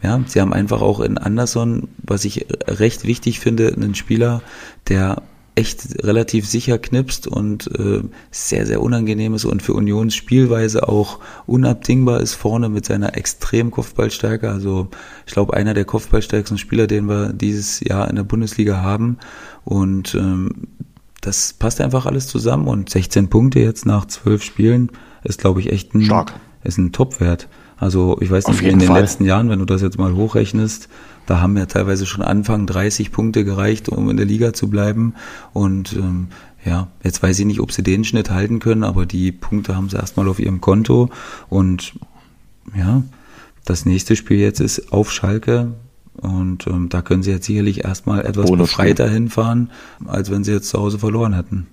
ja, 0.02 0.20
sie 0.26 0.40
haben 0.40 0.52
einfach 0.52 0.80
auch 0.80 1.00
in 1.00 1.18
Anderson, 1.18 1.88
was 1.98 2.24
ich 2.24 2.46
recht 2.66 3.04
wichtig 3.04 3.40
finde, 3.40 3.72
einen 3.74 3.94
Spieler, 3.94 4.40
der 4.88 5.22
echt 5.54 6.04
relativ 6.04 6.46
sicher 6.48 6.78
knipst 6.78 7.26
und 7.26 7.66
äh, 7.78 8.02
sehr, 8.30 8.66
sehr 8.66 8.80
unangenehm 8.80 9.34
ist 9.34 9.44
und 9.44 9.62
für 9.62 9.74
Unions 9.74 10.14
Spielweise 10.14 10.88
auch 10.88 11.18
unabdingbar 11.46 12.20
ist 12.20 12.34
vorne 12.34 12.68
mit 12.68 12.84
seiner 12.86 13.16
extrem 13.16 13.70
Kopfballstärke. 13.70 14.50
Also 14.50 14.88
ich 15.26 15.32
glaube, 15.32 15.54
einer 15.54 15.74
der 15.74 15.84
kopfballstärksten 15.84 16.58
Spieler, 16.58 16.86
den 16.86 17.08
wir 17.08 17.32
dieses 17.32 17.80
Jahr 17.80 18.08
in 18.08 18.16
der 18.16 18.22
Bundesliga 18.22 18.80
haben. 18.80 19.18
Und 19.64 20.14
ähm, 20.14 20.68
das 21.20 21.52
passt 21.52 21.80
einfach 21.80 22.06
alles 22.06 22.26
zusammen 22.26 22.66
und 22.68 22.88
16 22.88 23.28
Punkte 23.28 23.60
jetzt 23.60 23.86
nach 23.86 24.06
zwölf 24.06 24.42
Spielen 24.42 24.90
ist, 25.24 25.40
glaube 25.40 25.60
ich, 25.60 25.70
echt 25.70 25.94
ein, 25.94 26.02
Stark. 26.02 26.32
ist 26.64 26.78
ein 26.78 26.92
Topwert. 26.92 27.48
Also 27.76 28.18
ich 28.20 28.30
weiß 28.30 28.48
nicht, 28.48 28.62
in 28.62 28.78
den 28.78 28.88
Fall. 28.88 29.00
letzten 29.00 29.24
Jahren, 29.24 29.48
wenn 29.48 29.58
du 29.58 29.64
das 29.64 29.82
jetzt 29.82 29.98
mal 29.98 30.14
hochrechnest, 30.14 30.88
da 31.30 31.40
haben 31.40 31.56
ja 31.56 31.66
teilweise 31.66 32.06
schon 32.06 32.24
Anfang 32.24 32.66
30 32.66 33.12
Punkte 33.12 33.44
gereicht, 33.44 33.88
um 33.88 34.10
in 34.10 34.16
der 34.16 34.26
Liga 34.26 34.52
zu 34.52 34.68
bleiben. 34.68 35.14
Und 35.52 35.92
ähm, 35.92 36.26
ja, 36.64 36.88
jetzt 37.04 37.22
weiß 37.22 37.38
ich 37.38 37.46
nicht, 37.46 37.60
ob 37.60 37.70
sie 37.70 37.84
den 37.84 38.02
Schnitt 38.02 38.30
halten 38.30 38.58
können, 38.58 38.82
aber 38.82 39.06
die 39.06 39.30
Punkte 39.30 39.76
haben 39.76 39.88
sie 39.88 39.96
erstmal 39.96 40.26
auf 40.26 40.40
ihrem 40.40 40.60
Konto. 40.60 41.08
Und 41.48 41.92
ja, 42.76 43.04
das 43.64 43.86
nächste 43.86 44.16
Spiel 44.16 44.38
jetzt 44.38 44.58
ist 44.58 44.92
auf 44.92 45.12
Schalke. 45.12 45.68
Und 46.16 46.66
ähm, 46.66 46.88
da 46.88 47.00
können 47.00 47.22
sie 47.22 47.30
jetzt 47.30 47.46
sicherlich 47.46 47.84
erstmal 47.84 48.26
etwas 48.26 48.46
Bonusspiel. 48.46 48.86
befreiter 48.86 49.08
hinfahren, 49.08 49.70
als 50.06 50.32
wenn 50.32 50.42
sie 50.42 50.50
jetzt 50.50 50.68
zu 50.68 50.80
Hause 50.80 50.98
verloren 50.98 51.34
hätten. 51.36 51.68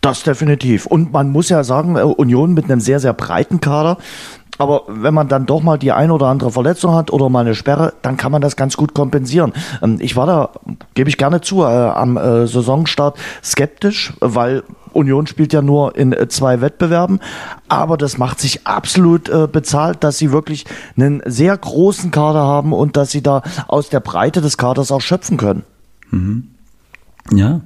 Das 0.00 0.24
definitiv. 0.24 0.86
Und 0.86 1.12
man 1.12 1.30
muss 1.30 1.48
ja 1.48 1.62
sagen, 1.62 1.94
äh, 1.94 2.02
Union 2.02 2.54
mit 2.54 2.64
einem 2.64 2.80
sehr, 2.80 2.98
sehr 2.98 3.12
breiten 3.12 3.60
Kader. 3.60 3.98
Aber 4.58 4.82
wenn 4.86 5.14
man 5.14 5.28
dann 5.28 5.46
doch 5.46 5.62
mal 5.62 5.78
die 5.78 5.92
ein 5.92 6.10
oder 6.10 6.26
andere 6.26 6.50
Verletzung 6.52 6.94
hat 6.94 7.10
oder 7.12 7.28
mal 7.28 7.40
eine 7.40 7.54
Sperre, 7.54 7.94
dann 8.02 8.16
kann 8.16 8.32
man 8.32 8.42
das 8.42 8.56
ganz 8.56 8.76
gut 8.76 8.94
kompensieren. 8.94 9.52
Ähm, 9.82 9.98
ich 10.00 10.16
war 10.16 10.26
da, 10.26 10.50
gebe 10.94 11.08
ich 11.08 11.16
gerne 11.16 11.40
zu, 11.40 11.62
äh, 11.62 11.66
am 11.66 12.16
äh, 12.16 12.46
Saisonstart 12.46 13.18
skeptisch, 13.42 14.12
weil 14.20 14.62
Union 14.92 15.26
spielt 15.26 15.52
ja 15.52 15.62
nur 15.62 15.96
in 15.96 16.14
zwei 16.28 16.60
Wettbewerben, 16.60 17.20
aber 17.68 17.96
das 17.96 18.18
macht 18.18 18.40
sich 18.40 18.66
absolut 18.66 19.28
äh, 19.30 19.48
bezahlt, 19.50 20.04
dass 20.04 20.18
sie 20.18 20.32
wirklich 20.32 20.66
einen 20.96 21.22
sehr 21.24 21.56
großen 21.56 22.10
Kader 22.10 22.42
haben 22.42 22.74
und 22.74 22.96
dass 22.96 23.10
sie 23.10 23.22
da 23.22 23.42
aus 23.68 23.88
der 23.88 24.00
Breite 24.00 24.42
des 24.42 24.58
Kaders 24.58 24.92
auch 24.92 25.00
schöpfen 25.00 25.38
können. 25.38 25.64
Mhm. 26.10 26.48
Ja, 27.32 27.60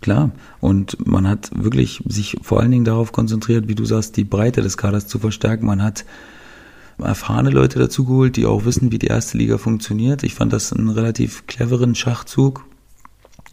klar. 0.00 0.30
Und 0.64 1.06
man 1.06 1.28
hat 1.28 1.50
wirklich 1.54 2.02
sich 2.08 2.38
vor 2.40 2.58
allen 2.58 2.70
Dingen 2.70 2.86
darauf 2.86 3.12
konzentriert, 3.12 3.68
wie 3.68 3.74
du 3.74 3.84
sagst, 3.84 4.16
die 4.16 4.24
Breite 4.24 4.62
des 4.62 4.78
Kaders 4.78 5.06
zu 5.06 5.18
verstärken. 5.18 5.66
Man 5.66 5.82
hat 5.82 6.06
erfahrene 6.96 7.50
Leute 7.50 7.78
dazu 7.78 8.06
geholt, 8.06 8.36
die 8.36 8.46
auch 8.46 8.64
wissen, 8.64 8.90
wie 8.90 8.98
die 8.98 9.08
erste 9.08 9.36
Liga 9.36 9.58
funktioniert. 9.58 10.22
Ich 10.22 10.34
fand 10.34 10.54
das 10.54 10.72
einen 10.72 10.88
relativ 10.88 11.46
cleveren 11.46 11.94
Schachzug 11.94 12.64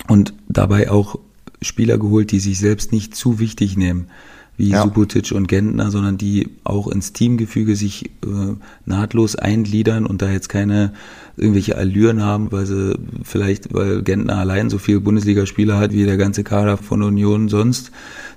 und 0.07 0.33
dabei 0.47 0.89
auch 0.89 1.19
Spieler 1.61 1.97
geholt, 1.97 2.31
die 2.31 2.39
sich 2.39 2.57
selbst 2.57 2.93
nicht 2.93 3.13
zu 3.13 3.39
wichtig 3.39 3.75
nehmen 3.75 4.07
wie 4.57 4.69
ja. 4.69 4.83
Subotic 4.83 5.31
und 5.31 5.47
Gentner, 5.47 5.91
sondern 5.91 6.17
die 6.17 6.49
auch 6.63 6.87
ins 6.87 7.13
Teamgefüge 7.13 7.75
sich 7.75 8.05
äh, 8.23 8.55
nahtlos 8.85 9.35
eingliedern 9.35 10.05
und 10.05 10.21
da 10.21 10.29
jetzt 10.29 10.49
keine 10.49 10.93
irgendwelche 11.37 11.77
Allüren 11.77 12.21
haben, 12.21 12.51
weil 12.51 12.65
sie 12.65 12.97
vielleicht, 13.23 13.73
weil 13.73 14.03
Gentner 14.03 14.37
allein 14.37 14.69
so 14.69 14.77
viel 14.77 14.99
Bundesligaspieler 14.99 15.79
hat 15.79 15.93
wie 15.93 16.05
der 16.05 16.17
ganze 16.17 16.43
Kader 16.43 16.77
von 16.77 17.01
Union 17.01 17.49
sonst, 17.49 17.91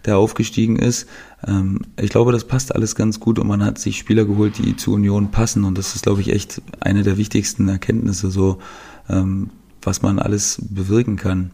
der 0.07 0.16
aufgestiegen 0.16 0.77
ist. 0.77 1.09
Ähm, 1.46 1.81
ich 2.00 2.11
glaube, 2.11 2.33
das 2.33 2.44
passt 2.44 2.74
alles 2.74 2.94
ganz 2.94 3.20
gut 3.20 3.38
und 3.38 3.46
man 3.46 3.64
hat 3.64 3.79
sich 3.79 3.98
Spieler 3.98 4.24
geholt, 4.24 4.59
die 4.59 4.77
zu 4.77 4.94
Union 4.94 5.31
passen 5.31 5.64
und 5.64 5.77
das 5.77 5.94
ist, 5.94 6.05
glaube 6.05 6.20
ich, 6.20 6.33
echt 6.33 6.62
eine 6.81 7.03
der 7.03 7.18
wichtigsten 7.18 7.68
Erkenntnisse, 7.68 8.31
so 8.31 8.59
ähm, 9.11 9.50
was 9.83 10.00
man 10.00 10.18
alles 10.18 10.59
bewirken 10.70 11.16
kann. 11.16 11.50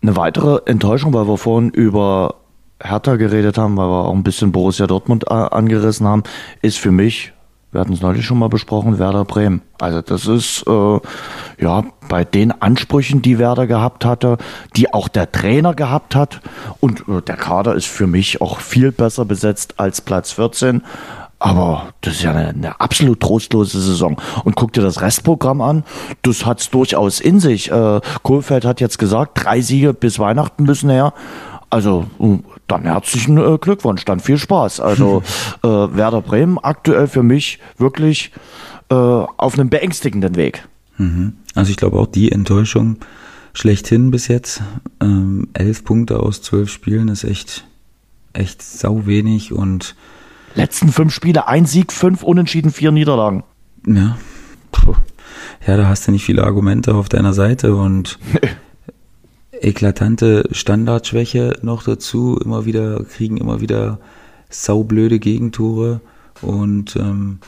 Eine 0.00 0.16
weitere 0.16 0.60
Enttäuschung, 0.66 1.12
weil 1.12 1.26
wir 1.28 1.36
vorhin 1.36 1.70
über 1.70 2.36
Hertha 2.84 3.16
geredet 3.16 3.58
haben, 3.58 3.76
weil 3.76 3.88
wir 3.88 4.04
auch 4.04 4.14
ein 4.14 4.22
bisschen 4.22 4.52
Borussia 4.52 4.86
Dortmund 4.86 5.24
äh, 5.28 5.32
angerissen 5.32 6.06
haben, 6.06 6.22
ist 6.62 6.78
für 6.78 6.92
mich, 6.92 7.32
wir 7.72 7.80
hatten 7.80 7.94
es 7.94 8.02
neulich 8.02 8.24
schon 8.24 8.38
mal 8.38 8.48
besprochen, 8.48 8.98
Werder 8.98 9.24
Bremen. 9.24 9.62
Also 9.80 10.02
das 10.02 10.26
ist 10.26 10.64
äh, 10.68 11.00
ja 11.60 11.84
bei 12.08 12.24
den 12.24 12.52
Ansprüchen, 12.52 13.22
die 13.22 13.38
Werder 13.38 13.66
gehabt 13.66 14.04
hatte, 14.04 14.36
die 14.76 14.92
auch 14.92 15.08
der 15.08 15.32
Trainer 15.32 15.74
gehabt 15.74 16.14
hat 16.14 16.40
und 16.80 17.08
äh, 17.08 17.22
der 17.22 17.36
Kader 17.36 17.74
ist 17.74 17.86
für 17.86 18.06
mich 18.06 18.40
auch 18.40 18.60
viel 18.60 18.92
besser 18.92 19.24
besetzt 19.24 19.80
als 19.80 20.00
Platz 20.02 20.32
14. 20.32 20.82
Aber 21.40 21.88
das 22.00 22.14
ist 22.14 22.22
ja 22.22 22.30
eine, 22.30 22.48
eine, 22.48 22.80
absolut 22.80 23.20
trostlose 23.20 23.80
Saison. 23.80 24.18
Und 24.44 24.56
guck 24.56 24.72
dir 24.72 24.80
das 24.80 25.02
Restprogramm 25.02 25.60
an, 25.60 25.84
das 26.22 26.46
hat's 26.46 26.70
durchaus 26.70 27.20
in 27.20 27.40
sich. 27.40 27.70
Äh, 27.70 28.00
Kohlfeld 28.22 28.64
hat 28.64 28.80
jetzt 28.80 28.98
gesagt, 28.98 29.44
drei 29.44 29.60
Siege 29.60 29.92
bis 29.92 30.18
Weihnachten 30.18 30.62
müssen 30.62 30.88
her. 30.90 31.12
Also 31.68 32.06
dann 32.66 32.82
herzlichen 32.82 33.38
äh, 33.38 33.58
Glückwunsch, 33.58 34.04
dann 34.04 34.20
viel 34.20 34.38
Spaß. 34.38 34.80
Also 34.80 35.22
äh, 35.62 35.68
Werder 35.68 36.22
Bremen 36.22 36.58
aktuell 36.58 37.06
für 37.06 37.22
mich 37.22 37.58
wirklich 37.78 38.32
äh, 38.90 38.94
auf 38.94 39.54
einem 39.54 39.68
beängstigenden 39.68 40.36
Weg. 40.36 40.66
Mhm. 40.98 41.34
Also 41.54 41.70
ich 41.70 41.76
glaube 41.76 41.98
auch 41.98 42.06
die 42.06 42.32
Enttäuschung 42.32 42.98
schlechthin 43.52 44.10
bis 44.10 44.28
jetzt. 44.28 44.62
Ähm, 45.00 45.48
elf 45.54 45.84
Punkte 45.84 46.20
aus 46.20 46.42
zwölf 46.42 46.70
Spielen 46.70 47.08
ist 47.08 47.24
echt, 47.24 47.66
echt 48.32 48.62
sau 48.62 49.06
wenig 49.06 49.52
und 49.52 49.94
letzten 50.54 50.90
fünf 50.90 51.12
Spiele 51.12 51.48
ein 51.48 51.66
Sieg, 51.66 51.92
fünf 51.92 52.22
Unentschieden, 52.22 52.70
vier 52.70 52.92
Niederlagen. 52.92 53.44
Ja, 53.86 54.16
Puh. 54.72 54.94
ja, 55.66 55.76
da 55.76 55.88
hast 55.88 56.06
du 56.06 56.12
nicht 56.12 56.24
viele 56.24 56.44
Argumente 56.44 56.94
auf 56.94 57.08
deiner 57.08 57.32
Seite 57.32 57.74
und 57.76 58.18
eklatante 59.64 60.48
Standardschwäche 60.50 61.58
noch 61.62 61.82
dazu. 61.82 62.38
Immer 62.42 62.64
wieder, 62.64 63.04
kriegen 63.04 63.36
immer 63.36 63.60
wieder 63.60 63.98
saublöde 64.50 65.18
Gegentore 65.18 66.00
und 66.42 66.96
ähm, 66.96 67.38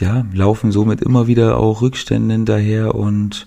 ja, 0.00 0.24
laufen 0.32 0.72
somit 0.72 1.02
immer 1.02 1.26
wieder 1.26 1.58
auch 1.58 1.82
Rückstände 1.82 2.34
hinterher 2.34 2.94
und 2.94 3.46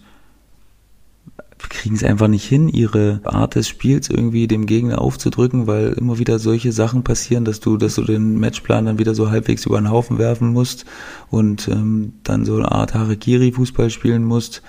kriegen 1.70 1.96
es 1.96 2.04
einfach 2.04 2.28
nicht 2.28 2.46
hin, 2.46 2.70
ihre 2.70 3.22
Art 3.24 3.56
des 3.56 3.68
Spiels 3.68 4.10
irgendwie 4.10 4.48
dem 4.48 4.66
Gegner 4.66 5.02
aufzudrücken, 5.02 5.68
weil 5.68 5.94
immer 5.94 6.20
wieder 6.20 6.38
solche 6.38 6.72
Sachen 6.72 7.04
passieren, 7.04 7.46
dass 7.46 7.60
du, 7.60 7.78
dass 7.78 7.96
du 7.96 8.04
den 8.04 8.40
Matchplan 8.40 8.86
dann 8.86 9.00
wieder 9.00 9.16
so 9.16 9.32
halbwegs 9.32 9.66
über 9.66 9.80
den 9.80 9.90
Haufen 9.90 10.18
werfen 10.18 10.50
musst 10.50 10.86
und 11.30 11.68
ähm, 11.68 12.14
dann 12.24 12.46
so 12.46 12.56
eine 12.56 12.72
Art 12.72 12.94
Harakiri-Fußball 12.94 13.90
spielen 13.90 14.24
musst. 14.24 14.62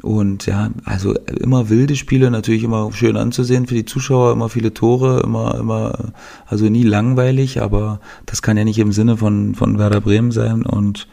Und 0.00 0.46
ja, 0.46 0.70
also 0.84 1.14
immer 1.14 1.68
wilde 1.68 1.96
Spiele, 1.96 2.30
natürlich 2.30 2.64
immer 2.64 2.90
schön 2.92 3.16
anzusehen 3.16 3.66
für 3.66 3.74
die 3.74 3.84
Zuschauer, 3.84 4.32
immer 4.32 4.48
viele 4.48 4.72
Tore, 4.72 5.20
immer, 5.22 5.58
immer, 5.58 6.12
also 6.46 6.68
nie 6.68 6.82
langweilig, 6.82 7.60
aber 7.60 8.00
das 8.24 8.42
kann 8.42 8.56
ja 8.56 8.64
nicht 8.64 8.78
im 8.78 8.92
Sinne 8.92 9.16
von, 9.16 9.54
von 9.54 9.78
Werder 9.78 10.00
Bremen 10.00 10.32
sein. 10.32 10.64
Und 10.64 11.08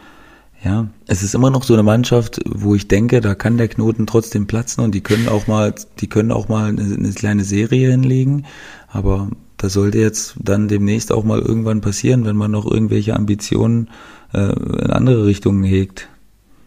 ja, 0.64 0.88
es 1.08 1.24
ist 1.24 1.36
immer 1.36 1.50
noch 1.50 1.64
so 1.64 1.74
eine 1.74 1.84
Mannschaft, 1.84 2.42
wo 2.46 2.76
ich 2.76 2.88
denke, 2.88 3.22
da 3.22 3.36
kann 3.36 3.58
der 3.58 3.68
Knoten 3.68 4.08
trotzdem 4.08 4.48
platzen 4.48 4.84
und 4.84 4.96
die 4.96 5.02
können 5.02 5.28
auch 5.28 5.48
mal, 5.48 5.74
die 6.00 6.08
können 6.08 6.32
auch 6.32 6.48
mal 6.48 6.70
eine, 6.70 6.82
eine 6.82 7.12
kleine 7.12 7.44
Serie 7.44 7.92
hinlegen. 7.92 8.46
Aber 8.88 9.30
das 9.58 9.74
sollte 9.74 10.00
jetzt 10.00 10.36
dann 10.42 10.68
demnächst 10.68 11.12
auch 11.12 11.24
mal 11.24 11.40
irgendwann 11.40 11.82
passieren, 11.82 12.26
wenn 12.26 12.38
man 12.38 12.52
noch 12.52 12.66
irgendwelche 12.70 13.16
Ambitionen 13.16 13.90
äh, 14.34 14.52
in 14.52 14.90
andere 14.92 15.26
Richtungen 15.26 15.64
hegt. 15.64 16.10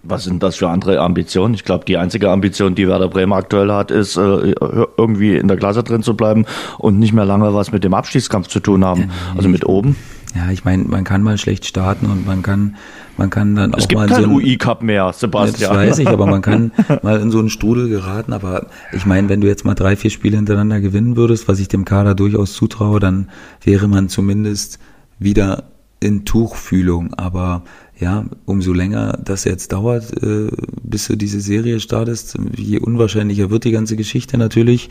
Was 0.04 0.24
sind 0.24 0.42
das 0.42 0.56
für 0.56 0.68
andere 0.68 1.00
Ambitionen? 1.00 1.54
Ich 1.54 1.64
glaube, 1.64 1.84
die 1.84 1.96
einzige 1.96 2.30
Ambition, 2.30 2.74
die 2.74 2.88
Werder 2.88 3.08
Bremen 3.08 3.32
aktuell 3.32 3.70
hat, 3.70 3.90
ist, 3.90 4.16
äh, 4.16 4.54
irgendwie 4.96 5.36
in 5.36 5.46
der 5.46 5.56
Klasse 5.56 5.82
drin 5.84 6.02
zu 6.02 6.14
bleiben 6.14 6.44
und 6.78 6.98
nicht 6.98 7.12
mehr 7.12 7.24
lange 7.24 7.54
was 7.54 7.70
mit 7.70 7.84
dem 7.84 7.94
Abstiegskampf 7.94 8.48
zu 8.48 8.60
tun 8.60 8.84
haben. 8.84 9.10
Also 9.36 9.48
mit 9.48 9.64
oben. 9.64 9.96
Ja, 10.34 10.50
ich 10.50 10.64
meine, 10.64 10.84
man 10.84 11.04
kann 11.04 11.22
mal 11.22 11.36
schlecht 11.36 11.66
starten 11.66 12.06
und 12.06 12.26
man 12.26 12.42
kann, 12.42 12.76
man 13.18 13.28
kann 13.28 13.54
dann 13.54 13.74
es 13.74 13.86
auch 13.86 13.92
mal 13.92 14.08
in 14.08 14.14
so 14.14 14.30
UI 14.30 14.56
Cup 14.56 14.82
mehr, 14.82 15.12
Sebastian. 15.12 15.70
Das 15.70 15.78
weiß 15.78 15.98
ich, 15.98 16.08
aber 16.08 16.26
man 16.26 16.40
kann 16.40 16.72
mal 17.02 17.20
in 17.20 17.30
so 17.30 17.38
einen 17.38 17.50
Strudel 17.50 17.88
geraten. 17.90 18.32
Aber 18.32 18.66
ich 18.92 19.04
meine, 19.04 19.28
wenn 19.28 19.42
du 19.42 19.46
jetzt 19.46 19.64
mal 19.64 19.74
drei, 19.74 19.94
vier 19.94 20.10
Spiele 20.10 20.36
hintereinander 20.36 20.80
gewinnen 20.80 21.16
würdest, 21.16 21.48
was 21.48 21.60
ich 21.60 21.68
dem 21.68 21.84
Kader 21.84 22.14
durchaus 22.14 22.54
zutraue, 22.54 22.98
dann 22.98 23.28
wäre 23.62 23.88
man 23.88 24.08
zumindest 24.08 24.78
wieder 25.18 25.64
in 26.00 26.24
Tuchfühlung. 26.24 27.12
Aber 27.14 27.62
ja, 28.02 28.24
umso 28.44 28.72
länger 28.72 29.18
das 29.24 29.44
jetzt 29.44 29.72
dauert, 29.72 30.12
äh, 30.22 30.48
bis 30.82 31.06
du 31.06 31.16
diese 31.16 31.40
Serie 31.40 31.78
startest, 31.78 32.36
je 32.56 32.80
unwahrscheinlicher 32.80 33.50
wird 33.50 33.64
die 33.64 33.70
ganze 33.70 33.96
Geschichte 33.96 34.36
natürlich. 34.36 34.90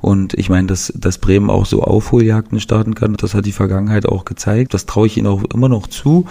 Und 0.00 0.34
ich 0.34 0.48
meine, 0.48 0.68
dass, 0.68 0.92
dass 0.96 1.18
Bremen 1.18 1.50
auch 1.50 1.66
so 1.66 1.82
Aufholjagden 1.82 2.60
starten 2.60 2.94
kann, 2.94 3.14
das 3.14 3.34
hat 3.34 3.46
die 3.46 3.52
Vergangenheit 3.52 4.06
auch 4.06 4.24
gezeigt. 4.24 4.74
Das 4.74 4.86
traue 4.86 5.08
ich 5.08 5.16
ihnen 5.16 5.26
auch 5.26 5.42
immer 5.52 5.68
noch 5.68 5.88
zu. 5.88 6.26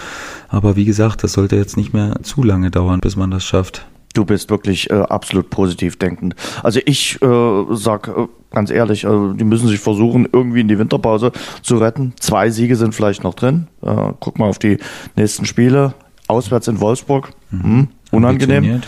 Aber 0.48 0.76
wie 0.78 0.86
gesagt, 0.86 1.24
das 1.24 1.34
sollte 1.34 1.58
jetzt 1.58 1.76
nicht 1.76 1.94
mehr 1.94 2.20
zu 2.24 2.44
lange 2.44 2.72
dauern, 2.72 3.02
bis 3.02 3.18
man 3.18 3.30
das 3.30 3.44
schafft. 3.44 3.86
Du 4.14 4.26
bist 4.26 4.50
wirklich 4.50 4.90
äh, 4.90 4.96
absolut 4.96 5.50
positiv 5.50 5.98
denkend. 5.98 6.36
Also 6.64 6.80
ich 6.86 7.22
äh, 7.22 7.66
sag 7.72 8.10
äh, 8.10 8.28
ganz 8.52 8.70
ehrlich, 8.70 9.06
äh, 9.06 9.34
die 9.36 9.46
müssen 9.46 9.68
sich 9.68 9.80
versuchen, 9.80 10.28
irgendwie 10.32 10.62
in 10.62 10.68
die 10.68 10.78
Winterpause 10.80 11.32
zu 11.62 11.78
retten. 11.78 12.14
Zwei 12.20 12.50
Siege 12.50 12.76
sind 12.76 12.94
vielleicht 12.94 13.24
noch 13.24 13.34
drin. 13.34 13.68
Äh, 13.82 14.14
guck 14.20 14.38
mal 14.38 14.50
auf 14.50 14.60
die 14.60 14.78
nächsten 15.16 15.46
Spiele 15.46 15.94
auswärts 16.32 16.68
in 16.68 16.80
Wolfsburg. 16.80 17.30
Mhm. 17.52 17.64
Hm, 17.64 17.88
unangenehm. 18.12 18.64
Ja. 18.64 18.80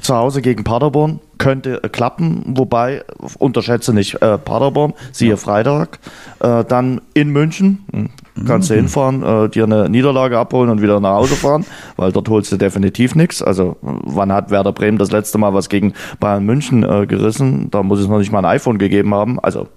Zu 0.00 0.14
Hause 0.14 0.42
gegen 0.42 0.64
Paderborn 0.64 1.20
könnte 1.38 1.82
äh, 1.82 1.88
klappen, 1.88 2.42
wobei 2.46 3.02
unterschätze 3.38 3.92
nicht 3.92 4.20
äh, 4.22 4.38
Paderborn, 4.38 4.94
siehe 5.12 5.30
ja. 5.30 5.36
Freitag. 5.36 5.98
Äh, 6.40 6.64
dann 6.64 7.00
in 7.14 7.30
München, 7.30 7.84
hm, 7.92 8.10
kannst 8.46 8.70
mhm. 8.70 8.74
du 8.74 8.80
hinfahren, 8.80 9.22
äh, 9.22 9.48
dir 9.48 9.64
eine 9.64 9.88
Niederlage 9.88 10.38
abholen 10.38 10.70
und 10.70 10.82
wieder 10.82 11.00
nach 11.00 11.14
Hause 11.14 11.34
fahren, 11.36 11.64
weil 11.96 12.12
dort 12.12 12.28
holst 12.28 12.52
du 12.52 12.56
definitiv 12.56 13.14
nichts. 13.14 13.42
Also 13.42 13.76
wann 13.80 14.32
hat 14.32 14.50
Werder 14.50 14.72
Bremen 14.72 14.98
das 14.98 15.10
letzte 15.10 15.38
Mal 15.38 15.52
was 15.54 15.68
gegen 15.68 15.94
Bayern 16.20 16.44
München 16.44 16.82
äh, 16.82 17.06
gerissen? 17.06 17.70
Da 17.70 17.82
muss 17.82 18.00
es 18.00 18.08
noch 18.08 18.18
nicht 18.18 18.32
mal 18.32 18.38
ein 18.38 18.56
iPhone 18.56 18.78
gegeben 18.78 19.14
haben, 19.14 19.40
also 19.40 19.68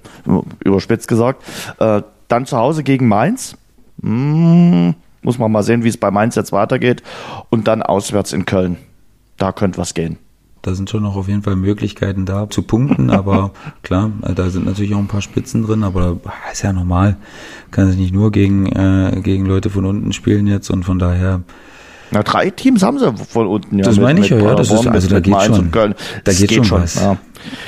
überspitzt 0.64 1.08
gesagt. 1.08 1.44
Äh, 1.80 2.02
dann 2.28 2.46
zu 2.46 2.58
Hause 2.58 2.84
gegen 2.84 3.08
Mainz. 3.08 3.58
Mmh 4.02 4.94
muss 5.26 5.40
man 5.40 5.52
mal 5.52 5.64
sehen, 5.64 5.84
wie 5.84 5.90
es 5.90 5.98
bei 5.98 6.12
Mainz 6.12 6.36
jetzt 6.36 6.52
weitergeht. 6.52 7.04
Und 7.50 7.68
dann 7.68 7.82
auswärts 7.82 8.32
in 8.32 8.46
Köln. 8.46 8.78
Da 9.38 9.52
könnte 9.52 9.78
was 9.78 9.94
gehen. 9.94 10.18
Da 10.62 10.74
sind 10.74 10.90
schon 10.90 11.04
noch 11.04 11.16
auf 11.16 11.28
jeden 11.28 11.44
Fall 11.44 11.56
Möglichkeiten 11.56 12.26
da 12.26 12.50
zu 12.50 12.64
punkten, 12.64 13.12
aber 13.12 13.52
klar, 13.84 14.12
da 14.34 14.50
sind 14.50 14.66
natürlich 14.66 14.96
auch 14.96 15.00
ein 15.00 15.08
paar 15.08 15.22
Spitzen 15.22 15.64
drin, 15.64 15.84
aber 15.84 16.18
ist 16.52 16.64
ja 16.64 16.74
normal. 16.74 17.18
Kann 17.70 17.88
sich 17.88 18.00
nicht 18.00 18.14
nur 18.14 18.32
gegen, 18.32 18.66
äh, 18.68 19.22
gegen 19.22 19.46
Leute 19.46 19.70
von 19.70 19.86
unten 19.86 20.12
spielen 20.12 20.48
jetzt 20.48 20.72
und 20.72 20.84
von 20.84 20.98
daher, 20.98 21.42
Na, 22.10 22.24
drei 22.24 22.50
Teams 22.50 22.82
haben 22.82 22.98
sie 22.98 23.14
von 23.14 23.46
unten. 23.46 23.78
Ja, 23.78 23.86
das 23.86 24.00
meine 24.00 24.22
ich 24.22 24.30
ja, 24.30 24.40
ja. 24.40 24.56
Das 24.56 24.72
ist, 24.72 24.88
also 24.88 25.08
da 25.08 25.20
geht 25.20 25.40
schon, 25.44 25.70
da 25.70 25.88
geht, 26.32 26.48
geht 26.48 26.66
schon 26.66 26.82
was. 26.82 26.96
Ja. 26.96 27.18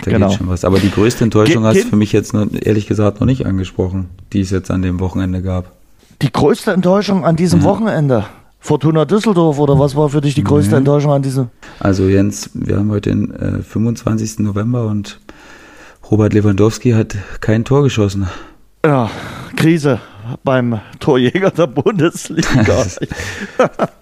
Da 0.03 0.11
genau. 0.11 0.29
geht 0.29 0.37
schon 0.39 0.49
was. 0.49 0.65
Aber 0.65 0.79
die 0.79 0.89
größte 0.89 1.23
Enttäuschung 1.23 1.61
Ge 1.61 1.69
hast 1.69 1.83
du 1.83 1.89
für 1.89 1.95
mich 1.97 2.11
jetzt 2.13 2.33
noch, 2.33 2.47
ehrlich 2.51 2.87
gesagt 2.87 3.19
noch 3.19 3.27
nicht 3.27 3.45
angesprochen, 3.45 4.09
die 4.33 4.41
es 4.41 4.49
jetzt 4.49 4.71
an 4.71 4.81
dem 4.81 4.99
Wochenende 4.99 5.43
gab. 5.43 5.76
Die 6.21 6.31
größte 6.31 6.71
Enttäuschung 6.71 7.25
an 7.25 7.35
diesem 7.35 7.59
mhm. 7.59 7.63
Wochenende? 7.65 8.25
Fortuna 8.59 9.05
Düsseldorf 9.05 9.59
oder 9.59 9.77
was 9.77 9.95
war 9.95 10.09
für 10.09 10.19
dich 10.19 10.33
die 10.33 10.43
größte 10.43 10.71
mhm. 10.71 10.79
Enttäuschung 10.79 11.11
an 11.11 11.21
diesem? 11.21 11.49
Also 11.79 12.07
Jens, 12.07 12.49
wir 12.53 12.77
haben 12.77 12.89
heute 12.89 13.11
den 13.11 13.33
äh, 13.33 13.61
25. 13.61 14.39
November 14.39 14.87
und 14.87 15.19
Robert 16.09 16.33
Lewandowski 16.33 16.91
hat 16.91 17.15
kein 17.39 17.65
Tor 17.65 17.83
geschossen. 17.83 18.27
Ja, 18.83 19.09
Krise 19.55 19.99
beim 20.43 20.79
Torjäger 20.99 21.51
der 21.51 21.67
Bundesliga. 21.67 22.63
das, 22.65 22.99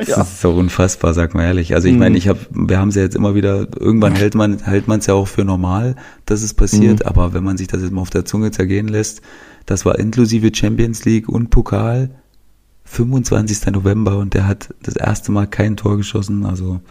ja. 0.08 0.22
ist 0.22 0.42
so 0.42 0.52
unfassbar, 0.52 1.14
sag 1.14 1.36
mal 1.36 1.44
ehrlich. 1.44 1.76
Also 1.76 1.88
ich 1.88 1.96
meine, 1.96 2.12
mhm. 2.12 2.16
ich 2.18 2.28
habe, 2.28 2.40
wir 2.50 2.80
haben 2.80 2.90
es 2.90 2.96
ja 2.96 3.02
jetzt 3.04 3.16
immer 3.16 3.36
wieder, 3.36 3.68
irgendwann 3.80 4.16
hält 4.16 4.36
man 4.36 4.60
hält 4.60 4.88
man 4.88 5.00
es 5.00 5.06
ja 5.06 5.14
auch 5.14 5.28
für 5.28 5.44
normal, 5.44 5.96
dass 6.26 6.42
es 6.42 6.54
passiert, 6.54 7.00
mhm. 7.00 7.08
aber 7.08 7.34
wenn 7.34 7.44
man 7.44 7.58
sich 7.58 7.68
das 7.68 7.82
jetzt 7.82 7.92
mal 7.92 8.02
auf 8.02 8.10
der 8.10 8.26
Zunge 8.26 8.52
zergehen 8.52 8.88
lässt, 8.88 9.22
das 9.66 9.86
war 9.86 10.00
inklusive 10.00 10.52
Champions 10.54 11.06
League 11.06 11.30
und 11.30 11.50
Pokal, 11.50 12.10
25. 12.86 13.74
November 13.74 14.18
und 14.18 14.34
der 14.34 14.48
hat 14.48 14.74
das 14.84 14.96
erste 14.96 15.32
Mal 15.32 15.48
kein 15.48 15.76
Tor 15.76 15.98
geschossen, 15.98 16.46
also 16.46 16.82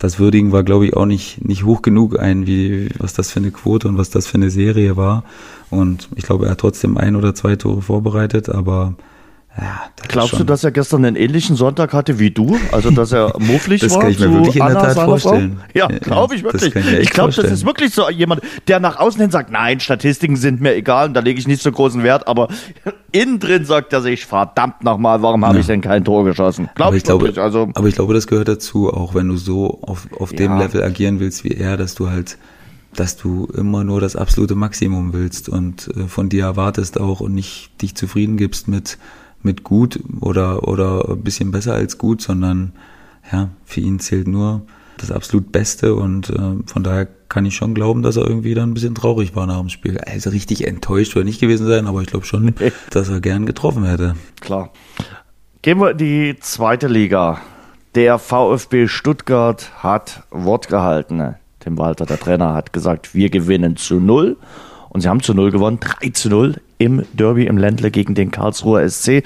das 0.00 0.18
Würdigen 0.18 0.50
war, 0.50 0.62
glaube 0.62 0.86
ich, 0.86 0.96
auch 0.96 1.04
nicht, 1.04 1.44
nicht 1.44 1.64
hoch 1.64 1.82
genug 1.82 2.18
ein, 2.18 2.46
wie, 2.46 2.88
was 2.98 3.12
das 3.12 3.30
für 3.30 3.38
eine 3.38 3.50
Quote 3.50 3.86
und 3.86 3.98
was 3.98 4.08
das 4.08 4.26
für 4.26 4.36
eine 4.36 4.48
Serie 4.48 4.96
war. 4.96 5.24
Und 5.68 6.08
ich 6.16 6.24
glaube, 6.24 6.46
er 6.46 6.52
hat 6.52 6.58
trotzdem 6.58 6.96
ein 6.96 7.16
oder 7.16 7.34
zwei 7.34 7.54
Tore 7.56 7.82
vorbereitet, 7.82 8.48
aber 8.48 8.94
ja, 9.58 9.90
Glaubst 10.06 10.38
du, 10.38 10.44
dass 10.44 10.62
er 10.62 10.70
gestern 10.70 11.04
einen 11.04 11.16
ähnlichen 11.16 11.56
Sonntag 11.56 11.92
hatte 11.92 12.20
wie 12.20 12.30
du? 12.30 12.56
Also, 12.70 12.90
dass 12.90 13.10
er 13.10 13.34
mufflig 13.38 13.80
das 13.80 13.90
war? 13.94 13.98
Das 13.98 14.02
kann 14.04 14.12
ich 14.12 14.18
mir 14.20 14.32
wirklich 14.32 14.56
in 14.56 14.66
der 14.66 14.74
Tat 14.74 14.94
vorstellen. 14.94 15.58
Frau? 15.58 15.78
Ja, 15.78 15.86
glaube 15.88 16.36
ich 16.36 16.44
wirklich. 16.44 16.74
Ich, 16.74 16.92
ich 16.92 17.10
glaube, 17.10 17.32
das 17.32 17.50
ist 17.50 17.66
wirklich 17.66 17.92
so 17.92 18.08
jemand, 18.10 18.42
der 18.68 18.78
nach 18.78 18.98
außen 18.98 19.20
hin 19.20 19.30
sagt, 19.30 19.50
nein, 19.50 19.80
Statistiken 19.80 20.36
sind 20.36 20.60
mir 20.60 20.74
egal 20.76 21.08
und 21.08 21.14
da 21.14 21.20
lege 21.20 21.40
ich 21.40 21.48
nicht 21.48 21.62
so 21.62 21.72
großen 21.72 22.04
Wert, 22.04 22.28
aber 22.28 22.48
innen 23.10 23.40
drin 23.40 23.64
sagt 23.64 23.92
er 23.92 24.02
sich, 24.02 24.24
verdammt 24.24 24.84
nochmal, 24.84 25.20
warum 25.20 25.44
habe 25.44 25.56
ja. 25.56 25.60
ich 25.60 25.66
denn 25.66 25.80
kein 25.80 26.04
Tor 26.04 26.24
geschossen? 26.24 26.70
Glaub 26.76 26.94
ich 26.94 27.02
glaube, 27.02 27.24
wirklich, 27.24 27.42
also. 27.42 27.68
Aber 27.74 27.88
ich 27.88 27.96
glaube, 27.96 28.14
das 28.14 28.28
gehört 28.28 28.48
dazu, 28.48 28.92
auch 28.92 29.14
wenn 29.14 29.28
du 29.28 29.36
so 29.36 29.80
auf, 29.82 30.06
auf 30.18 30.30
dem 30.30 30.52
ja. 30.52 30.58
Level 30.60 30.82
agieren 30.84 31.18
willst 31.18 31.42
wie 31.42 31.50
er, 31.50 31.76
dass 31.76 31.94
du 31.94 32.08
halt 32.08 32.38
dass 32.92 33.16
du 33.16 33.46
immer 33.56 33.84
nur 33.84 34.00
das 34.00 34.16
absolute 34.16 34.56
Maximum 34.56 35.12
willst 35.12 35.48
und 35.48 35.88
äh, 35.96 36.08
von 36.08 36.28
dir 36.28 36.42
erwartest 36.42 36.98
auch 36.98 37.20
und 37.20 37.34
nicht 37.34 37.70
dich 37.82 37.94
zufrieden 37.94 38.36
gibst 38.36 38.66
mit 38.66 38.98
mit 39.42 39.64
gut 39.64 40.00
oder, 40.20 40.68
oder 40.68 41.08
ein 41.10 41.22
bisschen 41.22 41.50
besser 41.50 41.74
als 41.74 41.98
gut, 41.98 42.22
sondern 42.22 42.72
ja, 43.32 43.50
für 43.64 43.80
ihn 43.80 44.00
zählt 44.00 44.28
nur 44.28 44.62
das 44.98 45.10
absolut 45.10 45.50
Beste 45.52 45.94
und 45.94 46.30
äh, 46.30 46.56
von 46.66 46.82
daher 46.82 47.08
kann 47.28 47.46
ich 47.46 47.54
schon 47.54 47.74
glauben, 47.74 48.02
dass 48.02 48.16
er 48.16 48.26
irgendwie 48.26 48.54
dann 48.54 48.70
ein 48.70 48.74
bisschen 48.74 48.94
traurig 48.94 49.34
war 49.34 49.46
nach 49.46 49.60
dem 49.60 49.68
Spiel. 49.68 49.98
Also 49.98 50.30
richtig 50.30 50.66
enttäuscht 50.66 51.14
wird 51.14 51.24
nicht 51.24 51.40
gewesen 51.40 51.66
sein, 51.66 51.86
aber 51.86 52.02
ich 52.02 52.08
glaube 52.08 52.26
schon, 52.26 52.52
dass 52.90 53.08
er 53.08 53.20
gern 53.20 53.46
getroffen 53.46 53.84
hätte. 53.84 54.16
Klar. 54.40 54.70
Gehen 55.62 55.78
wir 55.78 55.92
in 55.92 55.98
die 55.98 56.36
zweite 56.40 56.88
Liga. 56.88 57.40
Der 57.94 58.18
VfB 58.18 58.88
Stuttgart 58.88 59.70
hat 59.82 60.24
Wort 60.30 60.68
gehalten. 60.68 61.36
Tim 61.60 61.78
Walter, 61.78 62.06
der 62.06 62.18
Trainer, 62.18 62.54
hat 62.54 62.72
gesagt, 62.72 63.14
wir 63.14 63.30
gewinnen 63.30 63.76
zu 63.76 64.00
null. 64.00 64.36
Und 64.90 65.00
sie 65.00 65.08
haben 65.08 65.22
zu 65.22 65.32
null 65.32 65.50
gewonnen, 65.50 65.78
3 65.80 66.10
zu 66.10 66.28
0 66.28 66.56
im 66.78 67.04
Derby 67.14 67.46
im 67.46 67.56
Ländle 67.56 67.90
gegen 67.90 68.14
den 68.14 68.30
Karlsruher 68.30 68.86
SC. 68.88 69.22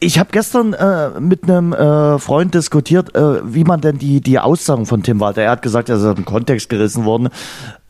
Ich 0.00 0.18
habe 0.18 0.30
gestern 0.32 0.72
äh, 0.72 1.20
mit 1.20 1.44
einem 1.44 1.72
äh, 1.72 2.18
Freund 2.18 2.54
diskutiert, 2.54 3.14
äh, 3.14 3.40
wie 3.52 3.64
man 3.64 3.80
denn 3.80 3.98
die, 3.98 4.20
die 4.20 4.38
Aussagen 4.38 4.86
von 4.86 5.02
Tim 5.02 5.20
Walter, 5.20 5.42
er 5.42 5.50
hat 5.52 5.62
gesagt, 5.62 5.88
er 5.88 5.96
ist 5.96 6.04
aus 6.04 6.14
dem 6.14 6.24
Kontext 6.24 6.68
gerissen 6.68 7.04
worden. 7.04 7.28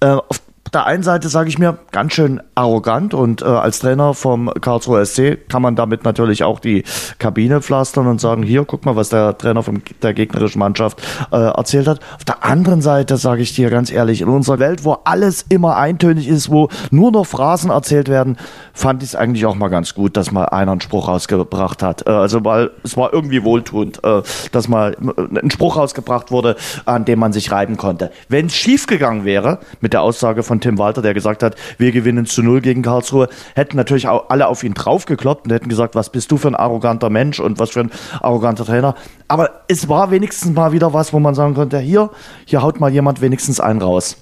Äh, 0.01 0.09
auf 0.09 0.40
der 0.73 0.87
einen 0.87 1.03
Seite 1.03 1.29
sage 1.29 1.49
ich 1.49 1.59
mir, 1.59 1.79
ganz 1.93 2.14
schön 2.14 2.41
arrogant 2.55 3.14
und 3.14 3.43
äh, 3.43 3.45
als 3.45 3.81
Trainer 3.81 4.14
vom 4.14 4.51
Karlsruher 4.61 5.05
SC 5.05 5.49
kann 5.49 5.62
man 5.62 5.77
damit 5.77 6.05
natürlich 6.05 6.45
auch 6.45 6.61
die 6.61 6.85
Kabine 7.19 7.61
pflastern 7.61 8.07
und 8.07 8.21
sagen, 8.21 8.43
hier, 8.43 8.64
guck 8.64 8.85
mal, 8.85 8.97
was 8.97 9.11
der 9.11 9.37
Trainer 9.37 9.62
von 9.62 9.83
der 10.03 10.14
gegnerischen 10.14 10.59
Mannschaft 10.59 11.01
äh, 11.33 11.37
erzählt 11.37 11.87
hat. 11.87 12.01
Auf 12.16 12.25
der 12.25 12.45
anderen 12.45 12.83
Seite 12.83 13.16
sage 13.16 13.43
ich 13.43 13.55
dir 13.55 13.71
ganz 13.71 13.91
ehrlich, 13.91 14.21
in 14.21 14.29
unserer 14.29 14.59
Welt, 14.59 14.85
wo 14.85 14.99
alles 15.05 15.45
immer 15.49 15.77
eintönig 15.77 16.29
ist, 16.29 16.51
wo 16.51 16.69
nur 16.91 17.12
noch 17.12 17.27
Phrasen 17.27 17.71
erzählt 17.71 18.09
werden, 18.09 18.37
fand 18.73 19.03
ich 19.03 19.11
es 19.11 19.14
eigentlich 19.14 19.47
auch 19.47 19.55
mal 19.55 19.69
ganz 19.69 19.95
gut, 19.95 20.16
dass 20.16 20.33
mal 20.33 20.47
einer 20.47 20.73
einen 20.73 20.81
Spruch 20.81 21.09
rausgebracht 21.09 21.83
hat. 21.83 22.07
Äh, 22.07 22.11
also 22.11 22.45
weil 22.45 22.71
es 22.83 22.97
war 22.97 23.12
irgendwie 23.12 23.45
wohltuend, 23.45 24.03
äh, 24.05 24.23
dass 24.53 24.69
mal 24.69 24.97
äh, 25.16 25.39
ein 25.41 25.51
Spruch 25.51 25.77
rausgebracht 25.77 26.31
wurde, 26.31 26.57
an 26.85 27.05
dem 27.05 27.19
man 27.19 27.33
sich 27.33 27.51
reiben 27.51 27.77
konnte. 27.77 28.11
Wenn 28.29 28.47
es 28.47 28.57
schiefgegangen 28.57 29.25
wäre 29.25 29.59
mit 29.81 29.93
der 29.93 30.03
Aussage 30.03 30.43
von 30.43 30.58
Tim 30.61 30.79
Walter, 30.79 31.03
der 31.03 31.15
gesagt 31.15 31.43
hat, 31.43 31.57
wir 31.79 31.93
gewinnen 31.93 32.27
zu 32.27 32.43
null 32.43 32.61
gegen 32.61 32.83
Karlsruhe, 32.83 33.29
hätten 33.55 33.77
natürlich 33.77 34.09
auch 34.09 34.31
alle 34.31 34.49
auf 34.49 34.63
ihn 34.63 34.75
draufgekloppt 34.75 35.47
und 35.47 35.53
hätten 35.53 35.69
gesagt, 35.69 35.95
was 35.95 36.11
bist 36.11 36.31
du 36.31 36.37
für 36.37 36.49
ein 36.49 36.55
arroganter 36.55 37.11
Mensch 37.11 37.41
und 37.41 37.59
was 37.59 37.71
für 37.71 37.81
ein 37.81 37.91
arroganter 38.21 38.65
Trainer. 38.65 38.95
Aber 39.29 39.63
es 39.69 39.89
war 39.89 40.11
wenigstens 40.11 40.53
mal 40.55 40.73
wieder 40.73 40.93
was, 40.93 41.13
wo 41.13 41.19
man 41.19 41.35
sagen 41.35 41.55
konnte, 41.55 41.79
hier, 41.79 42.11
hier 42.45 42.63
haut 42.63 42.81
mal 42.81 42.91
jemand 42.91 43.21
wenigstens 43.21 43.61
einen 43.61 43.83
raus. 43.83 44.17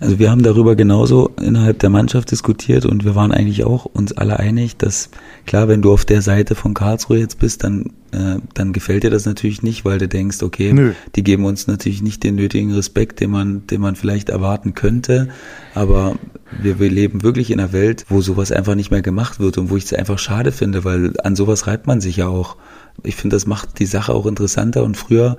Also 0.00 0.18
wir 0.18 0.30
haben 0.30 0.42
darüber 0.42 0.76
genauso 0.76 1.30
innerhalb 1.40 1.80
der 1.80 1.90
Mannschaft 1.90 2.30
diskutiert 2.30 2.86
und 2.86 3.04
wir 3.04 3.16
waren 3.16 3.32
eigentlich 3.32 3.64
auch 3.64 3.84
uns 3.84 4.12
alle 4.12 4.38
einig, 4.38 4.76
dass 4.76 5.10
klar, 5.44 5.66
wenn 5.66 5.82
du 5.82 5.92
auf 5.92 6.04
der 6.04 6.22
Seite 6.22 6.54
von 6.54 6.72
Karlsruhe 6.72 7.18
jetzt 7.18 7.40
bist, 7.40 7.64
dann, 7.64 7.92
äh, 8.12 8.36
dann 8.54 8.72
gefällt 8.72 9.02
dir 9.02 9.10
das 9.10 9.26
natürlich 9.26 9.62
nicht, 9.62 9.84
weil 9.84 9.98
du 9.98 10.06
denkst, 10.06 10.42
okay, 10.42 10.72
Nö. 10.72 10.92
die 11.16 11.24
geben 11.24 11.44
uns 11.44 11.66
natürlich 11.66 12.00
nicht 12.00 12.22
den 12.22 12.36
nötigen 12.36 12.72
Respekt, 12.72 13.18
den 13.18 13.30
man, 13.30 13.66
den 13.66 13.80
man 13.80 13.96
vielleicht 13.96 14.28
erwarten 14.28 14.74
könnte. 14.74 15.28
Aber 15.74 16.16
wir, 16.62 16.78
wir 16.78 16.90
leben 16.90 17.24
wirklich 17.24 17.50
in 17.50 17.58
einer 17.58 17.72
Welt, 17.72 18.04
wo 18.08 18.20
sowas 18.20 18.52
einfach 18.52 18.76
nicht 18.76 18.92
mehr 18.92 19.02
gemacht 19.02 19.40
wird 19.40 19.58
und 19.58 19.68
wo 19.68 19.76
ich 19.76 19.84
es 19.84 19.92
einfach 19.92 20.20
schade 20.20 20.52
finde, 20.52 20.84
weil 20.84 21.12
an 21.24 21.34
sowas 21.34 21.66
reibt 21.66 21.88
man 21.88 22.00
sich 22.00 22.18
ja 22.18 22.28
auch. 22.28 22.56
Ich 23.02 23.16
finde, 23.16 23.34
das 23.34 23.46
macht 23.46 23.80
die 23.80 23.86
Sache 23.86 24.12
auch 24.12 24.26
interessanter 24.26 24.84
und 24.84 24.96
früher 24.96 25.36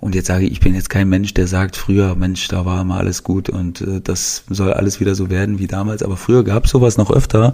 und 0.00 0.14
jetzt 0.14 0.28
sage 0.28 0.46
ich, 0.46 0.52
ich 0.52 0.60
bin 0.60 0.74
jetzt 0.74 0.88
kein 0.88 1.10
Mensch, 1.10 1.34
der 1.34 1.46
sagt, 1.46 1.76
früher, 1.76 2.14
Mensch, 2.14 2.48
da 2.48 2.64
war 2.64 2.80
immer 2.80 2.96
alles 2.96 3.22
gut 3.22 3.50
und 3.50 3.82
äh, 3.82 4.00
das 4.00 4.44
soll 4.48 4.72
alles 4.72 4.98
wieder 4.98 5.14
so 5.14 5.28
werden 5.28 5.58
wie 5.58 5.66
damals. 5.66 6.02
Aber 6.02 6.16
früher 6.16 6.42
gab 6.42 6.64
es 6.64 6.70
sowas 6.70 6.96
noch 6.96 7.10
öfter 7.10 7.52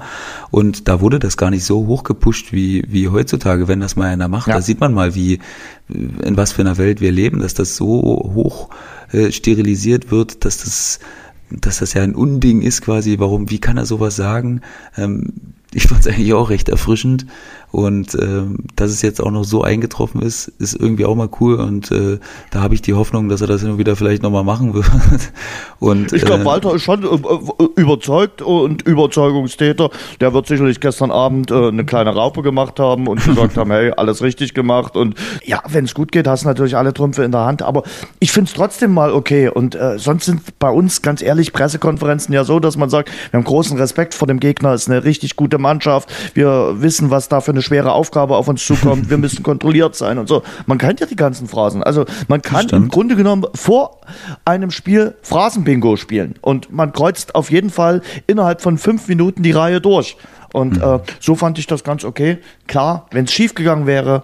und 0.52 0.86
da 0.86 1.00
wurde 1.00 1.18
das 1.18 1.36
gar 1.36 1.50
nicht 1.50 1.64
so 1.64 1.86
hoch 1.86 2.04
gepusht 2.04 2.52
wie, 2.52 2.84
wie 2.88 3.08
heutzutage, 3.08 3.66
wenn 3.66 3.80
das 3.80 3.96
mal 3.96 4.06
einer 4.06 4.28
macht. 4.28 4.46
Ja. 4.46 4.54
Da 4.54 4.60
sieht 4.60 4.78
man 4.78 4.94
mal, 4.94 5.16
wie, 5.16 5.40
in 5.88 6.36
was 6.36 6.52
für 6.52 6.62
einer 6.62 6.78
Welt 6.78 7.00
wir 7.00 7.10
leben, 7.10 7.40
dass 7.40 7.54
das 7.54 7.74
so 7.74 7.88
hoch 7.88 8.70
äh, 9.10 9.32
sterilisiert 9.32 10.12
wird, 10.12 10.44
dass 10.44 10.58
das 10.58 11.00
dass 11.48 11.78
das 11.78 11.94
ja 11.94 12.02
ein 12.02 12.16
Unding 12.16 12.60
ist 12.60 12.82
quasi, 12.82 13.20
warum, 13.20 13.50
wie 13.50 13.60
kann 13.60 13.76
er 13.76 13.86
sowas 13.86 14.16
sagen? 14.16 14.62
Ähm, 14.96 15.32
ich 15.72 15.84
fand 15.84 16.00
es 16.00 16.06
eigentlich 16.06 16.32
auch 16.32 16.50
recht 16.50 16.68
erfrischend 16.68 17.26
und 17.72 18.14
äh, 18.14 18.42
dass 18.76 18.90
es 18.90 19.02
jetzt 19.02 19.20
auch 19.20 19.30
noch 19.30 19.44
so 19.44 19.62
eingetroffen 19.62 20.22
ist, 20.22 20.48
ist 20.58 20.74
irgendwie 20.74 21.04
auch 21.04 21.14
mal 21.14 21.28
cool. 21.40 21.56
Und 21.56 21.90
äh, 21.90 22.18
da 22.50 22.60
habe 22.60 22.74
ich 22.74 22.82
die 22.82 22.94
Hoffnung, 22.94 23.28
dass 23.28 23.40
er 23.40 23.46
das 23.48 23.62
immer 23.62 23.78
wieder 23.78 23.96
vielleicht 23.96 24.22
nochmal 24.22 24.44
machen 24.44 24.72
wird. 24.72 24.86
und, 25.80 26.12
ich 26.12 26.22
glaube, 26.24 26.42
äh, 26.42 26.46
Walter 26.46 26.74
ist 26.74 26.82
schon 26.82 27.02
äh, 27.02 27.80
überzeugt 27.80 28.40
und 28.40 28.82
Überzeugungstäter. 28.82 29.90
Der 30.20 30.32
wird 30.32 30.46
sicherlich 30.46 30.80
gestern 30.80 31.10
Abend 31.10 31.50
äh, 31.50 31.68
eine 31.68 31.84
kleine 31.84 32.14
Raupe 32.14 32.42
gemacht 32.42 32.78
haben 32.78 33.08
und 33.08 33.24
gesagt 33.24 33.56
haben, 33.56 33.70
hey, 33.70 33.92
alles 33.96 34.22
richtig 34.22 34.54
gemacht. 34.54 34.96
Und 34.96 35.16
ja, 35.44 35.62
wenn 35.68 35.84
es 35.84 35.94
gut 35.94 36.12
geht, 36.12 36.28
hast 36.28 36.44
du 36.44 36.48
natürlich 36.48 36.76
alle 36.76 36.94
Trümpfe 36.94 37.24
in 37.24 37.32
der 37.32 37.44
Hand. 37.44 37.62
Aber 37.62 37.82
ich 38.20 38.32
finde 38.32 38.48
es 38.48 38.54
trotzdem 38.54 38.94
mal 38.94 39.12
okay. 39.12 39.48
Und 39.48 39.74
äh, 39.74 39.98
sonst 39.98 40.26
sind 40.26 40.58
bei 40.58 40.70
uns, 40.70 41.02
ganz 41.02 41.20
ehrlich, 41.20 41.52
Pressekonferenzen 41.52 42.32
ja 42.32 42.44
so, 42.44 42.60
dass 42.60 42.76
man 42.76 42.90
sagt, 42.90 43.10
wir 43.30 43.38
haben 43.38 43.44
großen 43.44 43.76
Respekt 43.76 44.14
vor 44.14 44.28
dem 44.28 44.40
Gegner, 44.40 44.72
ist 44.72 44.88
eine 44.88 45.04
richtig 45.04 45.36
gute 45.36 45.58
Mannschaft. 45.58 46.10
Wir 46.34 46.76
wissen, 46.80 47.10
was 47.10 47.28
da 47.28 47.40
für 47.40 47.55
eine 47.56 47.62
schwere 47.62 47.92
Aufgabe 47.92 48.36
auf 48.36 48.48
uns 48.48 48.64
zukommt, 48.64 49.10
wir 49.10 49.18
müssen 49.18 49.42
kontrolliert 49.42 49.96
sein 49.96 50.18
und 50.18 50.28
so. 50.28 50.42
Man 50.66 50.78
kennt 50.78 51.00
ja 51.00 51.06
die 51.06 51.16
ganzen 51.16 51.48
Phrasen. 51.48 51.82
Also 51.82 52.04
man 52.28 52.42
kann 52.42 52.68
im 52.68 52.88
Grunde 52.88 53.16
genommen 53.16 53.44
vor 53.54 54.00
einem 54.44 54.70
Spiel 54.70 55.14
Phrasenbingo 55.22 55.96
spielen 55.96 56.34
und 56.42 56.72
man 56.72 56.92
kreuzt 56.92 57.34
auf 57.34 57.50
jeden 57.50 57.70
Fall 57.70 58.02
innerhalb 58.26 58.60
von 58.60 58.78
fünf 58.78 59.08
Minuten 59.08 59.42
die 59.42 59.52
Reihe 59.52 59.80
durch. 59.80 60.16
Und 60.52 60.76
mhm. 60.76 60.82
äh, 60.82 60.98
so 61.20 61.34
fand 61.34 61.58
ich 61.58 61.66
das 61.66 61.82
ganz 61.82 62.04
okay. 62.04 62.38
Klar, 62.66 63.06
wenn 63.10 63.24
es 63.24 63.32
schief 63.32 63.54
gegangen 63.54 63.86
wäre, 63.86 64.22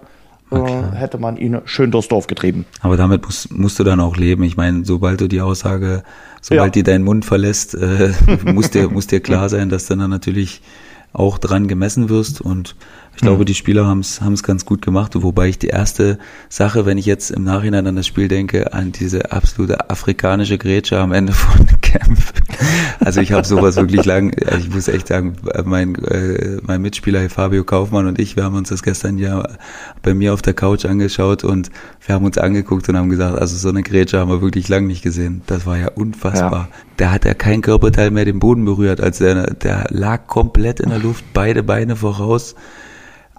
äh, 0.51 0.95
hätte 0.95 1.17
man 1.17 1.37
ihn 1.37 1.61
schön 1.65 1.91
durchs 1.91 2.07
Dorf 2.07 2.27
getrieben. 2.27 2.65
Aber 2.81 2.97
damit 2.97 3.25
musst, 3.25 3.51
musst 3.51 3.79
du 3.79 3.83
dann 3.83 3.99
auch 3.99 4.17
leben. 4.17 4.43
Ich 4.43 4.57
meine, 4.57 4.85
sobald 4.85 5.21
du 5.21 5.27
die 5.27 5.41
Aussage, 5.41 6.03
sobald 6.41 6.75
ja. 6.75 6.81
die 6.81 6.83
deinen 6.83 7.03
Mund 7.03 7.25
verlässt, 7.25 7.73
äh, 7.73 8.11
muss, 8.45 8.69
dir, 8.69 8.89
muss 8.89 9.07
dir 9.07 9.19
klar 9.19 9.49
sein, 9.49 9.69
dass 9.69 9.87
dann, 9.87 9.99
dann 9.99 10.09
natürlich 10.09 10.61
auch 11.11 11.37
dran 11.37 11.67
gemessen 11.67 12.09
wirst. 12.09 12.41
Und 12.41 12.75
Ich 13.15 13.21
glaube, 13.21 13.41
mhm. 13.41 13.45
die 13.45 13.53
Spieler 13.53 13.85
haben 13.85 13.99
es 13.99 14.43
ganz 14.43 14.65
gut 14.65 14.81
gemacht, 14.81 15.11
wobei 15.15 15.47
ich 15.47 15.59
die 15.59 15.67
erste 15.67 16.17
Sache, 16.49 16.85
wenn 16.85 16.97
ich 16.97 17.05
jetzt 17.05 17.29
im 17.29 17.43
Nachhinein 17.43 17.85
an 17.85 17.95
das 17.95 18.07
Spiel 18.07 18.27
denke, 18.27 18.73
an 18.73 18.91
diese 18.91 19.31
absolute 19.31 19.89
afrikanische 19.89 20.57
Grätsche 20.57 20.99
am 20.99 21.11
Ende 21.11 21.33
von 21.33 21.67
Kampf. 21.81 22.33
Also 22.99 23.21
ich 23.21 23.31
habe 23.31 23.45
sowas 23.45 23.75
wirklich 23.75 24.05
lang, 24.05 24.33
also 24.45 24.59
ich 24.59 24.73
muss 24.73 24.87
echt 24.87 25.07
sagen, 25.07 25.35
mein, 25.65 25.95
äh, 26.05 26.57
mein 26.63 26.81
Mitspieler 26.81 27.29
Fabio 27.29 27.63
Kaufmann 27.63 28.07
und 28.07 28.19
ich, 28.19 28.35
wir 28.35 28.43
haben 28.43 28.55
uns 28.55 28.69
das 28.69 28.81
gestern 28.81 29.17
ja 29.17 29.43
bei 30.01 30.13
mir 30.13 30.33
auf 30.33 30.41
der 30.41 30.53
Couch 30.53 30.85
angeschaut 30.85 31.43
und 31.43 31.69
wir 32.05 32.15
haben 32.15 32.25
uns 32.25 32.37
angeguckt 32.37 32.89
und 32.89 32.97
haben 32.97 33.09
gesagt, 33.09 33.37
also 33.37 33.55
so 33.57 33.69
eine 33.69 33.83
Grätsche 33.83 34.19
haben 34.19 34.31
wir 34.31 34.41
wirklich 34.41 34.69
lang 34.69 34.87
nicht 34.87 35.03
gesehen. 35.03 35.41
Das 35.45 35.65
war 35.65 35.77
ja 35.77 35.89
unfassbar. 35.89 36.69
Ja. 36.71 36.77
Da 36.97 37.11
hat 37.11 37.25
er 37.25 37.35
kein 37.35 37.61
Körperteil 37.61 38.11
mehr 38.11 38.25
den 38.25 38.39
Boden 38.39 38.65
berührt, 38.65 39.01
als 39.01 39.19
der, 39.19 39.53
der 39.53 39.85
lag 39.89 40.27
komplett 40.27 40.79
in 40.79 40.89
der 40.89 40.99
Luft, 40.99 41.23
beide 41.33 41.63
Beine 41.63 41.95
voraus. 41.95 42.55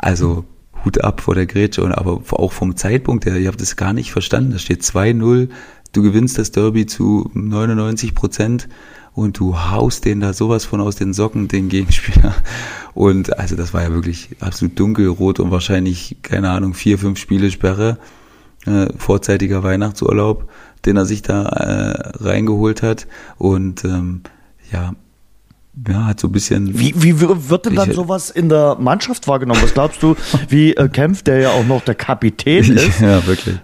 Also 0.05 0.44
Hut 0.84 1.02
ab 1.02 1.22
vor 1.22 1.34
der 1.34 1.46
Grätsche 1.46 1.82
und 1.82 1.92
aber 1.92 2.20
auch 2.32 2.52
vom 2.52 2.76
Zeitpunkt 2.76 3.24
her, 3.24 3.38
ihr 3.38 3.48
habt 3.48 3.62
es 3.62 3.74
gar 3.74 3.94
nicht 3.94 4.12
verstanden. 4.12 4.50
Da 4.50 4.59
steht 4.59 4.82
2-0, 4.82 5.48
du 5.94 6.02
gewinnst 6.02 6.36
das 6.36 6.52
Derby 6.52 6.84
zu 6.84 7.30
99 7.32 8.14
Prozent 8.14 8.68
und 9.14 9.38
du 9.38 9.57
haust 9.57 10.05
den 10.05 10.20
da 10.20 10.34
sowas 10.34 10.66
von 10.66 10.82
aus 10.82 10.96
den 10.96 11.14
Socken, 11.14 11.48
den 11.48 11.70
Gegenspieler. 11.70 12.34
Und 12.92 13.38
also 13.38 13.57
das 13.57 13.72
war 13.72 13.82
ja 13.82 13.92
wirklich 13.92 14.36
absolut 14.40 14.78
dunkelrot 14.78 15.40
und 15.40 15.50
wahrscheinlich, 15.50 16.18
keine 16.20 16.50
Ahnung, 16.50 16.74
vier, 16.74 16.98
fünf 16.98 17.18
Spiele 17.18 17.50
Sperre, 17.50 17.96
äh, 18.66 18.92
vorzeitiger 18.98 19.62
Weihnachtsurlaub, 19.62 20.50
den 20.84 20.98
er 20.98 21.07
sich 21.07 21.22
da 21.22 21.44
äh, 21.44 22.22
reingeholt 22.22 22.82
hat. 22.82 23.07
Und 23.38 23.86
ähm, 23.86 24.20
ja, 24.70 24.94
ja, 25.89 26.07
hat 26.07 26.20
so 26.20 26.29
ein 26.29 26.33
bisschen. 26.33 26.79
Wie, 26.79 26.95
wie 26.97 27.20
wird 27.20 27.66
denn 27.66 27.75
dann 27.75 27.93
sowas 27.93 28.31
in 28.31 28.49
der 28.49 28.77
Mannschaft 28.79 29.27
wahrgenommen? 29.27 29.61
Was 29.62 29.75
glaubst 29.75 30.03
du, 30.03 30.14
wie 30.49 30.75
äh, 30.75 30.89
kämpft 30.89 31.27
der 31.27 31.39
ja 31.41 31.51
auch 31.51 31.64
noch 31.64 31.83
der 31.83 31.95
Kapitän 31.95 32.64
ist? 32.77 33.01
ja, 33.01 33.27
wirklich. 33.27 33.57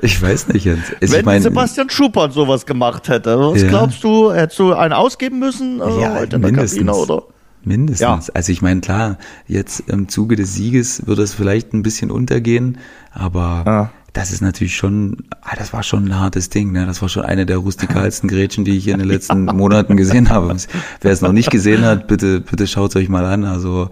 Ich 0.00 0.20
weiß 0.20 0.48
nicht 0.48 0.64
jetzt. 0.64 0.92
Also 1.00 1.14
Wenn 1.14 1.20
ich 1.20 1.26
mein, 1.26 1.42
Sebastian 1.42 1.88
Schuppan 1.88 2.30
sowas 2.32 2.66
gemacht 2.66 3.08
hätte, 3.08 3.38
was 3.38 3.62
ja. 3.62 3.68
glaubst 3.68 4.04
du, 4.04 4.32
hättest 4.32 4.58
du 4.58 4.74
einen 4.74 4.92
ausgeben 4.92 5.38
müssen 5.38 5.80
äh, 5.80 6.00
ja, 6.00 6.14
heute 6.16 6.36
in 6.36 6.42
mindestens. 6.42 6.84
der 6.84 6.86
Kabine, 6.86 6.92
oder? 6.94 7.22
Mindestens. 7.64 8.26
Ja. 8.26 8.34
Also 8.34 8.52
ich 8.52 8.60
meine, 8.60 8.80
klar, 8.80 9.18
jetzt 9.46 9.88
im 9.88 10.08
Zuge 10.08 10.36
des 10.36 10.54
Sieges 10.54 11.06
wird 11.06 11.18
es 11.18 11.32
vielleicht 11.32 11.72
ein 11.72 11.82
bisschen 11.82 12.10
untergehen, 12.10 12.78
aber 13.12 13.62
ja 13.64 13.90
das 14.12 14.30
ist 14.30 14.42
natürlich 14.42 14.76
schon, 14.76 15.16
ah, 15.40 15.56
das 15.56 15.72
war 15.72 15.82
schon 15.82 16.06
ein 16.06 16.18
hartes 16.18 16.50
Ding, 16.50 16.72
ne? 16.72 16.84
Das 16.84 17.00
war 17.00 17.08
schon 17.08 17.24
eine 17.24 17.46
der 17.46 17.58
rustikalsten 17.58 18.28
Grätschen, 18.28 18.64
die 18.64 18.76
ich 18.76 18.88
in 18.88 18.98
den 18.98 19.08
letzten 19.08 19.44
Monaten 19.56 19.96
gesehen 19.96 20.28
habe. 20.28 20.54
Wer 21.00 21.12
es 21.12 21.22
noch 21.22 21.32
nicht 21.32 21.50
gesehen 21.50 21.84
hat, 21.84 22.08
bitte, 22.08 22.40
bitte 22.40 22.66
schaut 22.66 22.94
euch 22.96 23.08
mal 23.08 23.24
an. 23.24 23.44
Also, 23.44 23.88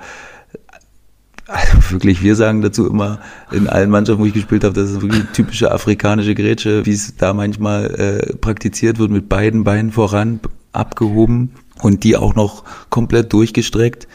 also 1.47 1.91
wirklich, 1.91 2.23
wir 2.23 2.37
sagen 2.37 2.61
dazu 2.61 2.87
immer 2.87 3.21
in 3.51 3.67
allen 3.67 3.89
Mannschaften, 3.89 4.23
wo 4.23 4.27
ich 4.27 4.35
gespielt 4.35 4.63
habe, 4.63 4.75
das 4.75 4.91
ist 4.91 5.01
wirklich 5.01 5.25
typische 5.33 5.73
afrikanische 5.73 6.35
Grätsche, 6.35 6.85
wie 6.85 6.93
es 6.93 7.17
da 7.17 7.33
manchmal 7.33 7.87
äh, 7.87 8.37
praktiziert 8.37 8.99
wird, 8.99 9.11
mit 9.11 9.29
beiden 9.29 9.65
Beinen 9.65 9.91
voran 9.91 10.41
abgehoben 10.73 11.53
und 11.81 12.05
die 12.05 12.17
auch 12.17 12.35
noch 12.35 12.65
komplett 12.91 13.33
durchgestreckt. 13.33 14.07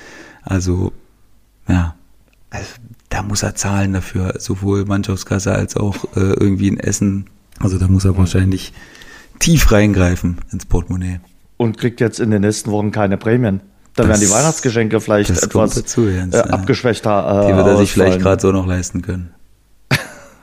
Also, 0.43 0.93
ja, 1.67 1.95
also 2.51 2.67
da 3.15 3.23
muss 3.23 3.43
er 3.43 3.55
zahlen 3.55 3.93
dafür, 3.93 4.33
sowohl 4.39 4.83
Mannschaftskasse 4.83 5.53
als 5.53 5.77
auch 5.77 5.95
äh, 6.17 6.19
irgendwie 6.19 6.69
ein 6.69 6.77
Essen. 6.77 7.27
Also 7.59 7.77
da 7.79 7.87
muss 7.87 8.03
er 8.03 8.17
wahrscheinlich 8.17 8.73
tief 9.39 9.71
reingreifen 9.71 10.39
ins 10.51 10.65
Portemonnaie. 10.65 11.21
Und 11.55 11.77
kriegt 11.77 12.01
jetzt 12.01 12.19
in 12.19 12.29
den 12.29 12.41
nächsten 12.41 12.71
Wochen 12.71 12.91
keine 12.91 13.15
Prämien. 13.15 13.61
Dann 13.95 14.09
werden 14.09 14.19
die 14.19 14.29
Weihnachtsgeschenke 14.29 14.99
vielleicht 14.99 15.29
etwas 15.29 15.75
dazu, 15.75 16.09
Jens, 16.09 16.35
äh, 16.35 16.39
abgeschwächter. 16.39 17.43
Äh, 17.43 17.51
die 17.51 17.55
wird 17.55 17.67
er 17.67 17.77
sich 17.77 17.93
vielleicht 17.93 18.19
gerade 18.19 18.41
so 18.41 18.51
noch 18.51 18.67
leisten 18.67 19.01
können. 19.01 19.33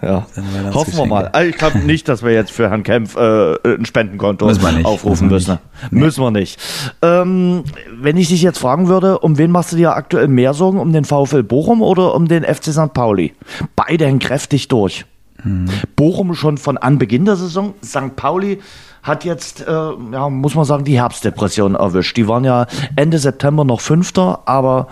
Ja, 0.03 0.27
hoffen 0.75 0.97
wir 0.97 1.07
mal. 1.07 1.29
Also 1.29 1.49
ich 1.49 1.57
glaube 1.57 1.79
nicht, 1.79 2.09
dass 2.09 2.25
wir 2.25 2.33
jetzt 2.33 2.51
für 2.51 2.69
Herrn 2.69 2.83
Kempf 2.83 3.15
äh, 3.15 3.55
ein 3.65 3.87
Spendenkonto 3.87 4.49
aufrufen 4.83 5.29
müssen. 5.29 5.59
Müssen, 5.91 5.99
müssen 5.99 6.25
wir 6.25 6.31
nicht. 6.33 6.61
Ähm, 7.03 7.63
wenn 8.01 8.17
ich 8.17 8.29
dich 8.29 8.43
jetzt 8.43 8.59
fragen 8.59 8.89
würde, 8.89 9.21
um 9.21 9.39
wen 9.39 9.53
machst 9.53 9.71
du 9.71 9.77
dir 9.77 9.95
aktuell 9.95 10.27
mehr 10.27 10.55
Sorgen? 10.55 10.81
Um 10.81 10.93
den 10.93 11.05
VfL 11.05 11.45
Bochum 11.45 11.83
oder 11.83 12.15
um 12.17 12.27
den 12.27 12.43
FC 12.43 12.73
St. 12.73 12.93
Pauli? 12.93 13.33
Beide 13.77 14.07
hängen 14.07 14.19
kräftig 14.19 14.67
durch. 14.67 15.05
Mhm. 15.45 15.69
Bochum 15.95 16.35
schon 16.35 16.59
von 16.59 16.79
Anbeginn 16.79 17.25
der 17.25 17.37
Saison. 17.37 17.75
St. 17.85 18.17
Pauli 18.17 18.59
hat 19.05 19.25
jetzt, 19.25 19.67
äh, 19.67 19.71
ja, 19.71 20.29
muss 20.31 20.57
man 20.57 20.65
sagen, 20.65 20.83
die 20.83 20.99
Herbstdepression 20.99 21.77
erwischt. 21.77 22.17
Die 22.17 22.27
waren 22.27 22.43
ja 22.43 22.67
Ende 22.97 23.19
September 23.19 23.65
noch 23.65 23.81
Fünfter, 23.81 24.41
aber 24.47 24.89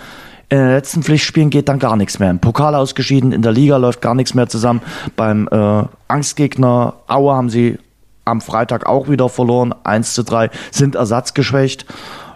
in 0.50 0.58
den 0.58 0.70
letzten 0.70 1.02
Pflichtspielen 1.02 1.48
geht 1.48 1.68
dann 1.68 1.78
gar 1.78 1.96
nichts 1.96 2.18
mehr. 2.18 2.28
Im 2.28 2.40
Pokal 2.40 2.74
ausgeschieden, 2.74 3.32
in 3.32 3.42
der 3.42 3.52
Liga 3.52 3.76
läuft 3.76 4.00
gar 4.00 4.16
nichts 4.16 4.34
mehr 4.34 4.48
zusammen. 4.48 4.82
Beim 5.16 5.48
äh, 5.50 5.84
Angstgegner 6.08 6.94
Aue 7.06 7.34
haben 7.34 7.50
sie 7.50 7.78
am 8.24 8.40
Freitag 8.40 8.86
auch 8.86 9.08
wieder 9.08 9.28
verloren, 9.28 9.74
1 9.84 10.12
zu 10.14 10.24
3, 10.24 10.50
sind 10.72 10.96
ersatzgeschwächt. 10.96 11.86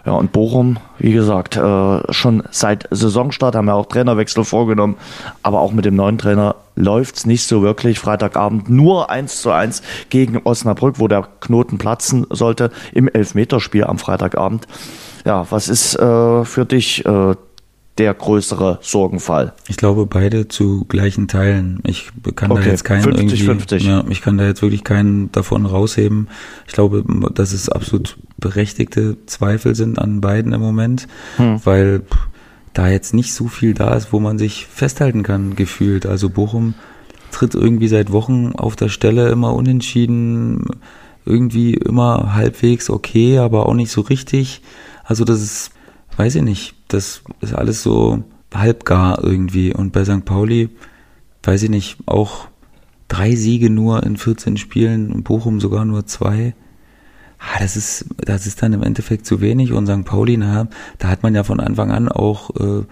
Ja, 0.05 0.13
und 0.13 0.31
Bochum, 0.31 0.77
wie 0.99 1.13
gesagt, 1.13 1.57
äh, 1.57 2.13
schon 2.13 2.43
seit 2.51 2.87
Saisonstart 2.91 3.55
haben 3.55 3.65
wir 3.65 3.73
auch 3.73 3.87
Trainerwechsel 3.87 4.43
vorgenommen, 4.43 4.97
aber 5.41 5.61
auch 5.61 5.71
mit 5.71 5.83
dem 5.83 5.95
neuen 5.95 6.19
Trainer 6.19 6.55
läuft's 6.75 7.25
nicht 7.25 7.47
so 7.47 7.63
wirklich. 7.63 7.97
Freitagabend 7.97 8.69
nur 8.69 9.09
1 9.09 9.41
zu 9.41 9.49
1 9.49 9.81
gegen 10.09 10.37
Osnabrück, 10.43 10.99
wo 10.99 11.07
der 11.07 11.27
Knoten 11.41 11.79
platzen 11.79 12.27
sollte 12.29 12.69
im 12.93 13.07
Elfmeterspiel 13.07 13.83
am 13.83 13.97
Freitagabend. 13.97 14.67
Ja, 15.25 15.47
was 15.49 15.69
ist 15.69 15.95
äh, 15.95 16.45
für 16.45 16.65
dich 16.65 17.03
äh, 17.03 17.35
der 17.97 18.13
größere 18.13 18.79
Sorgenfall? 18.81 19.53
Ich 19.67 19.77
glaube 19.77 20.05
beide 20.05 20.47
zu 20.47 20.85
gleichen 20.85 21.27
Teilen. 21.27 21.79
Ich 21.85 22.11
kann 22.35 22.51
okay, 22.51 22.63
da 22.63 22.69
jetzt 22.69 22.83
keinen 22.83 23.03
50, 23.03 23.23
irgendwie, 23.23 23.45
50. 23.45 23.83
Ja, 23.85 24.03
ich 24.09 24.21
kann 24.21 24.37
da 24.37 24.45
jetzt 24.45 24.61
wirklich 24.61 24.83
keinen 24.83 25.31
davon 25.31 25.65
rausheben. 25.65 26.27
Ich 26.67 26.73
glaube, 26.73 27.03
dass 27.33 27.53
es 27.53 27.69
absolut 27.69 28.17
berechtigte 28.37 29.17
Zweifel 29.25 29.75
sind 29.75 29.97
an 29.99 30.21
beiden 30.21 30.51
im 30.53 30.61
Moment, 30.61 31.07
hm. 31.37 31.61
weil 31.63 32.01
da 32.73 32.89
jetzt 32.89 33.13
nicht 33.13 33.33
so 33.33 33.47
viel 33.47 33.73
da 33.73 33.93
ist, 33.95 34.11
wo 34.11 34.19
man 34.19 34.37
sich 34.37 34.65
festhalten 34.65 35.23
kann, 35.23 35.55
gefühlt. 35.55 36.05
Also 36.05 36.29
Bochum 36.29 36.73
tritt 37.31 37.55
irgendwie 37.55 37.87
seit 37.87 38.11
Wochen 38.11 38.51
auf 38.53 38.75
der 38.75 38.89
Stelle 38.89 39.29
immer 39.29 39.53
unentschieden, 39.53 40.65
irgendwie 41.25 41.73
immer 41.73 42.33
halbwegs 42.35 42.89
okay, 42.89 43.39
aber 43.39 43.67
auch 43.67 43.73
nicht 43.73 43.91
so 43.91 44.01
richtig. 44.01 44.61
Also 45.03 45.23
das 45.23 45.41
ist 45.41 45.71
weiß 46.17 46.35
ich 46.35 46.41
nicht, 46.41 46.75
das 46.87 47.21
ist 47.41 47.53
alles 47.53 47.83
so 47.83 48.23
halbgar 48.53 49.23
irgendwie. 49.23 49.73
Und 49.73 49.91
bei 49.91 50.05
St. 50.05 50.25
Pauli, 50.25 50.69
weiß 51.43 51.63
ich 51.63 51.69
nicht, 51.69 51.97
auch 52.05 52.47
drei 53.07 53.35
Siege 53.35 53.69
nur 53.69 54.03
in 54.03 54.17
14 54.17 54.57
Spielen, 54.57 55.11
und 55.11 55.23
Bochum 55.23 55.59
sogar 55.59 55.85
nur 55.85 56.05
zwei. 56.05 56.55
Ah, 57.37 57.59
das 57.59 57.75
ist, 57.75 58.05
das 58.17 58.47
ist 58.47 58.61
dann 58.61 58.73
im 58.73 58.83
Endeffekt 58.83 59.25
zu 59.25 59.41
wenig. 59.41 59.73
Und 59.73 59.87
St. 59.87 60.05
Pauli, 60.05 60.37
na, 60.37 60.67
da 60.97 61.09
hat 61.09 61.23
man 61.23 61.35
ja 61.35 61.43
von 61.43 61.59
Anfang 61.59 61.91
an 61.91 62.09
auch 62.09 62.49
äh, 62.55 62.83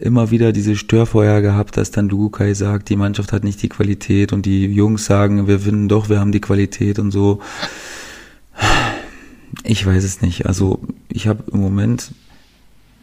immer 0.00 0.30
wieder 0.30 0.52
diese 0.52 0.76
Störfeuer 0.76 1.40
gehabt, 1.42 1.76
dass 1.76 1.90
dann 1.90 2.08
Lukai 2.08 2.54
sagt, 2.54 2.88
die 2.88 2.96
Mannschaft 2.96 3.32
hat 3.32 3.44
nicht 3.44 3.62
die 3.62 3.68
Qualität 3.68 4.32
und 4.32 4.46
die 4.46 4.66
Jungs 4.66 5.04
sagen, 5.04 5.46
wir 5.46 5.60
finden 5.60 5.88
doch, 5.88 6.08
wir 6.08 6.18
haben 6.18 6.32
die 6.32 6.40
Qualität 6.40 6.98
und 6.98 7.10
so. 7.10 7.40
Ich 9.64 9.86
weiß 9.86 10.02
es 10.02 10.22
nicht. 10.22 10.46
Also 10.46 10.80
ich 11.08 11.28
habe 11.28 11.44
im 11.52 11.60
Moment 11.60 12.12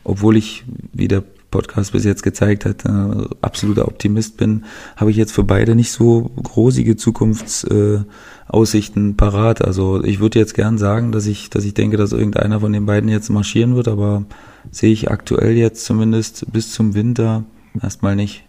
obwohl 0.10 0.38
ich, 0.38 0.64
wie 0.93 1.07
der 1.07 1.24
Podcast 1.51 1.93
bis 1.93 2.03
jetzt 2.03 2.24
gezeigt 2.24 2.66
hat, 2.66 2.86
äh, 2.86 3.26
absoluter 3.41 3.88
Optimist 3.88 4.38
bin, 4.38 4.66
habe 4.95 5.12
ich 5.12 5.18
jetzt 5.18 5.32
für 5.32 5.43
beide 5.43 5.76
nicht 5.76 5.91
so 5.91 6.32
rosige 6.55 6.95
Zukunftsaussichten 6.95 9.12
äh, 9.12 9.14
parat. 9.14 9.64
Also 9.64 10.03
ich 10.03 10.20
würde 10.20 10.39
jetzt 10.39 10.53
gern 10.53 10.78
sagen, 10.78 11.12
dass 11.12 11.26
ich, 11.26 11.49
dass 11.49 11.66
ich 11.66 11.74
denke, 11.74 11.97
dass 11.97 12.12
irgendeiner 12.12 12.60
von 12.60 12.74
den 12.74 12.86
beiden 12.86 13.10
jetzt 13.10 13.30
marschieren 13.30 13.76
wird, 13.76 13.88
aber 13.88 14.26
sehe 14.72 14.91
ich 14.91 15.10
aktuell 15.10 15.53
jetzt 15.53 15.86
zumindest 15.86 16.51
bis 16.51 16.72
zum 16.72 16.93
Winter 16.93 17.45
erstmal 17.82 18.16
nicht. 18.16 18.49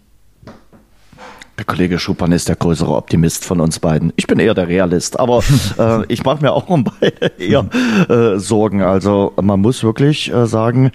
Der 1.60 1.66
Kollege 1.66 1.98
Schuppan 1.98 2.32
ist 2.32 2.48
der 2.48 2.56
größere 2.56 2.94
Optimist 2.94 3.44
von 3.44 3.60
uns 3.60 3.80
beiden. 3.80 4.14
Ich 4.16 4.26
bin 4.26 4.38
eher 4.38 4.54
der 4.54 4.68
Realist, 4.68 5.20
aber 5.20 5.42
äh, 5.78 6.06
ich 6.08 6.24
mache 6.24 6.40
mir 6.40 6.52
auch 6.52 6.70
um 6.70 6.84
beide 6.84 7.32
eher 7.36 7.66
äh, 8.08 8.38
Sorgen. 8.38 8.80
Also 8.80 9.34
man 9.38 9.60
muss 9.60 9.84
wirklich 9.84 10.32
äh, 10.32 10.46
sagen, 10.46 10.90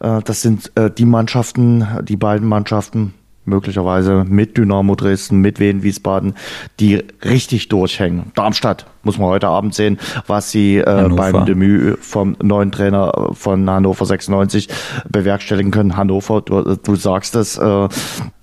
äh, 0.00 0.20
das 0.22 0.42
sind 0.42 0.70
äh, 0.74 0.90
die 0.90 1.06
Mannschaften, 1.06 1.86
die 2.02 2.18
beiden 2.18 2.46
Mannschaften, 2.46 3.14
möglicherweise 3.44 4.24
mit 4.28 4.56
Dynamo 4.56 4.94
Dresden, 4.94 5.38
mit 5.38 5.58
Wien 5.58 5.82
Wiesbaden, 5.82 6.34
die 6.80 7.04
richtig 7.24 7.68
durchhängen. 7.68 8.32
Darmstadt 8.34 8.86
muss 9.02 9.18
man 9.18 9.28
heute 9.28 9.48
Abend 9.48 9.74
sehen, 9.74 9.98
was 10.26 10.50
sie 10.50 10.78
äh, 10.78 11.08
beim 11.08 11.44
Debüt 11.44 11.98
vom 12.00 12.36
neuen 12.40 12.70
Trainer 12.70 13.30
von 13.32 13.68
Hannover 13.68 14.06
96 14.06 14.68
bewerkstelligen 15.08 15.72
können. 15.72 15.96
Hannover, 15.96 16.40
du, 16.40 16.76
du 16.76 16.94
sagst 16.94 17.34
es, 17.34 17.58
äh, 17.58 17.88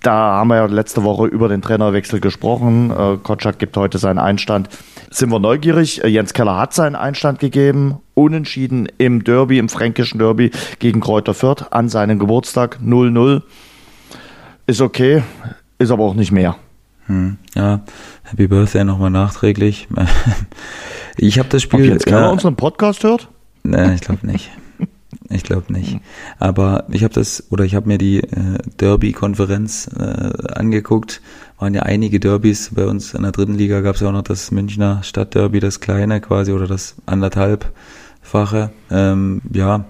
da 0.01 0.11
haben 0.11 0.49
wir 0.49 0.57
ja 0.57 0.65
letzte 0.65 1.03
Woche 1.03 1.27
über 1.27 1.47
den 1.47 1.61
Trainerwechsel 1.61 2.19
gesprochen. 2.19 2.91
Äh, 2.91 3.17
Kotschak 3.23 3.59
gibt 3.59 3.77
heute 3.77 3.97
seinen 3.97 4.19
Einstand. 4.19 4.69
Sind 5.11 5.31
wir 5.31 5.39
neugierig? 5.39 6.03
Äh, 6.03 6.07
Jens 6.07 6.33
Keller 6.33 6.57
hat 6.57 6.73
seinen 6.73 6.95
Einstand 6.95 7.39
gegeben. 7.39 7.99
Unentschieden 8.13 8.89
im 8.97 9.23
Derby, 9.23 9.59
im 9.59 9.69
fränkischen 9.69 10.19
Derby 10.19 10.51
gegen 10.79 10.99
Kräuter 10.99 11.33
Fürth 11.33 11.67
an 11.71 11.87
seinem 11.87 12.19
Geburtstag 12.19 12.79
0-0 12.83 13.43
ist 14.69 14.81
okay, 14.81 15.23
ist 15.79 15.89
aber 15.89 16.03
auch 16.03 16.13
nicht 16.13 16.31
mehr. 16.31 16.55
Hm, 17.07 17.37
ja, 17.55 17.81
Happy 18.23 18.47
Birthday 18.47 18.83
nochmal 18.83 19.09
nachträglich. 19.09 19.87
ich 21.17 21.39
habe 21.39 21.49
das 21.49 21.63
Spiel. 21.63 21.85
Ob 21.85 21.93
jetzt 21.93 22.05
keiner 22.05 22.27
äh, 22.27 22.31
unseren 22.31 22.55
Podcast 22.55 23.03
hört? 23.03 23.29
Nein, 23.63 23.93
ich 23.95 24.01
glaube 24.01 24.27
nicht. 24.27 24.51
Ich 25.31 25.43
glaube 25.43 25.73
nicht. 25.73 25.99
Aber 26.37 26.85
ich 26.89 27.03
habe 27.03 27.13
das, 27.13 27.45
oder 27.49 27.65
ich 27.65 27.73
habe 27.73 27.87
mir 27.87 27.97
die 27.97 28.19
äh, 28.19 28.59
Derby-Konferenz 28.79 29.89
äh, 29.97 30.53
angeguckt. 30.53 31.21
Waren 31.57 31.73
ja 31.73 31.81
einige 31.81 32.19
Derbys 32.19 32.71
bei 32.73 32.85
uns 32.85 33.15
in 33.15 33.23
der 33.23 33.31
dritten 33.31 33.55
Liga. 33.55 33.81
Gab 33.81 33.95
es 33.95 34.01
ja 34.01 34.09
auch 34.09 34.13
noch 34.13 34.21
das 34.21 34.51
Münchner 34.51 35.01
Stadtderby, 35.01 35.59
das 35.59 35.79
kleine 35.79 36.21
quasi, 36.21 36.51
oder 36.51 36.67
das 36.67 36.95
anderthalbfache. 37.07 38.69
Ähm, 38.91 39.41
ja, 39.51 39.85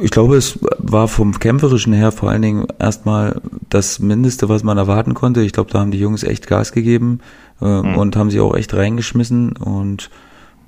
ich 0.00 0.10
glaube, 0.10 0.36
es 0.36 0.58
war 0.78 1.08
vom 1.08 1.38
Kämpferischen 1.38 1.92
her 1.92 2.12
vor 2.12 2.30
allen 2.30 2.42
Dingen 2.42 2.66
erstmal 2.78 3.40
das 3.68 3.98
Mindeste, 3.98 4.48
was 4.48 4.62
man 4.62 4.78
erwarten 4.78 5.14
konnte. 5.14 5.42
Ich 5.42 5.52
glaube, 5.52 5.70
da 5.70 5.80
haben 5.80 5.90
die 5.90 5.98
Jungs 5.98 6.22
echt 6.22 6.46
Gas 6.46 6.72
gegeben 6.72 7.20
äh, 7.60 7.64
mhm. 7.64 7.96
und 7.96 8.16
haben 8.16 8.30
sie 8.30 8.40
auch 8.40 8.54
echt 8.54 8.74
reingeschmissen. 8.74 9.52
Und 9.52 10.10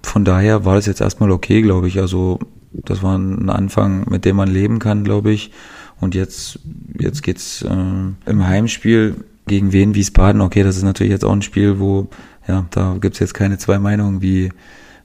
von 0.02 0.24
daher 0.24 0.64
war 0.64 0.74
das 0.74 0.86
jetzt 0.86 1.00
erstmal 1.00 1.30
okay, 1.30 1.62
glaube 1.62 1.88
ich. 1.88 2.00
Also 2.00 2.40
das 2.72 3.02
war 3.02 3.16
ein 3.16 3.50
Anfang, 3.50 4.08
mit 4.08 4.24
dem 4.24 4.36
man 4.36 4.48
leben 4.48 4.78
kann, 4.78 5.04
glaube 5.04 5.30
ich. 5.30 5.52
Und 6.00 6.14
jetzt, 6.14 6.58
jetzt 6.98 7.22
geht's 7.22 7.62
äh, 7.62 8.30
im 8.30 8.46
Heimspiel 8.46 9.16
gegen 9.46 9.72
Wien 9.72 9.94
Wiesbaden. 9.94 10.40
Okay, 10.40 10.62
das 10.62 10.76
ist 10.76 10.82
natürlich 10.82 11.12
jetzt 11.12 11.24
auch 11.24 11.32
ein 11.32 11.42
Spiel, 11.42 11.78
wo, 11.78 12.08
ja, 12.48 12.66
da 12.70 12.96
gibt's 13.00 13.18
jetzt 13.18 13.34
keine 13.34 13.58
zwei 13.58 13.78
Meinungen, 13.78 14.22
wie, 14.22 14.50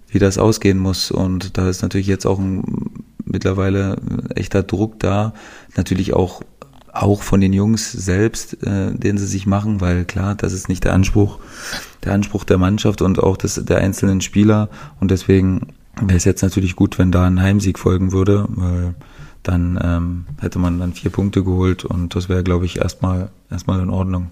wie 0.08 0.20
das 0.20 0.38
ausgehen 0.38 0.80
muss. 0.80 1.12
Und 1.12 1.58
da 1.58 1.70
ist 1.70 1.82
natürlich 1.82 2.08
jetzt 2.08 2.26
auch 2.26 2.40
ein 2.40 2.64
mittlerweile 3.26 3.98
echter 4.36 4.64
Druck 4.64 5.00
da. 5.00 5.34
Natürlich 5.76 6.14
auch 6.14 6.42
auch 6.96 7.24
von 7.24 7.42
den 7.42 7.54
Jungs 7.54 7.92
selbst, 7.92 8.64
äh, 8.64 8.94
den 8.94 9.18
sie 9.18 9.28
sich 9.28 9.46
machen, 9.46 9.82
weil 9.82 10.06
klar, 10.06 10.36
das 10.36 10.54
ist 10.54 10.70
nicht 10.70 10.86
der 10.86 10.94
Anspruch, 10.94 11.40
der 12.04 12.14
Anspruch 12.14 12.46
der 12.46 12.58
Mannschaft 12.58 13.02
und 13.02 13.22
auch 13.22 13.38
des, 13.38 13.56
der 13.66 13.80
einzelnen 13.80 14.22
Spieler. 14.22 14.70
Und 15.00 15.12
deswegen 15.12 15.74
wäre 16.00 16.18
es 16.18 16.24
jetzt 16.24 16.42
natürlich 16.42 16.76
gut, 16.76 16.98
wenn 16.98 17.12
da 17.12 17.26
ein 17.26 17.42
Heimsieg 17.42 17.80
folgen 17.80 18.12
würde, 18.12 18.46
weil 18.50 18.96
dann 19.44 19.80
ähm, 19.84 20.26
hätte 20.42 20.58
man 20.60 20.80
dann 20.80 20.94
vier 20.94 21.12
Punkte 21.12 21.44
geholt 21.44 21.86
und 21.86 22.16
das 22.16 22.30
wäre, 22.30 22.44
glaube 22.44 22.66
ich, 22.66 22.80
erstmal 22.80 23.30
erstmal 23.52 23.80
in 23.82 23.90
Ordnung. 23.90 24.32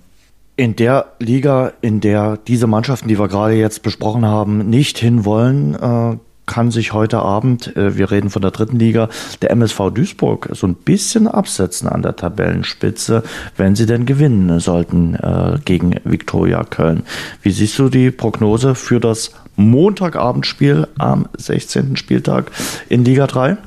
In 0.56 0.76
der 0.76 1.14
Liga, 1.20 1.74
in 1.82 2.00
der 2.00 2.38
diese 2.38 2.68
Mannschaften, 2.68 3.08
die 3.08 3.20
wir 3.20 3.28
gerade 3.28 3.56
jetzt 3.56 3.84
besprochen 3.84 4.26
haben, 4.26 4.70
nicht 4.70 4.98
hinwollen, 4.98 5.76
äh, 5.76 6.18
kann 6.46 6.72
sich 6.72 6.94
heute 6.94 7.20
Abend, 7.20 7.76
äh, 7.76 7.98
wir 7.98 8.12
reden 8.12 8.30
von 8.30 8.42
der 8.42 8.52
dritten 8.52 8.78
Liga, 8.78 9.10
der 9.42 9.52
MSV 9.52 9.92
Duisburg 9.94 10.50
so 10.54 10.68
ein 10.68 10.76
bisschen 10.76 11.28
absetzen 11.28 11.88
an 11.88 12.02
der 12.02 12.16
Tabellenspitze, 12.16 13.24
wenn 13.58 13.76
sie 13.76 13.86
denn 13.86 14.06
gewinnen 14.06 14.60
sollten 14.60 15.16
äh, 15.16 15.60
gegen 15.64 15.96
Viktoria 16.04 16.64
Köln. 16.64 17.04
Wie 17.42 17.52
siehst 17.52 17.78
du 17.80 17.90
die 17.90 18.12
Prognose 18.12 18.76
für 18.76 19.00
das 19.00 19.32
Montagabendspiel 19.56 20.88
am 20.98 21.28
16. 21.38 21.96
Spieltag 21.96 22.52
in 22.90 23.06
Liga 23.06 23.28
3? 23.28 23.58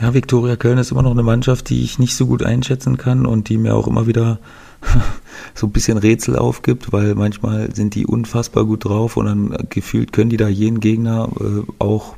Ja, 0.00 0.14
Viktoria 0.14 0.56
Köln 0.56 0.78
ist 0.78 0.92
immer 0.92 1.02
noch 1.02 1.10
eine 1.10 1.24
Mannschaft, 1.24 1.70
die 1.70 1.82
ich 1.82 1.98
nicht 1.98 2.14
so 2.14 2.26
gut 2.26 2.44
einschätzen 2.44 2.96
kann 2.96 3.26
und 3.26 3.48
die 3.48 3.58
mir 3.58 3.74
auch 3.74 3.88
immer 3.88 4.06
wieder 4.06 4.38
so 5.54 5.66
ein 5.66 5.72
bisschen 5.72 5.98
Rätsel 5.98 6.36
aufgibt, 6.36 6.92
weil 6.92 7.14
manchmal 7.14 7.74
sind 7.74 7.94
die 7.94 8.06
unfassbar 8.06 8.64
gut 8.64 8.84
drauf 8.84 9.16
und 9.16 9.26
dann 9.26 9.66
gefühlt 9.70 10.12
können 10.12 10.30
die 10.30 10.36
da 10.36 10.48
jeden 10.48 10.80
Gegner 10.80 11.28
äh, 11.40 11.62
auch 11.78 12.16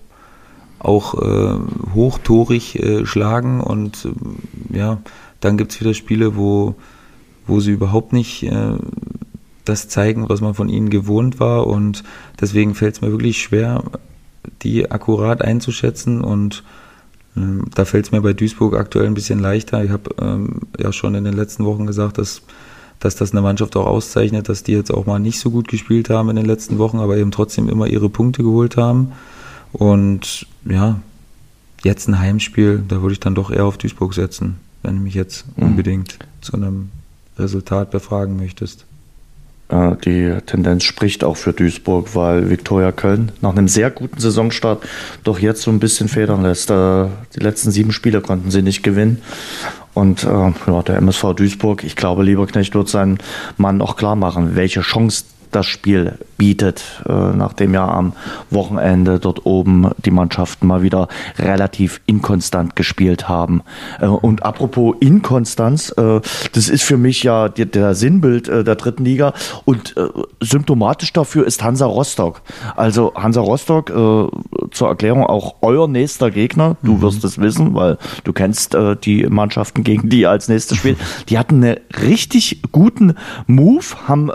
auch 0.79 1.15
äh, 1.15 1.59
hochtorig 1.95 2.83
äh, 2.83 3.05
schlagen 3.05 3.61
und 3.61 4.07
äh, 4.07 4.79
ja, 4.79 4.99
dann 5.41 5.57
gibt's 5.57 5.81
wieder 5.81 5.95
Spiele, 5.95 6.37
wo, 6.37 6.75
wo 7.47 7.61
sie 7.61 7.73
überhaupt 7.73 8.13
nicht 8.13 8.45
äh, 8.45 8.77
das 9.65 9.89
zeigen, 9.89 10.29
was 10.29 10.41
man 10.41 10.55
von 10.55 10.69
ihnen 10.69 10.91
gewohnt 10.91 11.41
war. 11.41 11.67
Und 11.67 12.05
deswegen 12.41 12.75
fällt 12.75 12.95
es 12.95 13.01
mir 13.01 13.11
wirklich 13.11 13.43
schwer, 13.43 13.85
die 14.63 14.91
akkurat 14.91 15.43
einzuschätzen. 15.43 16.23
Und 16.23 16.63
ähm, 16.63 16.65
da 17.75 17.85
fällt 17.85 18.07
es 18.07 18.13
mir 18.13 18.21
bei 18.21 18.33
Duisburg 18.33 18.75
aktuell 18.75 19.07
ein 19.07 19.15
bisschen 19.15 19.39
leichter. 19.39 19.85
Ich 19.85 19.91
habe 19.91 20.11
ähm, 20.21 20.61
ja 20.79 20.93
schon 20.93 21.15
in 21.15 21.25
den 21.25 21.35
letzten 21.35 21.65
Wochen 21.65 21.87
gesagt, 21.87 22.19
dass, 22.19 22.43
dass 22.99 23.17
das 23.17 23.33
eine 23.33 23.43
Mannschaft 23.43 23.77
auch 23.77 23.87
auszeichnet, 23.87 24.49
dass 24.49 24.63
die 24.63 24.73
jetzt 24.73 24.93
auch 24.93 25.07
mal 25.07 25.19
nicht 25.19 25.41
so 25.41 25.51
gut 25.51 25.69
gespielt 25.69 26.11
haben 26.11 26.31
in 26.31 26.37
den 26.37 26.45
letzten 26.45 26.79
Wochen, 26.79 26.99
aber 26.99 27.17
eben 27.17 27.31
trotzdem 27.31 27.69
immer 27.69 27.87
ihre 27.87 28.09
Punkte 28.09 28.43
geholt 28.43 28.77
haben. 28.77 29.13
Und 29.73 30.47
ja, 30.65 31.01
jetzt 31.83 32.09
ein 32.09 32.19
Heimspiel, 32.19 32.83
da 32.87 33.03
würde 33.03 33.13
ich 33.13 33.21
dann 33.21 33.35
doch 33.35 33.51
eher 33.51 33.65
auf 33.65 33.79
Duisburg 33.79 34.15
setzen, 34.15 34.57
wenn 34.83 34.97
du 34.97 35.03
mich 35.03 35.15
jetzt 35.15 35.47
mhm. 35.57 35.65
unbedingt 35.65 36.19
zu 36.41 36.55
einem 36.55 36.91
Resultat 37.39 37.91
befragen 37.91 38.37
möchtest. 38.37 38.87
Äh, 39.71 39.97
die 40.05 40.35
Tendenz 40.47 40.85
spricht 40.85 41.25
auch 41.25 41.37
für 41.37 41.53
Duisburg, 41.53 42.15
weil 42.15 42.51
Viktoria 42.51 42.93
Köln 42.93 43.33
nach 43.41 43.51
einem 43.51 43.69
sehr 43.69 43.91
guten 43.91 44.21
Saisonstart 44.21 44.83
doch 45.25 45.39
jetzt 45.39 45.63
so 45.63 45.71
ein 45.71 45.81
bisschen 45.81 46.09
federn 46.09 46.43
lässt. 46.43 46.71
Äh, 46.71 47.07
die 47.35 47.41
letzten 47.41 47.71
sieben 47.71 47.93
Spiele 47.93 48.21
konnten 48.21 48.51
sie 48.51 48.63
nicht 48.63 48.83
gewinnen. 48.83 49.23
Und 49.95 50.25
äh, 50.25 50.29
ja, 50.29 50.83
der 50.83 50.97
MSV 50.97 51.35
Duisburg, 51.35 51.85
ich 51.85 51.97
glaube, 51.97 52.23
Lieberknecht 52.23 52.75
wird 52.75 52.89
seinen 52.89 53.19
Mann 53.57 53.83
auch 53.83 53.97
klar 53.97 54.17
machen, 54.17 54.57
welche 54.57 54.81
Chance 54.81 55.25
das 55.51 55.67
Spiel 55.67 56.19
bietet, 56.41 57.03
äh, 57.07 57.13
nachdem 57.13 57.75
ja 57.75 57.87
am 57.87 58.15
Wochenende 58.49 59.19
dort 59.19 59.45
oben 59.45 59.91
die 59.99 60.11
Mannschaften 60.11 60.67
mal 60.67 60.81
wieder 60.81 61.09
relativ 61.39 62.01
inkonstant 62.07 62.77
gespielt 62.77 63.29
haben. 63.29 63.61
Äh, 64.01 64.07
und 64.07 64.43
apropos 64.43 64.97
Inkonstanz, 65.01 65.93
äh, 65.99 66.23
das 66.55 66.71
ist 66.71 66.83
für 66.83 66.97
mich 66.97 67.25
ja 67.25 67.51
der, 67.51 67.95
Sinnbild 67.95 68.47
der 68.49 68.75
dritten 68.77 69.05
Liga 69.05 69.35
und 69.67 69.95
symptomatisch 70.41 71.13
dafür 71.13 71.47
ist 71.47 71.63
Hansa 71.63 71.85
Rostock. 71.85 72.41
Also 72.77 73.13
Hansa 73.15 73.41
Rostock, 73.41 73.89
zur 74.71 74.89
Erklärung 74.89 75.27
auch 75.27 75.57
euer 75.61 75.89
nächster 75.89 76.31
Gegner, 76.31 76.77
du 76.83 76.95
mhm. 76.95 77.03
wirst 77.03 77.25
es 77.25 77.39
wissen, 77.39 77.75
weil 77.75 77.99
du 78.25 78.33
kennst 78.33 78.77
die 79.05 79.27
Mannschaften, 79.27 79.83
gegen 79.83 80.09
die 80.09 80.27
als 80.27 80.49
nächstes 80.49 80.79
spielt. 80.79 80.99
Die 81.29 81.39
hatten 81.39 81.63
einen 81.65 81.77
richtig 82.01 82.63
guten 82.73 83.15
Move, 83.47 83.85
haben 84.07 84.31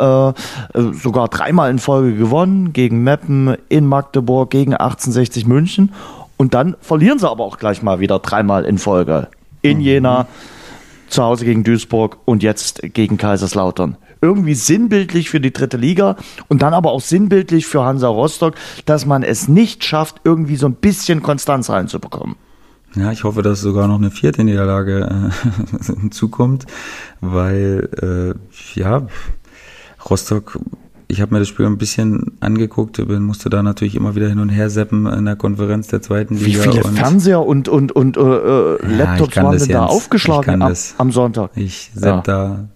sogar 1.01 1.29
dreimal 1.29 1.71
in 1.71 1.79
Folge 1.79 1.94
gewonnen, 2.01 2.73
gegen 2.73 3.03
Meppen, 3.03 3.55
in 3.69 3.85
Magdeburg, 3.85 4.49
gegen 4.49 4.73
1860 4.73 5.45
München. 5.45 5.93
Und 6.37 6.53
dann 6.53 6.75
verlieren 6.81 7.19
sie 7.19 7.29
aber 7.29 7.43
auch 7.43 7.57
gleich 7.57 7.81
mal 7.81 7.99
wieder 7.99 8.19
dreimal 8.19 8.65
in 8.65 8.77
Folge. 8.77 9.29
In 9.61 9.77
mhm. 9.77 9.83
Jena, 9.83 10.27
zu 11.07 11.23
Hause 11.23 11.45
gegen 11.45 11.63
Duisburg 11.63 12.17
und 12.25 12.43
jetzt 12.43 12.81
gegen 12.93 13.17
Kaiserslautern. 13.17 13.97
Irgendwie 14.21 14.55
sinnbildlich 14.55 15.29
für 15.29 15.39
die 15.39 15.53
dritte 15.53 15.77
Liga 15.77 16.17
und 16.47 16.61
dann 16.61 16.73
aber 16.73 16.91
auch 16.91 17.01
sinnbildlich 17.01 17.67
für 17.67 17.83
Hansa 17.83 18.07
Rostock, 18.07 18.55
dass 18.85 19.05
man 19.05 19.23
es 19.23 19.47
nicht 19.47 19.83
schafft, 19.83 20.21
irgendwie 20.23 20.55
so 20.55 20.67
ein 20.67 20.73
bisschen 20.73 21.21
Konstanz 21.21 21.69
reinzubekommen. 21.69 22.35
Ja, 22.95 23.11
ich 23.11 23.23
hoffe, 23.23 23.41
dass 23.41 23.59
sogar 23.59 23.87
noch 23.87 23.97
eine 23.97 24.09
vierte 24.09 24.43
Niederlage 24.43 25.31
äh, 25.83 25.83
hinzukommt, 25.99 26.65
weil 27.19 28.35
äh, 28.35 28.79
ja, 28.79 29.07
Rostock 30.09 30.59
ich 31.07 31.21
habe 31.21 31.33
mir 31.33 31.39
das 31.39 31.47
Spiel 31.47 31.65
ein 31.65 31.77
bisschen 31.77 32.37
angeguckt, 32.39 32.99
musste 33.19 33.49
da 33.49 33.61
natürlich 33.61 33.95
immer 33.95 34.15
wieder 34.15 34.27
hin 34.27 34.39
und 34.39 34.49
her 34.49 34.69
seppen 34.69 35.05
in 35.05 35.25
der 35.25 35.35
Konferenz 35.35 35.87
der 35.87 36.01
zweiten 36.01 36.35
Liga. 36.35 36.65
Wie 36.65 36.69
viele 36.69 36.83
und 36.83 36.97
Fernseher 36.97 37.45
und, 37.45 37.67
und, 37.67 37.91
und 37.91 38.17
äh, 38.17 38.21
äh 38.21 38.77
Laptops 38.85 39.35
ja, 39.35 39.43
waren 39.43 39.57
denn 39.57 39.69
da 39.69 39.85
aufgeschlagen 39.85 40.61
am, 40.61 40.73
am, 40.97 41.11
Sonntag? 41.11 41.51
Ich 41.55 41.91
sepp 41.93 42.05
ja. 42.05 42.21
da 42.21 42.69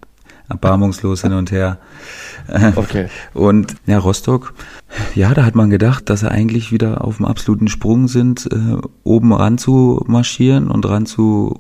erbarmungslos 0.50 1.22
hin 1.22 1.34
und 1.34 1.52
her. 1.52 1.78
Okay. 2.76 3.10
Und 3.36 3.76
ja, 3.86 4.00
Rostock, 4.00 4.56
ja, 5.14 5.36
da 5.36 5.46
hat 5.46 5.54
man 5.54 5.70
gedacht, 5.70 6.10
dass 6.10 6.22
sie 6.22 6.32
eigentlich 6.32 6.72
wieder 6.72 7.06
auf 7.06 7.18
dem 7.18 7.28
absoluten 7.28 7.68
Sprung 7.68 8.08
sind, 8.08 8.50
äh, 8.52 8.82
oben 9.04 9.32
ran 9.34 9.60
zu 9.60 10.04
marschieren 10.08 10.72
und 10.72 10.90
ran 10.90 11.06
zu, 11.06 11.60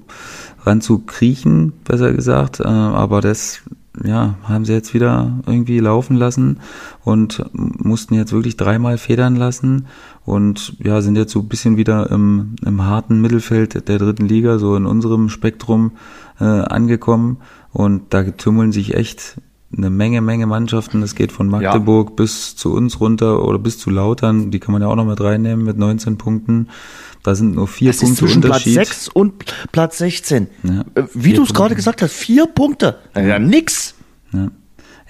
ran 0.65 0.82
zu 0.82 0.97
kriechen, 0.97 1.74
besser 1.84 2.11
gesagt. 2.11 2.59
Äh, 2.59 2.63
aber 2.63 3.22
das 3.22 3.61
ja, 4.04 4.36
haben 4.43 4.66
sie 4.66 4.74
jetzt 4.74 4.93
wieder 4.93 5.39
irgendwie 5.45 5.80
laufen 5.80 6.16
lassen 6.16 6.60
und 7.04 7.43
mussten 7.54 8.14
jetzt 8.14 8.34
wirklich 8.34 8.58
dreimal 8.58 8.97
federn 8.97 9.36
lassen 9.36 9.88
und 10.26 10.76
ja, 10.84 11.02
sind 11.02 11.18
jetzt 11.18 11.32
so 11.32 11.39
ein 11.39 11.47
bisschen 11.47 11.78
wieder 11.78 12.10
im, 12.12 12.56
im 12.66 12.84
harten 12.84 13.22
Mittelfeld 13.22 13.88
der 13.88 13.97
dritten 13.97 14.28
Liga, 14.28 14.60
so 14.60 14.76
in 14.76 14.86
unserem 14.86 15.30
Spektrum 15.30 15.91
äh, 16.39 16.43
angekommen 16.43 17.38
und 17.72 18.14
da 18.14 18.24
tümmeln 18.24 18.72
sich 18.72 18.93
echt 18.95 19.41
eine 19.76 19.89
Menge, 19.89 20.22
Menge 20.22 20.47
Mannschaften. 20.47 21.01
Das 21.01 21.15
geht 21.15 21.32
von 21.32 21.47
Magdeburg 21.47 22.09
ja. 22.09 22.15
bis 22.15 22.55
zu 22.55 22.74
uns 22.74 22.99
runter 22.99 23.45
oder 23.45 23.59
bis 23.59 23.78
zu 23.78 23.89
Lautern. 23.89 24.51
Die 24.51 24.59
kann 24.59 24.74
man 24.74 24.82
ja 24.82 24.88
auch 24.88 24.95
noch 24.95 25.05
mit 25.05 25.22
reinnehmen 25.22 25.65
mit 25.65 25.78
19 25.78 26.17
Punkten. 26.17 26.70
Da 27.24 27.36
sind 27.36 27.55
nur 27.55 27.67
vier 27.67 27.91
das 27.91 27.99
Punkte 27.99 28.13
ist 28.13 28.20
zwischen 28.20 28.43
Unterschied. 28.43 28.76
Platz 28.76 28.89
6 28.89 29.07
und 29.09 29.34
Platz 29.72 29.97
16. 29.97 30.47
Ja, 30.63 30.82
äh, 30.95 31.03
Wie 31.13 31.34
du 31.34 31.43
es 31.43 31.53
gerade 31.53 31.76
gesagt 31.76 32.01
hast, 32.01 32.13
vier 32.13 32.47
Punkte. 32.47 32.97
Ja, 33.15 33.39
nix. 33.39 33.93
Ja. 34.32 34.49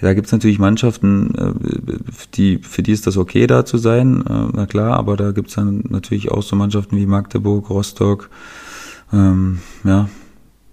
Da 0.01 0.14
gibt's 0.14 0.32
natürlich 0.32 0.60
Mannschaften, 0.60 1.36
äh, 1.36 1.97
die, 2.34 2.60
für 2.60 2.84
die 2.84 2.93
ist 2.93 3.05
das 3.05 3.18
okay, 3.18 3.47
da 3.47 3.66
zu 3.66 3.78
sein, 3.78 4.24
äh, 4.26 4.47
na 4.53 4.66
klar, 4.66 4.97
aber 4.97 5.18
da 5.18 5.32
gibt's 5.32 5.55
dann 5.55 5.84
natürlich 5.89 6.32
auch 6.32 6.41
so 6.41 6.55
Mannschaften 6.55 6.95
wie 6.95 7.05
Magdeburg, 7.05 7.70
Rostock, 7.70 8.30
ähm, 9.12 9.60
ja, 9.84 10.10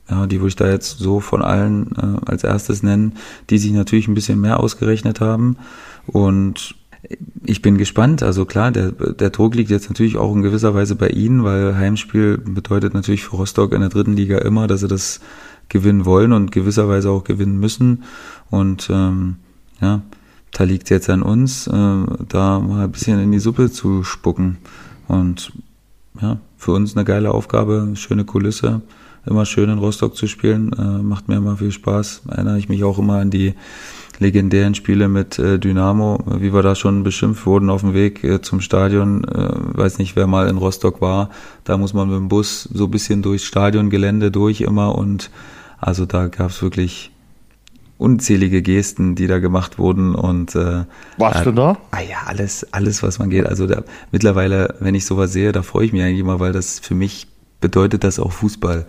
ja, 0.09 0.27
die 0.27 0.39
würde 0.39 0.49
ich 0.49 0.57
da 0.57 0.69
jetzt 0.69 0.99
so 0.99 1.21
von 1.21 1.43
allen 1.43 1.91
äh, 1.97 2.31
als 2.31 2.45
erstes 2.45 2.83
nennen, 2.83 3.15
die 3.51 3.59
sich 3.59 3.73
natürlich 3.73 4.09
ein 4.09 4.15
bisschen 4.15 4.41
mehr 4.41 4.61
ausgerechnet 4.61 5.21
haben. 5.21 5.57
Und 6.07 6.77
ich 7.45 7.63
bin 7.63 7.79
gespannt. 7.79 8.23
Also 8.23 8.45
klar, 8.45 8.71
der, 8.71 8.93
der 8.93 9.31
Druck 9.31 9.55
liegt 9.55 9.71
jetzt 9.71 9.89
natürlich 9.89 10.17
auch 10.17 10.35
in 10.35 10.43
gewisser 10.43 10.75
Weise 10.75 10.97
bei 10.97 11.09
Ihnen, 11.09 11.45
weil 11.45 11.77
Heimspiel 11.77 12.39
bedeutet 12.39 12.95
natürlich 12.95 13.25
für 13.25 13.37
Rostock 13.37 13.73
in 13.73 13.81
der 13.81 13.91
dritten 13.91 14.15
Liga 14.15 14.39
immer, 14.39 14.67
dass 14.67 14.81
sie 14.81 14.89
das 14.89 15.21
gewinnen 15.69 16.05
wollen 16.05 16.33
und 16.33 16.53
gewisserweise 16.53 17.11
auch 17.11 17.25
gewinnen 17.25 17.59
müssen. 17.59 18.05
Und 18.51 18.89
ähm, 18.91 19.37
ja, 19.81 20.03
da 20.53 20.65
liegt 20.65 20.91
jetzt 20.91 21.11
an 21.11 21.23
uns, 21.23 21.67
äh, 21.67 21.71
da 21.71 22.61
mal 22.61 22.85
ein 22.85 22.93
bisschen 22.93 23.21
in 23.21 23.33
die 23.33 23.39
Suppe 23.39 23.71
zu 23.71 24.05
spucken. 24.05 24.59
Und 25.09 25.53
ja, 26.21 26.39
für 26.57 26.73
uns 26.73 26.97
eine 26.97 27.05
geile 27.05 27.33
Aufgabe, 27.33 27.91
schöne 27.95 28.25
Kulisse, 28.25 28.81
immer 29.27 29.45
schön 29.45 29.71
in 29.71 29.79
Rostock 29.79 30.17
zu 30.17 30.27
spielen, 30.27 30.73
äh, 30.73 31.03
macht 31.03 31.29
mir 31.29 31.37
immer 31.37 31.57
viel 31.57 31.73
Spaß. 31.73 32.23
Erinnere 32.29 32.59
ich 32.59 32.69
mich 32.69 32.85
auch 32.85 32.99
immer 32.99 33.19
an 33.19 33.31
die 33.31 33.55
legendären 34.19 34.75
Spiele 34.75 35.09
mit 35.09 35.39
äh, 35.39 35.59
Dynamo, 35.59 36.19
wie 36.39 36.55
wir 36.55 36.63
da 36.63 36.75
schon 36.75 37.03
beschimpft 37.03 37.45
wurden 37.47 37.69
auf 37.69 37.83
dem 37.83 37.93
Weg 37.93 38.25
äh, 38.25 38.41
zum 38.41 38.61
Stadion. 38.61 39.25
Äh, 39.25 39.79
weiß 39.79 39.99
nicht, 39.99 40.17
wer 40.17 40.27
mal 40.27 40.49
in 40.49 40.57
Rostock 40.57 41.01
war. 41.01 41.31
Da 41.65 41.77
muss 41.77 41.93
man 41.93 42.09
mit 42.09 42.17
dem 42.17 42.29
Bus 42.29 42.69
so 42.73 42.85
ein 42.85 42.91
bisschen 42.91 43.23
durchs 43.23 43.45
Stadiongelände 43.45 44.31
durch 44.31 44.63
immer 44.63 44.97
und 44.97 45.31
also 45.79 46.07
da 46.07 46.29
gab 46.29 46.51
es 46.51 46.63
wirklich 46.63 47.11
unzählige 47.99 48.63
Gesten, 48.63 49.15
die 49.15 49.27
da 49.27 49.39
gemacht 49.39 49.79
wurden 49.79 50.15
und 50.15 50.55
äh, 50.55 50.85
warst 51.17 51.41
äh, 51.41 51.45
du 51.45 51.53
da? 51.53 51.79
Ah 51.91 52.01
ja, 52.01 52.19
alles, 52.27 52.73
alles, 52.73 53.03
was 53.03 53.19
man 53.19 53.31
geht. 53.31 53.47
Also 53.47 53.67
da, 53.67 53.83
mittlerweile, 54.13 54.75
wenn 54.81 54.95
ich 54.95 55.07
sowas 55.07 55.33
sehe, 55.33 55.53
da 55.53 55.63
freue 55.63 55.87
ich 55.87 55.93
mich 55.93 56.03
eigentlich 56.03 56.21
immer, 56.21 56.41
weil 56.41 56.53
das 56.53 56.79
für 56.79 56.95
mich 56.95 57.27
bedeutet 57.61 58.05
das 58.05 58.19
auch 58.19 58.33
Fußball. 58.33 58.87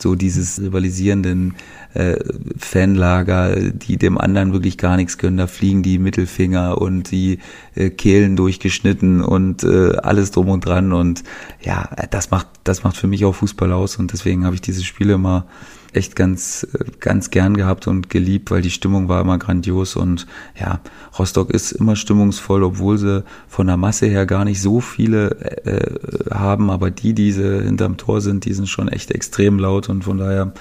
So 0.00 0.14
dieses 0.14 0.60
rivalisierenden 0.60 1.54
äh, 1.94 2.16
Fanlager, 2.56 3.56
die 3.56 3.96
dem 3.96 4.18
anderen 4.18 4.52
wirklich 4.52 4.78
gar 4.78 4.96
nichts 4.96 5.18
können. 5.18 5.36
Da 5.36 5.46
fliegen 5.46 5.82
die 5.82 5.98
Mittelfinger 5.98 6.80
und 6.80 7.10
die 7.10 7.38
äh, 7.74 7.90
Kehlen 7.90 8.36
durchgeschnitten 8.36 9.22
und 9.22 9.64
äh, 9.64 9.96
alles 9.96 10.30
drum 10.30 10.48
und 10.48 10.64
dran. 10.64 10.92
Und 10.92 11.24
ja, 11.60 11.90
das 12.10 12.30
macht, 12.30 12.46
das 12.64 12.84
macht 12.84 12.96
für 12.96 13.06
mich 13.06 13.24
auch 13.24 13.34
Fußball 13.34 13.72
aus. 13.72 13.96
Und 13.96 14.12
deswegen 14.12 14.44
habe 14.44 14.54
ich 14.54 14.60
diese 14.60 14.84
Spiele 14.84 15.14
immer 15.14 15.46
echt 15.92 16.16
ganz, 16.16 16.66
ganz 17.00 17.30
gern 17.30 17.56
gehabt 17.56 17.86
und 17.86 18.10
geliebt, 18.10 18.50
weil 18.50 18.62
die 18.62 18.70
Stimmung 18.70 19.08
war 19.08 19.20
immer 19.20 19.38
grandios 19.38 19.96
und 19.96 20.26
ja, 20.58 20.80
Rostock 21.18 21.50
ist 21.50 21.72
immer 21.72 21.96
stimmungsvoll, 21.96 22.62
obwohl 22.62 22.98
sie 22.98 23.24
von 23.48 23.66
der 23.66 23.76
Masse 23.76 24.06
her 24.06 24.26
gar 24.26 24.44
nicht 24.44 24.60
so 24.60 24.80
viele 24.80 25.30
äh, 25.64 26.34
haben, 26.34 26.70
aber 26.70 26.90
die, 26.90 27.14
die 27.14 27.32
sie 27.32 27.62
hinterm 27.62 27.96
Tor 27.96 28.20
sind, 28.20 28.44
die 28.44 28.54
sind 28.54 28.68
schon 28.68 28.88
echt 28.88 29.10
extrem 29.10 29.58
laut 29.58 29.88
und 29.88 30.04
von 30.04 30.18
daher 30.18 30.52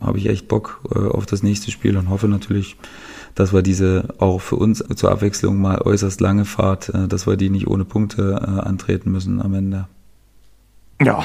habe 0.00 0.18
ich 0.18 0.28
echt 0.28 0.48
Bock 0.48 0.80
äh, 0.94 0.98
auf 0.98 1.26
das 1.26 1.42
nächste 1.42 1.70
Spiel 1.70 1.96
und 1.96 2.08
hoffe 2.08 2.28
natürlich, 2.28 2.76
dass 3.34 3.52
wir 3.52 3.62
diese 3.62 4.14
auch 4.18 4.40
für 4.40 4.56
uns 4.56 4.84
zur 4.94 5.10
Abwechslung 5.10 5.60
mal 5.60 5.80
äußerst 5.82 6.20
lange 6.20 6.44
Fahrt, 6.44 6.90
äh, 6.90 7.08
dass 7.08 7.26
wir 7.26 7.36
die 7.36 7.50
nicht 7.50 7.66
ohne 7.66 7.84
Punkte 7.84 8.40
äh, 8.40 8.60
antreten 8.60 9.10
müssen 9.10 9.40
am 9.40 9.54
Ende. 9.54 9.88
Ja, 11.00 11.22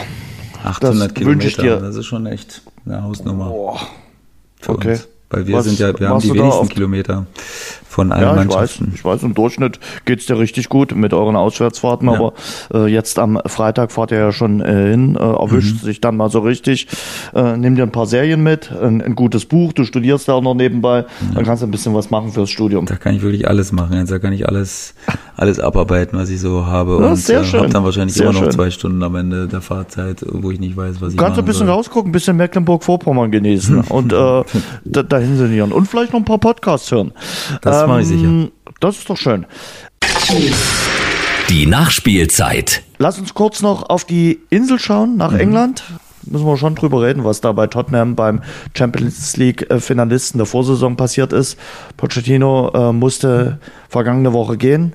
800 0.64 1.10
das 1.10 1.14
Kilometer, 1.14 1.80
das 1.80 1.96
ist 1.96 2.06
schon 2.06 2.26
echt 2.26 2.62
eine 2.86 3.04
Hausnummer. 3.04 3.50
Boah. 3.50 3.80
okay. 4.68 4.92
Uns. 4.94 5.08
Weil 5.30 5.48
wir 5.48 5.56
was, 5.56 5.66
sind 5.66 5.80
ja, 5.80 5.98
wir 5.98 6.10
haben 6.10 6.20
die 6.20 6.34
wenigsten 6.34 6.68
Kilometer 6.68 7.26
von 7.92 8.12
allen 8.12 8.24
ja, 8.24 8.34
Mannschaften. 8.34 8.86
Ich 8.86 9.04
weiß, 9.04 9.18
ich 9.18 9.22
weiß, 9.22 9.24
im 9.24 9.34
Durchschnitt 9.34 9.80
geht's 10.06 10.26
dir 10.26 10.40
richtig 10.40 10.70
gut 10.70 10.96
mit 10.96 11.14
euren 11.14 11.36
Auswärtsfahrten, 11.36 12.08
ja. 12.08 12.16
aber 12.16 12.34
äh, 12.74 12.88
jetzt 12.88 13.20
am 13.20 13.40
Freitag 13.46 13.92
fahrt 13.92 14.12
ihr 14.12 14.18
ja 14.18 14.32
schon 14.32 14.62
äh, 14.62 14.92
hin, 14.92 15.18
äh, 15.18 15.20
erwischt 15.20 15.82
mhm. 15.82 15.86
sich 15.86 16.00
dann 16.00 16.16
mal 16.16 16.30
so 16.30 16.40
richtig, 16.40 16.88
äh, 17.36 17.58
nimm 17.58 17.76
dir 17.76 17.84
ein 17.84 17.92
paar 17.92 18.06
Serien 18.06 18.42
mit, 18.44 18.72
ein, 18.72 19.02
ein 19.02 19.16
gutes 19.16 19.46
Buch, 19.46 19.74
du 19.74 19.84
studierst 19.84 20.30
da 20.30 20.34
auch 20.34 20.42
noch 20.42 20.54
nebenbei, 20.54 21.00
ja. 21.00 21.06
dann 21.36 21.44
kannst 21.44 21.64
du 21.64 21.68
ein 21.68 21.72
bisschen 21.72 21.94
was 21.94 22.10
machen 22.10 22.32
fürs 22.32 22.50
Studium. 22.50 22.86
Da 22.86 22.96
kann 22.96 23.14
ich 23.14 23.22
wirklich 23.22 23.48
alles 23.48 23.74
machen, 23.74 23.98
jetzt 23.98 24.12
da 24.12 24.20
kann 24.20 24.32
ich 24.32 24.48
alles, 24.48 24.94
alles 25.36 25.60
abarbeiten, 25.60 26.18
was 26.18 26.30
ich 26.30 26.40
so 26.40 26.66
habe 26.66 26.98
ja, 27.02 27.10
und 27.10 27.18
sehr 27.18 27.42
äh, 27.42 27.46
schön. 27.46 27.60
hab 27.60 27.72
dann 27.72 27.84
wahrscheinlich 27.84 28.16
sehr 28.16 28.30
immer 28.30 28.34
noch 28.34 28.44
schön. 28.44 28.52
zwei 28.52 28.72
Stunden 28.72 29.04
am 29.04 29.16
Ende 29.16 29.50
der 29.50 29.62
Fahrzeit, 29.62 30.26
wo 30.30 30.50
ich 30.52 30.62
nicht 30.62 30.78
weiß, 30.78 31.02
was 31.02 31.12
ich 31.12 31.20
Kannst 31.20 31.38
du 31.38 31.42
ein 31.42 31.46
bisschen 31.46 31.68
soll. 31.68 31.76
rausgucken, 31.76 32.10
ein 32.10 32.14
bisschen 32.14 32.38
Mecklenburg-Vorpommern 32.38 33.32
genießen 33.32 33.82
und 33.90 34.14
äh, 34.14 34.44
dahin 34.86 35.38
sinnieren 35.38 35.74
und 35.74 35.88
vielleicht 35.88 36.14
noch 36.14 36.22
ein 36.22 36.26
paar 36.26 36.38
Podcasts 36.38 36.90
hören. 36.90 37.12
Das 37.62 37.81
ähm, 37.84 37.90
mache 37.90 38.02
ich 38.02 38.08
sicher. 38.08 38.48
Das 38.80 38.98
ist 38.98 39.10
doch 39.10 39.18
schön. 39.18 39.46
Die 41.50 41.66
Nachspielzeit. 41.66 42.84
Lass 42.98 43.20
uns 43.20 43.34
kurz 43.34 43.62
noch 43.62 43.90
auf 43.90 44.06
die 44.06 44.40
Insel 44.50 44.80
schauen, 44.80 45.18
nach 45.18 45.32
mhm. 45.32 45.40
England. 45.40 45.84
Müssen 46.24 46.46
wir 46.46 46.56
schon 46.58 46.76
drüber 46.76 47.02
reden, 47.02 47.24
was 47.24 47.42
da 47.42 47.52
bei 47.52 47.68
Tottenham 47.68 48.16
beim 48.16 48.42
Champions 48.78 49.36
League-Finalisten 49.38 50.38
der 50.38 50.46
Vorsaison 50.46 50.96
passiert 50.96 51.34
ist. 51.34 51.58
Pochettino 51.98 52.72
äh, 52.74 52.94
musste 52.94 53.60
vergangene 53.90 54.32
Woche 54.32 54.58
gehen. 54.58 54.94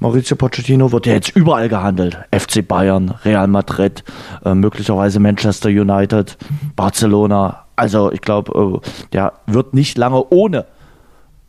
Maurizio 0.00 0.36
Pochettino 0.36 0.92
wird 0.92 1.06
ja 1.06 1.14
jetzt 1.14 1.34
überall 1.36 1.68
gehandelt. 1.68 2.18
FC 2.30 2.66
Bayern, 2.66 3.14
Real 3.24 3.46
Madrid, 3.46 4.04
äh, 4.44 4.54
möglicherweise 4.54 5.20
Manchester 5.20 5.68
United, 5.68 6.36
Barcelona. 6.74 7.64
Also 7.76 8.12
ich 8.12 8.20
glaube, 8.20 8.80
äh, 8.84 9.08
der 9.12 9.34
wird 9.46 9.72
nicht 9.72 9.96
lange 9.96 10.24
ohne 10.30 10.66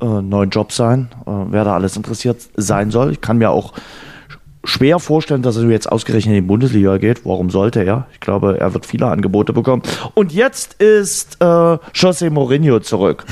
äh, 0.02 0.22
neuen 0.22 0.50
Job 0.50 0.72
sein, 0.72 1.10
äh, 1.26 1.32
wer 1.50 1.64
da 1.64 1.74
alles 1.76 1.98
interessiert 1.98 2.42
sein 2.56 2.92
soll. 2.92 3.12
Ich 3.12 3.22
kann 3.22 3.38
mir 3.38 3.52
auch 3.52 3.74
schwer 4.64 5.00
vorstellen, 5.00 5.42
dass 5.42 5.58
er 5.58 5.70
jetzt 5.70 5.92
ausgerechnet 5.92 6.36
in 6.36 6.44
die 6.44 6.48
Bundesliga 6.48 6.98
geht. 6.98 7.26
Warum 7.26 7.50
sollte 7.50 7.84
er? 7.84 8.08
Ich 8.14 8.20
glaube, 8.20 8.60
er 8.60 8.74
wird 8.74 8.86
viele 8.86 9.08
Angebote 9.08 9.54
bekommen. 9.54 9.82
Und 10.14 10.34
jetzt 10.34 10.74
ist 10.82 11.38
äh, 11.40 11.46
José 11.46 12.30
Mourinho 12.30 12.80
zurück. 12.80 13.26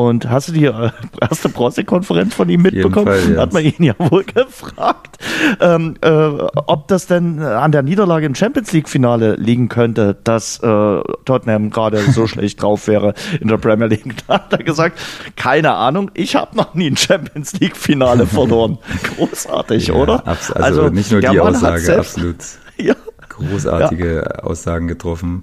Und 0.00 0.30
hast 0.30 0.46
du 0.46 0.52
die 0.52 0.66
äh, 0.66 0.90
erste 1.20 1.48
Pressekonferenz 1.48 2.32
von 2.32 2.48
ihm 2.48 2.62
mitbekommen? 2.62 3.06
Fall, 3.06 3.34
ja. 3.34 3.40
Hat 3.40 3.52
man 3.52 3.64
ihn 3.64 3.82
ja 3.82 3.94
wohl 3.98 4.22
gefragt, 4.22 5.18
ähm, 5.58 5.96
äh, 6.02 6.08
ob 6.08 6.86
das 6.86 7.08
denn 7.08 7.42
an 7.42 7.72
der 7.72 7.82
Niederlage 7.82 8.24
im 8.24 8.36
Champions 8.36 8.70
League-Finale 8.70 9.34
liegen 9.34 9.68
könnte, 9.68 10.16
dass 10.22 10.60
äh, 10.60 11.00
Tottenham 11.24 11.70
gerade 11.70 11.98
so 12.12 12.26
schlecht 12.28 12.62
drauf 12.62 12.86
wäre 12.86 13.14
in 13.40 13.48
der 13.48 13.56
Premier 13.56 13.86
League. 13.86 14.14
Da 14.28 14.34
hat 14.34 14.52
er 14.52 14.62
gesagt, 14.62 15.00
keine 15.34 15.72
Ahnung, 15.72 16.12
ich 16.14 16.36
habe 16.36 16.56
noch 16.56 16.74
nie 16.74 16.90
ein 16.90 16.96
Champions 16.96 17.58
League-Finale 17.58 18.28
verloren. 18.28 18.78
Großartig, 19.16 19.88
ja, 19.88 19.94
oder? 19.94 20.24
Also, 20.28 20.54
also, 20.54 20.88
nicht 20.90 21.10
nur 21.10 21.22
die 21.22 21.40
Aussage, 21.40 21.80
selbst, 21.80 22.16
absolut 22.16 22.36
ja, 22.76 22.94
großartige. 23.28 24.44
Aussagen 24.44 24.86
getroffen. 24.86 25.42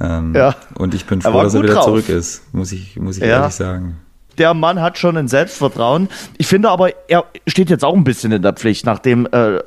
Ähm, 0.00 0.34
ja. 0.34 0.54
Und 0.74 0.94
ich 0.94 1.06
bin 1.06 1.20
froh, 1.20 1.38
er 1.38 1.44
dass 1.44 1.54
er 1.54 1.62
wieder 1.62 1.74
drauf. 1.74 1.84
zurück 1.84 2.08
ist, 2.08 2.42
muss 2.54 2.72
ich, 2.72 2.96
muss 2.96 3.16
ich 3.16 3.22
ja. 3.22 3.40
ehrlich 3.40 3.54
sagen. 3.54 3.96
Der 4.38 4.54
Mann 4.54 4.80
hat 4.80 4.96
schon 4.96 5.16
ein 5.16 5.28
Selbstvertrauen. 5.28 6.08
Ich 6.38 6.46
finde 6.46 6.70
aber, 6.70 6.90
er 7.08 7.24
steht 7.46 7.68
jetzt 7.68 7.84
auch 7.84 7.94
ein 7.94 8.04
bisschen 8.04 8.32
in 8.32 8.42
der 8.42 8.54
Pflicht, 8.54 8.86
nachdem 8.86 9.26
äh, 9.30 9.58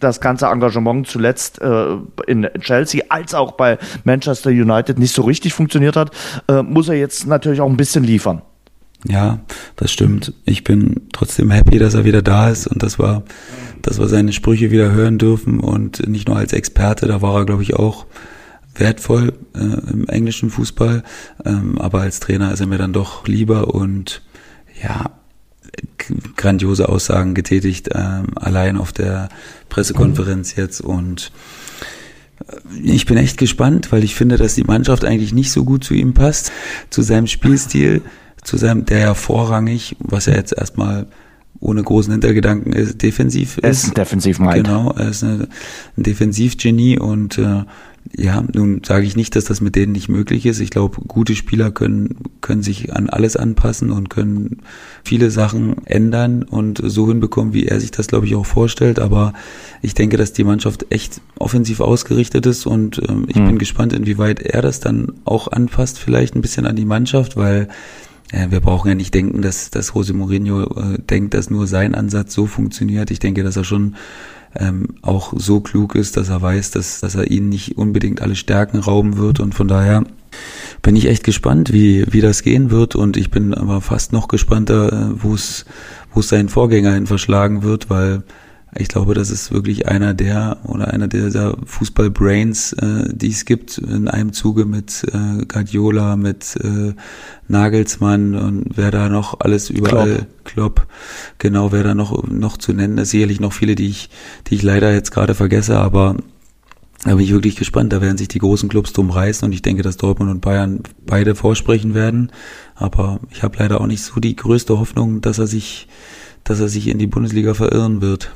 das 0.00 0.20
ganze 0.20 0.46
Engagement 0.46 1.08
zuletzt 1.08 1.60
äh, 1.62 1.96
in 2.26 2.46
Chelsea 2.60 3.02
als 3.08 3.34
auch 3.34 3.52
bei 3.52 3.78
Manchester 4.04 4.50
United 4.50 4.98
nicht 4.98 5.14
so 5.14 5.22
richtig 5.22 5.54
funktioniert 5.54 5.96
hat, 5.96 6.10
äh, 6.48 6.62
muss 6.62 6.88
er 6.88 6.96
jetzt 6.96 7.26
natürlich 7.26 7.60
auch 7.60 7.70
ein 7.70 7.78
bisschen 7.78 8.04
liefern. 8.04 8.42
Ja, 9.06 9.40
das 9.76 9.90
stimmt. 9.90 10.32
Ich 10.44 10.64
bin 10.64 11.08
trotzdem 11.12 11.50
happy, 11.50 11.78
dass 11.78 11.94
er 11.94 12.04
wieder 12.04 12.22
da 12.22 12.48
ist 12.48 12.66
und 12.66 12.82
dass 12.82 12.98
wir, 12.98 13.22
dass 13.82 13.98
wir 13.98 14.08
seine 14.08 14.32
Sprüche 14.32 14.70
wieder 14.70 14.92
hören 14.92 15.18
dürfen 15.18 15.60
und 15.60 16.06
nicht 16.08 16.28
nur 16.28 16.36
als 16.36 16.52
Experte, 16.52 17.06
da 17.06 17.20
war 17.20 17.36
er, 17.36 17.44
glaube 17.44 17.62
ich, 17.62 17.74
auch 17.74 18.06
wertvoll 18.74 19.34
äh, 19.54 19.58
im 19.58 20.06
englischen 20.08 20.50
Fußball, 20.50 21.02
ähm, 21.44 21.78
aber 21.78 22.00
als 22.00 22.20
Trainer 22.20 22.52
ist 22.52 22.60
er 22.60 22.66
mir 22.66 22.78
dann 22.78 22.92
doch 22.92 23.26
lieber 23.26 23.74
und 23.74 24.22
ja, 24.82 25.10
grandiose 26.36 26.88
Aussagen 26.88 27.34
getätigt, 27.34 27.90
ähm, 27.94 28.26
allein 28.36 28.76
auf 28.76 28.92
der 28.92 29.28
Pressekonferenz 29.68 30.56
jetzt 30.56 30.80
und 30.80 31.32
äh, 32.48 32.78
ich 32.82 33.06
bin 33.06 33.16
echt 33.16 33.38
gespannt, 33.38 33.92
weil 33.92 34.04
ich 34.04 34.14
finde, 34.14 34.36
dass 34.36 34.54
die 34.54 34.64
Mannschaft 34.64 35.04
eigentlich 35.04 35.32
nicht 35.32 35.50
so 35.50 35.64
gut 35.64 35.84
zu 35.84 35.94
ihm 35.94 36.14
passt, 36.14 36.52
zu 36.90 37.02
seinem 37.02 37.26
Spielstil, 37.26 38.02
zu 38.42 38.56
seinem, 38.56 38.84
der 38.84 38.98
ja 38.98 39.14
vorrangig, 39.14 39.96
was 40.00 40.26
er 40.26 40.36
jetzt 40.36 40.52
erstmal 40.52 41.06
ohne 41.60 41.82
großen 41.82 42.12
Hintergedanken 42.12 42.72
ist, 42.72 43.00
defensiv 43.02 43.58
ist. 43.58 43.64
Er 43.64 43.70
ist 43.70 43.86
ein 43.86 43.94
Defensivmind. 43.94 44.54
Genau, 44.54 44.92
er 44.92 45.08
ist 45.08 45.24
eine, 45.24 45.48
ein 45.96 46.02
Defensivgenie 46.02 46.98
und 46.98 47.38
äh, 47.38 47.62
ja, 48.16 48.44
nun 48.52 48.82
sage 48.84 49.06
ich 49.06 49.16
nicht, 49.16 49.34
dass 49.34 49.44
das 49.44 49.60
mit 49.60 49.76
denen 49.76 49.92
nicht 49.92 50.08
möglich 50.08 50.46
ist. 50.46 50.60
Ich 50.60 50.70
glaube, 50.70 51.00
gute 51.08 51.34
Spieler 51.34 51.70
können, 51.70 52.16
können 52.40 52.62
sich 52.62 52.92
an 52.92 53.08
alles 53.08 53.36
anpassen 53.36 53.90
und 53.90 54.10
können 54.10 54.62
viele 55.04 55.30
Sachen 55.30 55.84
ändern 55.86 56.42
und 56.42 56.80
so 56.84 57.08
hinbekommen, 57.08 57.54
wie 57.54 57.66
er 57.66 57.80
sich 57.80 57.90
das, 57.90 58.06
glaube 58.06 58.26
ich, 58.26 58.34
auch 58.34 58.46
vorstellt. 58.46 58.98
Aber 58.98 59.32
ich 59.82 59.94
denke, 59.94 60.16
dass 60.16 60.32
die 60.32 60.44
Mannschaft 60.44 60.86
echt 60.90 61.20
offensiv 61.38 61.80
ausgerichtet 61.80 62.46
ist 62.46 62.66
und 62.66 63.00
ähm, 63.08 63.24
ich 63.28 63.36
mhm. 63.36 63.46
bin 63.46 63.58
gespannt, 63.58 63.92
inwieweit 63.92 64.40
er 64.40 64.62
das 64.62 64.80
dann 64.80 65.14
auch 65.24 65.48
anpasst, 65.48 65.98
vielleicht 65.98 66.36
ein 66.36 66.42
bisschen 66.42 66.66
an 66.66 66.76
die 66.76 66.84
Mannschaft, 66.84 67.36
weil 67.36 67.68
äh, 68.32 68.50
wir 68.50 68.60
brauchen 68.60 68.88
ja 68.88 68.94
nicht 68.94 69.14
denken, 69.14 69.42
dass, 69.42 69.70
dass 69.70 69.94
Jose 69.94 70.12
Mourinho 70.12 70.62
äh, 70.62 70.98
denkt, 70.98 71.34
dass 71.34 71.50
nur 71.50 71.66
sein 71.66 71.94
Ansatz 71.94 72.34
so 72.34 72.46
funktioniert. 72.46 73.10
Ich 73.10 73.18
denke, 73.18 73.42
dass 73.42 73.56
er 73.56 73.64
schon 73.64 73.96
ähm, 74.56 74.88
auch 75.02 75.32
so 75.36 75.60
klug 75.60 75.94
ist, 75.94 76.16
dass 76.16 76.28
er 76.28 76.42
weiß, 76.42 76.70
dass, 76.72 77.00
dass 77.00 77.14
er 77.14 77.30
ihnen 77.30 77.48
nicht 77.48 77.76
unbedingt 77.76 78.22
alle 78.22 78.36
Stärken 78.36 78.78
rauben 78.78 79.16
wird 79.16 79.40
und 79.40 79.54
von 79.54 79.68
daher 79.68 80.04
bin 80.82 80.96
ich 80.96 81.06
echt 81.06 81.24
gespannt, 81.24 81.72
wie, 81.72 82.04
wie 82.12 82.20
das 82.20 82.42
gehen 82.42 82.70
wird. 82.70 82.94
Und 82.94 83.16
ich 83.16 83.30
bin 83.30 83.54
aber 83.54 83.80
fast 83.80 84.12
noch 84.12 84.28
gespannter, 84.28 84.92
äh, 84.92 85.22
wo 85.22 85.34
es, 85.34 85.64
wo 86.12 86.20
es 86.20 86.28
seinen 86.28 86.48
Vorgänger 86.48 86.92
hin 86.92 87.06
verschlagen 87.06 87.62
wird, 87.62 87.90
weil 87.90 88.22
ich 88.76 88.88
glaube, 88.88 89.14
das 89.14 89.30
ist 89.30 89.52
wirklich 89.52 89.86
einer 89.88 90.14
der 90.14 90.58
oder 90.64 90.88
einer 90.92 91.06
dieser 91.06 91.56
Fußball-Brains, 91.64 92.72
äh, 92.74 93.08
die 93.12 93.30
es 93.30 93.44
gibt 93.44 93.78
in 93.78 94.08
einem 94.08 94.32
Zuge 94.32 94.64
mit 94.64 95.06
äh, 95.12 95.44
Guardiola, 95.46 96.16
mit 96.16 96.56
äh, 96.62 96.94
Nagelsmann 97.46 98.34
und 98.34 98.76
wer 98.76 98.90
da 98.90 99.08
noch 99.08 99.40
alles 99.40 99.70
überall 99.70 100.26
Klopp. 100.44 100.74
Klopp, 100.76 100.86
genau, 101.38 101.72
wer 101.72 101.84
da 101.84 101.94
noch 101.94 102.26
noch 102.28 102.56
zu 102.56 102.72
nennen 102.72 102.98
ist, 102.98 103.10
sicherlich 103.10 103.40
noch 103.40 103.52
viele, 103.52 103.76
die 103.76 103.88
ich 103.88 104.10
die 104.48 104.56
ich 104.56 104.62
leider 104.62 104.92
jetzt 104.92 105.12
gerade 105.12 105.34
vergesse, 105.34 105.78
aber 105.78 106.16
da 107.04 107.14
bin 107.14 107.24
ich 107.24 107.32
wirklich 107.32 107.56
gespannt. 107.56 107.92
Da 107.92 108.00
werden 108.00 108.16
sich 108.16 108.28
die 108.28 108.38
großen 108.38 108.68
Clubs 108.68 108.92
drum 108.92 109.10
reißen 109.10 109.44
und 109.44 109.52
ich 109.52 109.62
denke, 109.62 109.82
dass 109.82 109.98
Dortmund 109.98 110.30
und 110.30 110.40
Bayern 110.40 110.80
beide 111.04 111.34
vorsprechen 111.34 111.94
werden. 111.94 112.32
Aber 112.74 113.20
ich 113.30 113.42
habe 113.42 113.58
leider 113.58 113.80
auch 113.80 113.86
nicht 113.86 114.02
so 114.02 114.20
die 114.20 114.34
größte 114.34 114.78
Hoffnung, 114.78 115.20
dass 115.20 115.38
er 115.38 115.46
sich, 115.46 115.86
dass 116.44 116.60
er 116.60 116.68
sich 116.68 116.88
in 116.88 116.98
die 116.98 117.06
Bundesliga 117.06 117.52
verirren 117.52 118.00
wird 118.00 118.32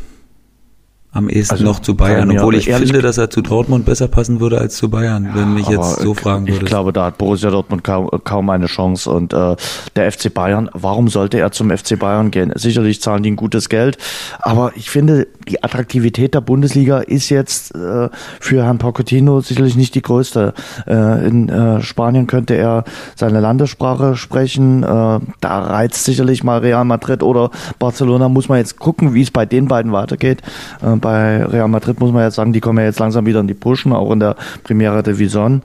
am 1.11 1.31
ehesten 1.31 1.55
also, 1.55 1.65
noch 1.65 1.81
zu 1.81 1.95
Bayern, 1.95 2.31
obwohl 2.31 2.55
ich 2.55 2.67
finde, 2.67 3.01
dass 3.01 3.17
er 3.17 3.31
zu 3.31 3.41
Dortmund 3.41 3.87
besser 3.87 4.09
passen 4.09 4.41
würde 4.41 4.59
als 4.59 4.77
zu 4.77 4.91
Bayern, 4.91 5.31
wenn 5.33 5.55
mich 5.55 5.67
jetzt 5.67 6.01
so 6.01 6.13
fragen 6.13 6.47
würde. 6.47 6.65
Ich 6.65 6.69
glaube, 6.69 6.93
da 6.93 7.07
hat 7.07 7.17
Borussia 7.17 7.51
Dortmund 7.51 7.83
kaum, 7.83 8.11
kaum 8.25 8.51
eine 8.51 8.67
Chance 8.67 9.11
und 9.11 9.33
äh, 9.33 9.57
der 9.97 10.13
FC 10.13 10.33
Bayern, 10.33 10.69
warum 10.75 11.09
sollte 11.09 11.39
er 11.39 11.51
zum 11.51 11.71
FC 11.71 11.99
Bayern 11.99 12.31
gehen? 12.31 12.53
Sicherlich 12.57 13.01
zahlen 13.01 13.23
die 13.23 13.31
ein 13.31 13.37
gutes 13.37 13.71
Geld, 13.71 13.97
aber 14.41 14.73
ich 14.77 14.91
finde, 14.91 15.27
die 15.49 15.65
Attraktivität 15.65 16.35
der 16.35 16.43
Bundesliga 16.43 16.99
ist 16.99 17.31
jetzt 17.31 17.75
äh, 17.75 18.11
für 18.39 18.65
Herrn 18.65 18.77
Pochettino 18.77 19.41
sicherlich 19.41 19.77
nicht 19.77 19.95
die 19.95 20.03
größte. 20.03 20.53
Äh, 20.87 21.27
in 21.27 21.49
äh, 21.49 21.81
Spanien 21.81 22.27
könnte 22.27 22.55
er 22.55 22.85
seine 23.17 23.41
Landessprache 23.41 24.15
sprechen, 24.15 24.83
äh, 24.83 24.87
da 24.87 25.21
reizt 25.41 26.05
sicherlich 26.05 26.45
mal 26.45 26.59
Real 26.59 26.85
Madrid 26.85 27.23
oder 27.23 27.51
Barcelona, 27.79 28.29
muss 28.29 28.51
man 28.51 28.59
jetzt 28.59 28.79
gucken, 28.79 29.15
wie 29.15 29.23
es 29.23 29.31
bei 29.31 29.47
den 29.47 29.69
beiden 29.69 29.93
weitergeht. 29.93 30.43
Äh, 30.83 30.98
bei 31.01 31.45
Real 31.45 31.69
Madrid 31.69 32.01
muss 32.01 32.13
man 32.13 32.25
jetzt 32.25 32.37
sagen, 32.37 32.53
die 32.53 32.61
kommen 32.61 32.79
ja 32.79 32.85
jetzt 32.85 32.99
langsam 32.99 33.27
wieder 33.27 33.41
in 33.41 33.49
die 33.49 33.55
Pushen, 33.55 33.93
auch 33.93 34.13
in 34.13 34.21
der 34.21 34.37
Primera 34.65 35.03
Division. 35.03 35.63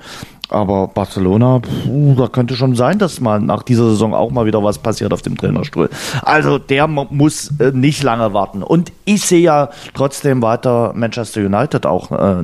Aber 0.49 0.87
Barcelona, 0.87 1.59
puh, 1.59 2.13
da 2.15 2.27
könnte 2.27 2.55
schon 2.55 2.75
sein, 2.75 2.99
dass 2.99 3.19
mal 3.19 3.39
nach 3.39 3.63
dieser 3.63 3.89
Saison 3.89 4.13
auch 4.13 4.29
mal 4.29 4.45
wieder 4.45 4.63
was 4.63 4.77
passiert 4.77 5.11
auf 5.11 5.23
dem 5.23 5.35
Trainerstuhl. 5.35 5.89
Also 6.21 6.59
der 6.59 6.85
muss 6.87 7.51
äh, 7.59 7.71
nicht 7.71 8.03
lange 8.03 8.33
warten. 8.33 8.61
Und 8.61 8.91
ich 9.05 9.25
sehe 9.25 9.41
ja 9.41 9.69
trotzdem 9.95 10.43
weiter 10.43 10.93
Manchester 10.95 11.41
United 11.41 11.87
auch 11.87 12.11
äh, 12.11 12.43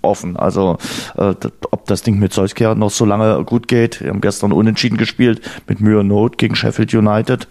offen. 0.00 0.38
Also 0.38 0.78
äh, 1.18 1.34
ob 1.70 1.84
das 1.86 2.02
Ding 2.02 2.18
mit 2.18 2.32
Solskjaer 2.32 2.76
noch 2.76 2.90
so 2.90 3.04
lange 3.04 3.44
gut 3.44 3.68
geht. 3.68 4.00
Wir 4.00 4.08
haben 4.08 4.22
gestern 4.22 4.52
unentschieden 4.52 4.96
gespielt 4.96 5.42
mit 5.66 5.80
Mühe 5.82 6.00
und 6.00 6.08
Not 6.08 6.38
gegen 6.38 6.54
Sheffield 6.54 6.94
United. 6.94 7.46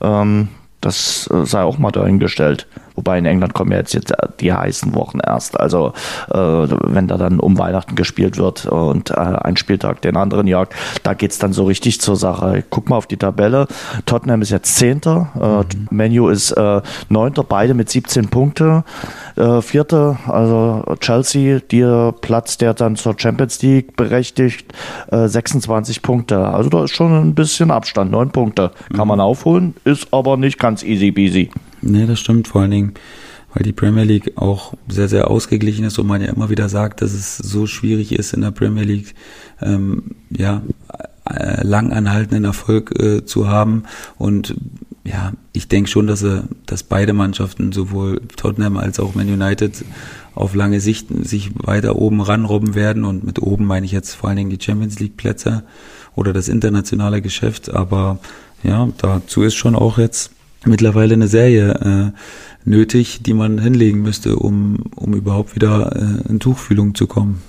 Ähm, 0.00 0.48
das 0.80 1.30
äh, 1.32 1.46
sei 1.46 1.62
auch 1.62 1.78
mal 1.78 1.92
dahingestellt. 1.92 2.66
Wobei 2.94 3.18
in 3.18 3.26
England 3.26 3.54
kommen 3.54 3.72
ja 3.72 3.78
jetzt, 3.78 3.94
jetzt 3.94 4.12
die 4.40 4.52
heißen 4.52 4.94
Wochen 4.94 5.20
erst. 5.20 5.58
Also 5.58 5.92
äh, 6.30 6.36
wenn 6.36 7.08
da 7.08 7.16
dann 7.16 7.40
um 7.40 7.58
Weihnachten 7.58 7.94
gespielt 7.94 8.38
wird 8.38 8.66
und 8.66 9.10
äh, 9.10 9.14
ein 9.14 9.56
Spieltag 9.56 10.02
den 10.02 10.16
anderen 10.16 10.46
jagt, 10.46 10.74
da 11.02 11.14
geht's 11.14 11.38
dann 11.38 11.52
so 11.52 11.64
richtig 11.64 12.00
zur 12.00 12.16
Sache. 12.16 12.64
Guck 12.70 12.88
mal 12.88 12.96
auf 12.96 13.06
die 13.06 13.16
Tabelle. 13.16 13.66
Tottenham 14.06 14.42
ist 14.42 14.50
jetzt 14.50 14.76
Zehnter, 14.76 15.30
äh, 15.36 15.76
mhm. 15.76 15.88
Menu 15.90 16.28
ist 16.28 16.52
äh, 16.52 16.82
Neunter, 17.08 17.44
beide 17.44 17.74
mit 17.74 17.88
17 17.88 18.28
Punkte. 18.28 18.84
Äh, 19.36 19.62
Vierte, 19.62 20.16
also 20.26 20.84
Chelsea, 21.00 21.60
der 21.60 22.12
Platz, 22.20 22.58
der 22.58 22.74
dann 22.74 22.96
zur 22.96 23.14
Champions 23.16 23.62
League 23.62 23.96
berechtigt, 23.96 24.72
äh, 25.10 25.28
26 25.28 26.02
Punkte. 26.02 26.46
Also 26.48 26.68
da 26.68 26.84
ist 26.84 26.92
schon 26.92 27.12
ein 27.12 27.34
bisschen 27.34 27.70
Abstand. 27.70 28.10
Neun 28.10 28.30
Punkte 28.30 28.72
kann 28.94 29.08
man 29.08 29.20
aufholen, 29.20 29.74
ist 29.84 30.08
aber 30.12 30.36
nicht 30.36 30.58
ganz 30.58 30.82
easy 30.82 31.12
peasy. 31.12 31.50
Nee, 31.82 32.06
das 32.06 32.20
stimmt 32.20 32.48
vor 32.48 32.62
allen 32.62 32.70
Dingen, 32.70 32.94
weil 33.52 33.64
die 33.64 33.72
Premier 33.72 34.04
League 34.04 34.32
auch 34.36 34.74
sehr, 34.88 35.08
sehr 35.08 35.30
ausgeglichen 35.30 35.84
ist 35.84 35.98
und 35.98 36.06
man 36.06 36.22
ja 36.22 36.28
immer 36.28 36.48
wieder 36.48 36.68
sagt, 36.68 37.02
dass 37.02 37.12
es 37.12 37.36
so 37.36 37.66
schwierig 37.66 38.12
ist 38.12 38.32
in 38.32 38.40
der 38.40 38.50
Premier 38.50 38.84
League, 38.84 39.14
ähm, 39.60 40.16
ja, 40.30 40.62
äh, 41.28 41.62
lang 41.62 41.90
Erfolg 42.44 42.98
äh, 42.98 43.24
zu 43.24 43.48
haben 43.48 43.84
und 44.16 44.54
ja, 45.04 45.32
ich 45.52 45.68
denke 45.68 45.90
schon, 45.90 46.06
dass 46.06 46.22
er, 46.22 46.44
dass 46.66 46.84
beide 46.84 47.12
Mannschaften, 47.12 47.72
sowohl 47.72 48.20
Tottenham 48.36 48.76
als 48.76 49.00
auch 49.00 49.14
Man 49.14 49.28
United, 49.28 49.84
auf 50.34 50.54
lange 50.54 50.80
Sicht 50.80 51.08
sich 51.24 51.50
weiter 51.54 51.96
oben 51.96 52.20
ranrobben 52.20 52.74
werden. 52.74 53.04
Und 53.04 53.24
mit 53.24 53.42
oben 53.42 53.64
meine 53.64 53.84
ich 53.84 53.92
jetzt 53.92 54.14
vor 54.14 54.28
allen 54.28 54.36
Dingen 54.36 54.50
die 54.50 54.64
Champions 54.64 55.00
League 55.00 55.16
Plätze 55.16 55.64
oder 56.14 56.32
das 56.32 56.48
internationale 56.48 57.20
Geschäft. 57.20 57.70
Aber 57.70 58.18
ja, 58.62 58.88
dazu 58.98 59.42
ist 59.42 59.56
schon 59.56 59.74
auch 59.74 59.98
jetzt 59.98 60.30
mittlerweile 60.64 61.14
eine 61.14 61.28
Serie 61.28 62.12
äh, 62.14 62.68
nötig, 62.68 63.22
die 63.22 63.34
man 63.34 63.58
hinlegen 63.58 64.02
müsste, 64.02 64.36
um, 64.36 64.76
um 64.94 65.14
überhaupt 65.14 65.54
wieder 65.54 65.94
äh, 65.96 66.28
in 66.28 66.40
Tuchfühlung 66.40 66.94
zu 66.94 67.06
kommen. 67.06 67.42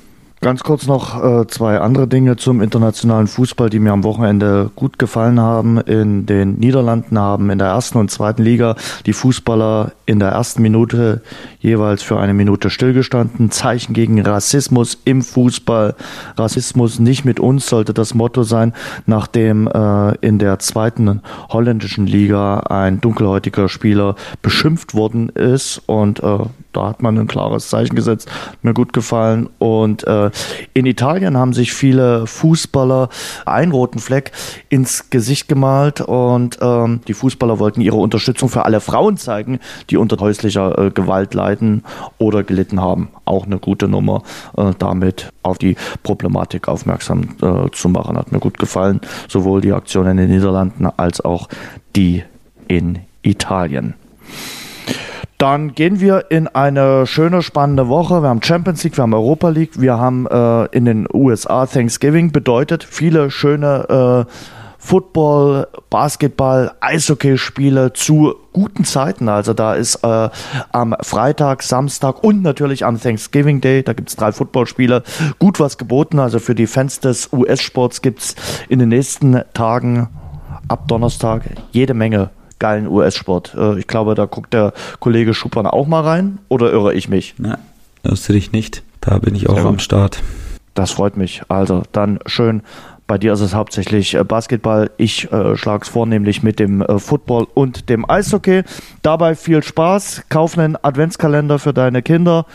Ganz 0.43 0.61
kurz 0.61 0.87
noch 0.87 1.23
äh, 1.23 1.47
zwei 1.47 1.79
andere 1.79 2.05
Dinge 2.05 2.35
zum 2.35 2.61
internationalen 2.61 3.27
Fußball, 3.27 3.69
die 3.69 3.79
mir 3.79 3.93
am 3.93 4.03
Wochenende 4.03 4.71
gut 4.75 4.99
gefallen 4.99 5.39
haben. 5.39 5.79
In 5.79 6.25
den 6.25 6.59
Niederlanden 6.59 7.17
haben 7.17 7.49
in 7.49 7.59
der 7.59 7.69
ersten 7.69 7.97
und 7.97 8.11
zweiten 8.11 8.43
Liga 8.43 8.75
die 9.05 9.13
Fußballer 9.13 9.93
in 10.05 10.19
der 10.19 10.31
ersten 10.31 10.61
Minute 10.61 11.21
jeweils 11.61 12.03
für 12.03 12.19
eine 12.19 12.33
Minute 12.33 12.69
stillgestanden. 12.69 13.51
Zeichen 13.51 13.93
gegen 13.93 14.19
Rassismus 14.19 14.97
im 15.05 15.21
Fußball. 15.21 15.95
Rassismus 16.35 16.99
nicht 16.99 17.23
mit 17.23 17.39
uns 17.39 17.67
sollte 17.67 17.93
das 17.93 18.13
Motto 18.13 18.43
sein, 18.43 18.73
nachdem 19.05 19.67
äh, 19.67 20.15
in 20.15 20.39
der 20.39 20.59
zweiten 20.59 21.21
holländischen 21.53 22.05
Liga 22.05 22.59
ein 22.59 22.99
dunkelhäutiger 22.99 23.69
Spieler 23.69 24.15
beschimpft 24.41 24.93
worden 24.93 25.29
ist 25.29 25.81
und 25.85 26.21
äh, 26.21 26.39
da 26.73 26.89
hat 26.89 27.01
man 27.01 27.17
ein 27.17 27.27
klares 27.27 27.69
Zeichen 27.69 27.95
gesetzt. 27.95 28.29
Mir 28.61 28.73
gut 28.73 28.93
gefallen. 28.93 29.49
Und 29.59 30.05
äh, 30.05 30.31
in 30.73 30.85
Italien 30.85 31.37
haben 31.37 31.53
sich 31.53 31.73
viele 31.73 32.27
Fußballer 32.27 33.09
einen 33.45 33.71
roten 33.71 33.99
Fleck 33.99 34.31
ins 34.69 35.09
Gesicht 35.09 35.47
gemalt 35.47 36.01
und 36.01 36.57
ähm, 36.61 37.01
die 37.07 37.13
Fußballer 37.13 37.59
wollten 37.59 37.81
ihre 37.81 37.97
Unterstützung 37.97 38.49
für 38.49 38.65
alle 38.65 38.81
Frauen 38.81 39.17
zeigen, 39.17 39.59
die 39.89 39.97
unter 39.97 40.17
häuslicher 40.17 40.77
äh, 40.77 40.91
Gewalt 40.91 41.33
leiden 41.33 41.83
oder 42.17 42.43
gelitten 42.43 42.81
haben. 42.81 43.09
Auch 43.25 43.45
eine 43.45 43.59
gute 43.59 43.87
Nummer, 43.87 44.23
äh, 44.57 44.71
damit 44.77 45.29
auf 45.43 45.57
die 45.57 45.75
Problematik 46.01 46.67
aufmerksam 46.67 47.35
äh, 47.41 47.69
zu 47.71 47.89
machen. 47.89 48.17
Hat 48.17 48.31
mir 48.31 48.39
gut 48.39 48.57
gefallen. 48.59 49.01
Sowohl 49.27 49.61
die 49.61 49.73
Aktion 49.73 50.07
in 50.07 50.17
den 50.17 50.29
Niederlanden 50.29 50.87
als 50.97 51.21
auch 51.21 51.49
die 51.95 52.23
in 52.67 52.99
Italien. 53.21 53.95
Dann 55.43 55.75
gehen 55.75 55.99
wir 55.99 56.31
in 56.31 56.47
eine 56.47 57.05
schöne, 57.05 57.41
spannende 57.41 57.89
Woche. 57.89 58.21
Wir 58.21 58.29
haben 58.29 58.41
Champions 58.41 58.81
League, 58.85 58.95
wir 58.95 59.01
haben 59.01 59.13
Europa 59.13 59.49
League, 59.49 59.81
wir 59.81 59.97
haben 59.97 60.25
äh, 60.25 60.67
in 60.67 60.85
den 60.85 61.05
USA 61.13 61.65
Thanksgiving 61.65 62.31
bedeutet 62.31 62.81
viele 62.81 63.29
schöne 63.29 64.25
äh, 64.29 64.31
Football, 64.77 65.67
Basketball, 65.89 66.71
Eishockey-Spiele 66.79 67.91
zu 67.91 68.35
guten 68.53 68.85
Zeiten. 68.85 69.27
Also 69.27 69.53
da 69.53 69.73
ist 69.73 70.01
äh, 70.05 70.29
am 70.71 70.95
Freitag, 71.01 71.63
Samstag 71.63 72.23
und 72.23 72.41
natürlich 72.41 72.85
am 72.85 72.97
Thanksgiving 72.97 73.59
Day, 73.59 73.83
da 73.83 73.91
gibt's 73.91 74.15
drei 74.15 74.31
Footballspiele, 74.31 75.03
gut 75.39 75.59
was 75.59 75.77
geboten. 75.77 76.19
Also 76.19 76.39
für 76.39 76.55
die 76.55 76.67
Fans 76.67 77.01
des 77.01 77.33
US-Sports 77.33 78.01
gibt's 78.01 78.37
in 78.69 78.79
den 78.79 78.87
nächsten 78.87 79.41
Tagen 79.53 80.07
ab 80.69 80.87
Donnerstag 80.87 81.43
jede 81.73 81.93
Menge 81.93 82.29
geilen 82.59 82.87
US-Sport. 82.87 83.55
Äh, 83.57 83.79
ich 83.79 83.87
glaube, 83.87 84.15
da 84.15 84.25
guckt 84.25 84.53
der 84.53 84.73
Kollege 84.99 85.33
Schuppan 85.33 85.67
auch 85.67 85.87
mal 85.87 86.01
rein. 86.01 86.39
Oder 86.49 86.71
irre 86.71 86.93
ich 86.93 87.09
mich? 87.09 87.35
Na, 87.37 87.57
irrst 88.03 88.27
du 88.29 88.33
dich 88.33 88.51
nicht. 88.51 88.83
Da 89.01 89.17
bin 89.19 89.35
ich 89.35 89.49
auch 89.49 89.57
ja. 89.57 89.65
am 89.65 89.79
Start. 89.79 90.21
Das 90.73 90.91
freut 90.91 91.17
mich. 91.17 91.43
Also 91.49 91.83
dann 91.91 92.19
schön. 92.25 92.63
Bei 93.05 93.17
dir 93.17 93.33
ist 93.33 93.41
es 93.41 93.53
hauptsächlich 93.53 94.15
äh, 94.15 94.23
Basketball. 94.23 94.89
Ich 94.97 95.31
äh, 95.31 95.57
schlage 95.57 95.83
es 95.83 95.89
vornehmlich 95.89 96.41
mit 96.41 96.57
dem 96.59 96.81
äh, 96.81 96.99
Football 96.99 97.47
und 97.53 97.89
dem 97.89 98.09
Eishockey. 98.09 98.63
Dabei 99.01 99.35
viel 99.35 99.61
Spaß. 99.61 100.23
Kauf 100.29 100.57
einen 100.57 100.77
Adventskalender 100.81 101.59
für 101.59 101.73
deine 101.73 102.01
Kinder 102.01 102.45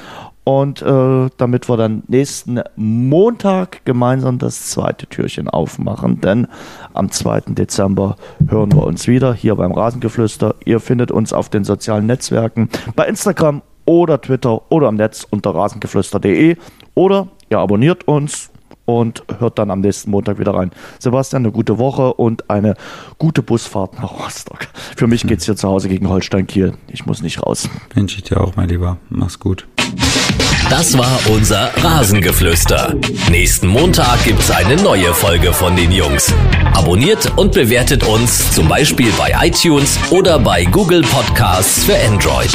und 0.49 0.81
äh, 0.81 1.29
damit 1.37 1.69
wir 1.69 1.77
dann 1.77 2.05
nächsten 2.09 2.63
Montag 2.75 3.85
gemeinsam 3.85 4.39
das 4.39 4.71
zweite 4.71 5.07
Türchen 5.07 5.47
aufmachen. 5.47 6.23
Denn 6.23 6.47
am 6.95 7.11
2. 7.11 7.41
Dezember 7.49 8.17
hören 8.49 8.73
wir 8.73 8.85
uns 8.85 9.07
wieder 9.07 9.35
hier 9.35 9.57
beim 9.57 9.73
Rasengeflüster. 9.73 10.55
Ihr 10.65 10.81
findet 10.81 11.11
uns 11.11 11.35
auf 11.35 11.51
den 11.51 11.65
sozialen 11.65 12.07
Netzwerken 12.07 12.71
bei 12.97 13.07
Instagram 13.07 13.61
oder 13.85 14.23
Twitter 14.23 14.73
oder 14.73 14.89
am 14.89 14.95
Netz 14.95 15.27
unter 15.29 15.55
rasengeflüster.de 15.55 16.57
oder 16.95 17.29
ihr 17.51 17.59
abonniert 17.59 18.09
uns 18.09 18.51
und 18.89 19.23
hört 19.39 19.59
dann 19.59 19.71
am 19.71 19.81
nächsten 19.81 20.11
Montag 20.11 20.39
wieder 20.39 20.55
rein. 20.55 20.71
Sebastian, 20.99 21.43
eine 21.43 21.53
gute 21.53 21.77
Woche 21.77 22.15
und 22.15 22.49
eine 22.49 22.75
gute 23.19 23.43
Busfahrt 23.43 24.01
nach 24.01 24.19
Rostock. 24.19 24.61
Für 24.97 25.07
mich 25.07 25.27
geht 25.27 25.41
es 25.41 25.45
hier 25.45 25.57
zu 25.57 25.69
Hause 25.69 25.91
gegen 25.91 26.09
Holstein 26.09 26.47
Kiel. 26.47 26.73
Ich 26.89 27.05
muss 27.05 27.21
nicht 27.21 27.43
raus. 27.43 27.69
Wünsche 27.93 28.17
ich 28.17 28.23
dir 28.23 28.41
auch, 28.41 28.57
mein 28.57 28.71
Lieber. 28.71 28.97
Mach's 29.11 29.39
gut. 29.39 29.69
Das 30.71 30.97
war 30.97 31.19
unser 31.31 31.71
Rasengeflüster. 31.77 32.95
Nächsten 33.31 33.67
Montag 33.67 34.25
gibt 34.25 34.41
es 34.41 34.51
eine 34.51 34.77
neue 34.77 35.13
Folge 35.13 35.53
von 35.53 35.77
den 35.77 35.93
Jungs. 35.93 36.33
Abonniert 36.73 37.37
und 37.37 37.53
bewertet 37.53 38.07
uns 38.07 38.53
zum 38.53 38.69
Beispiel 38.69 39.13
bei 39.19 39.35
iTunes 39.47 39.99
oder 40.11 40.39
bei 40.39 40.65
Google 40.65 41.03
Podcasts 41.03 41.85
für 41.85 41.97
Android. 42.11 42.53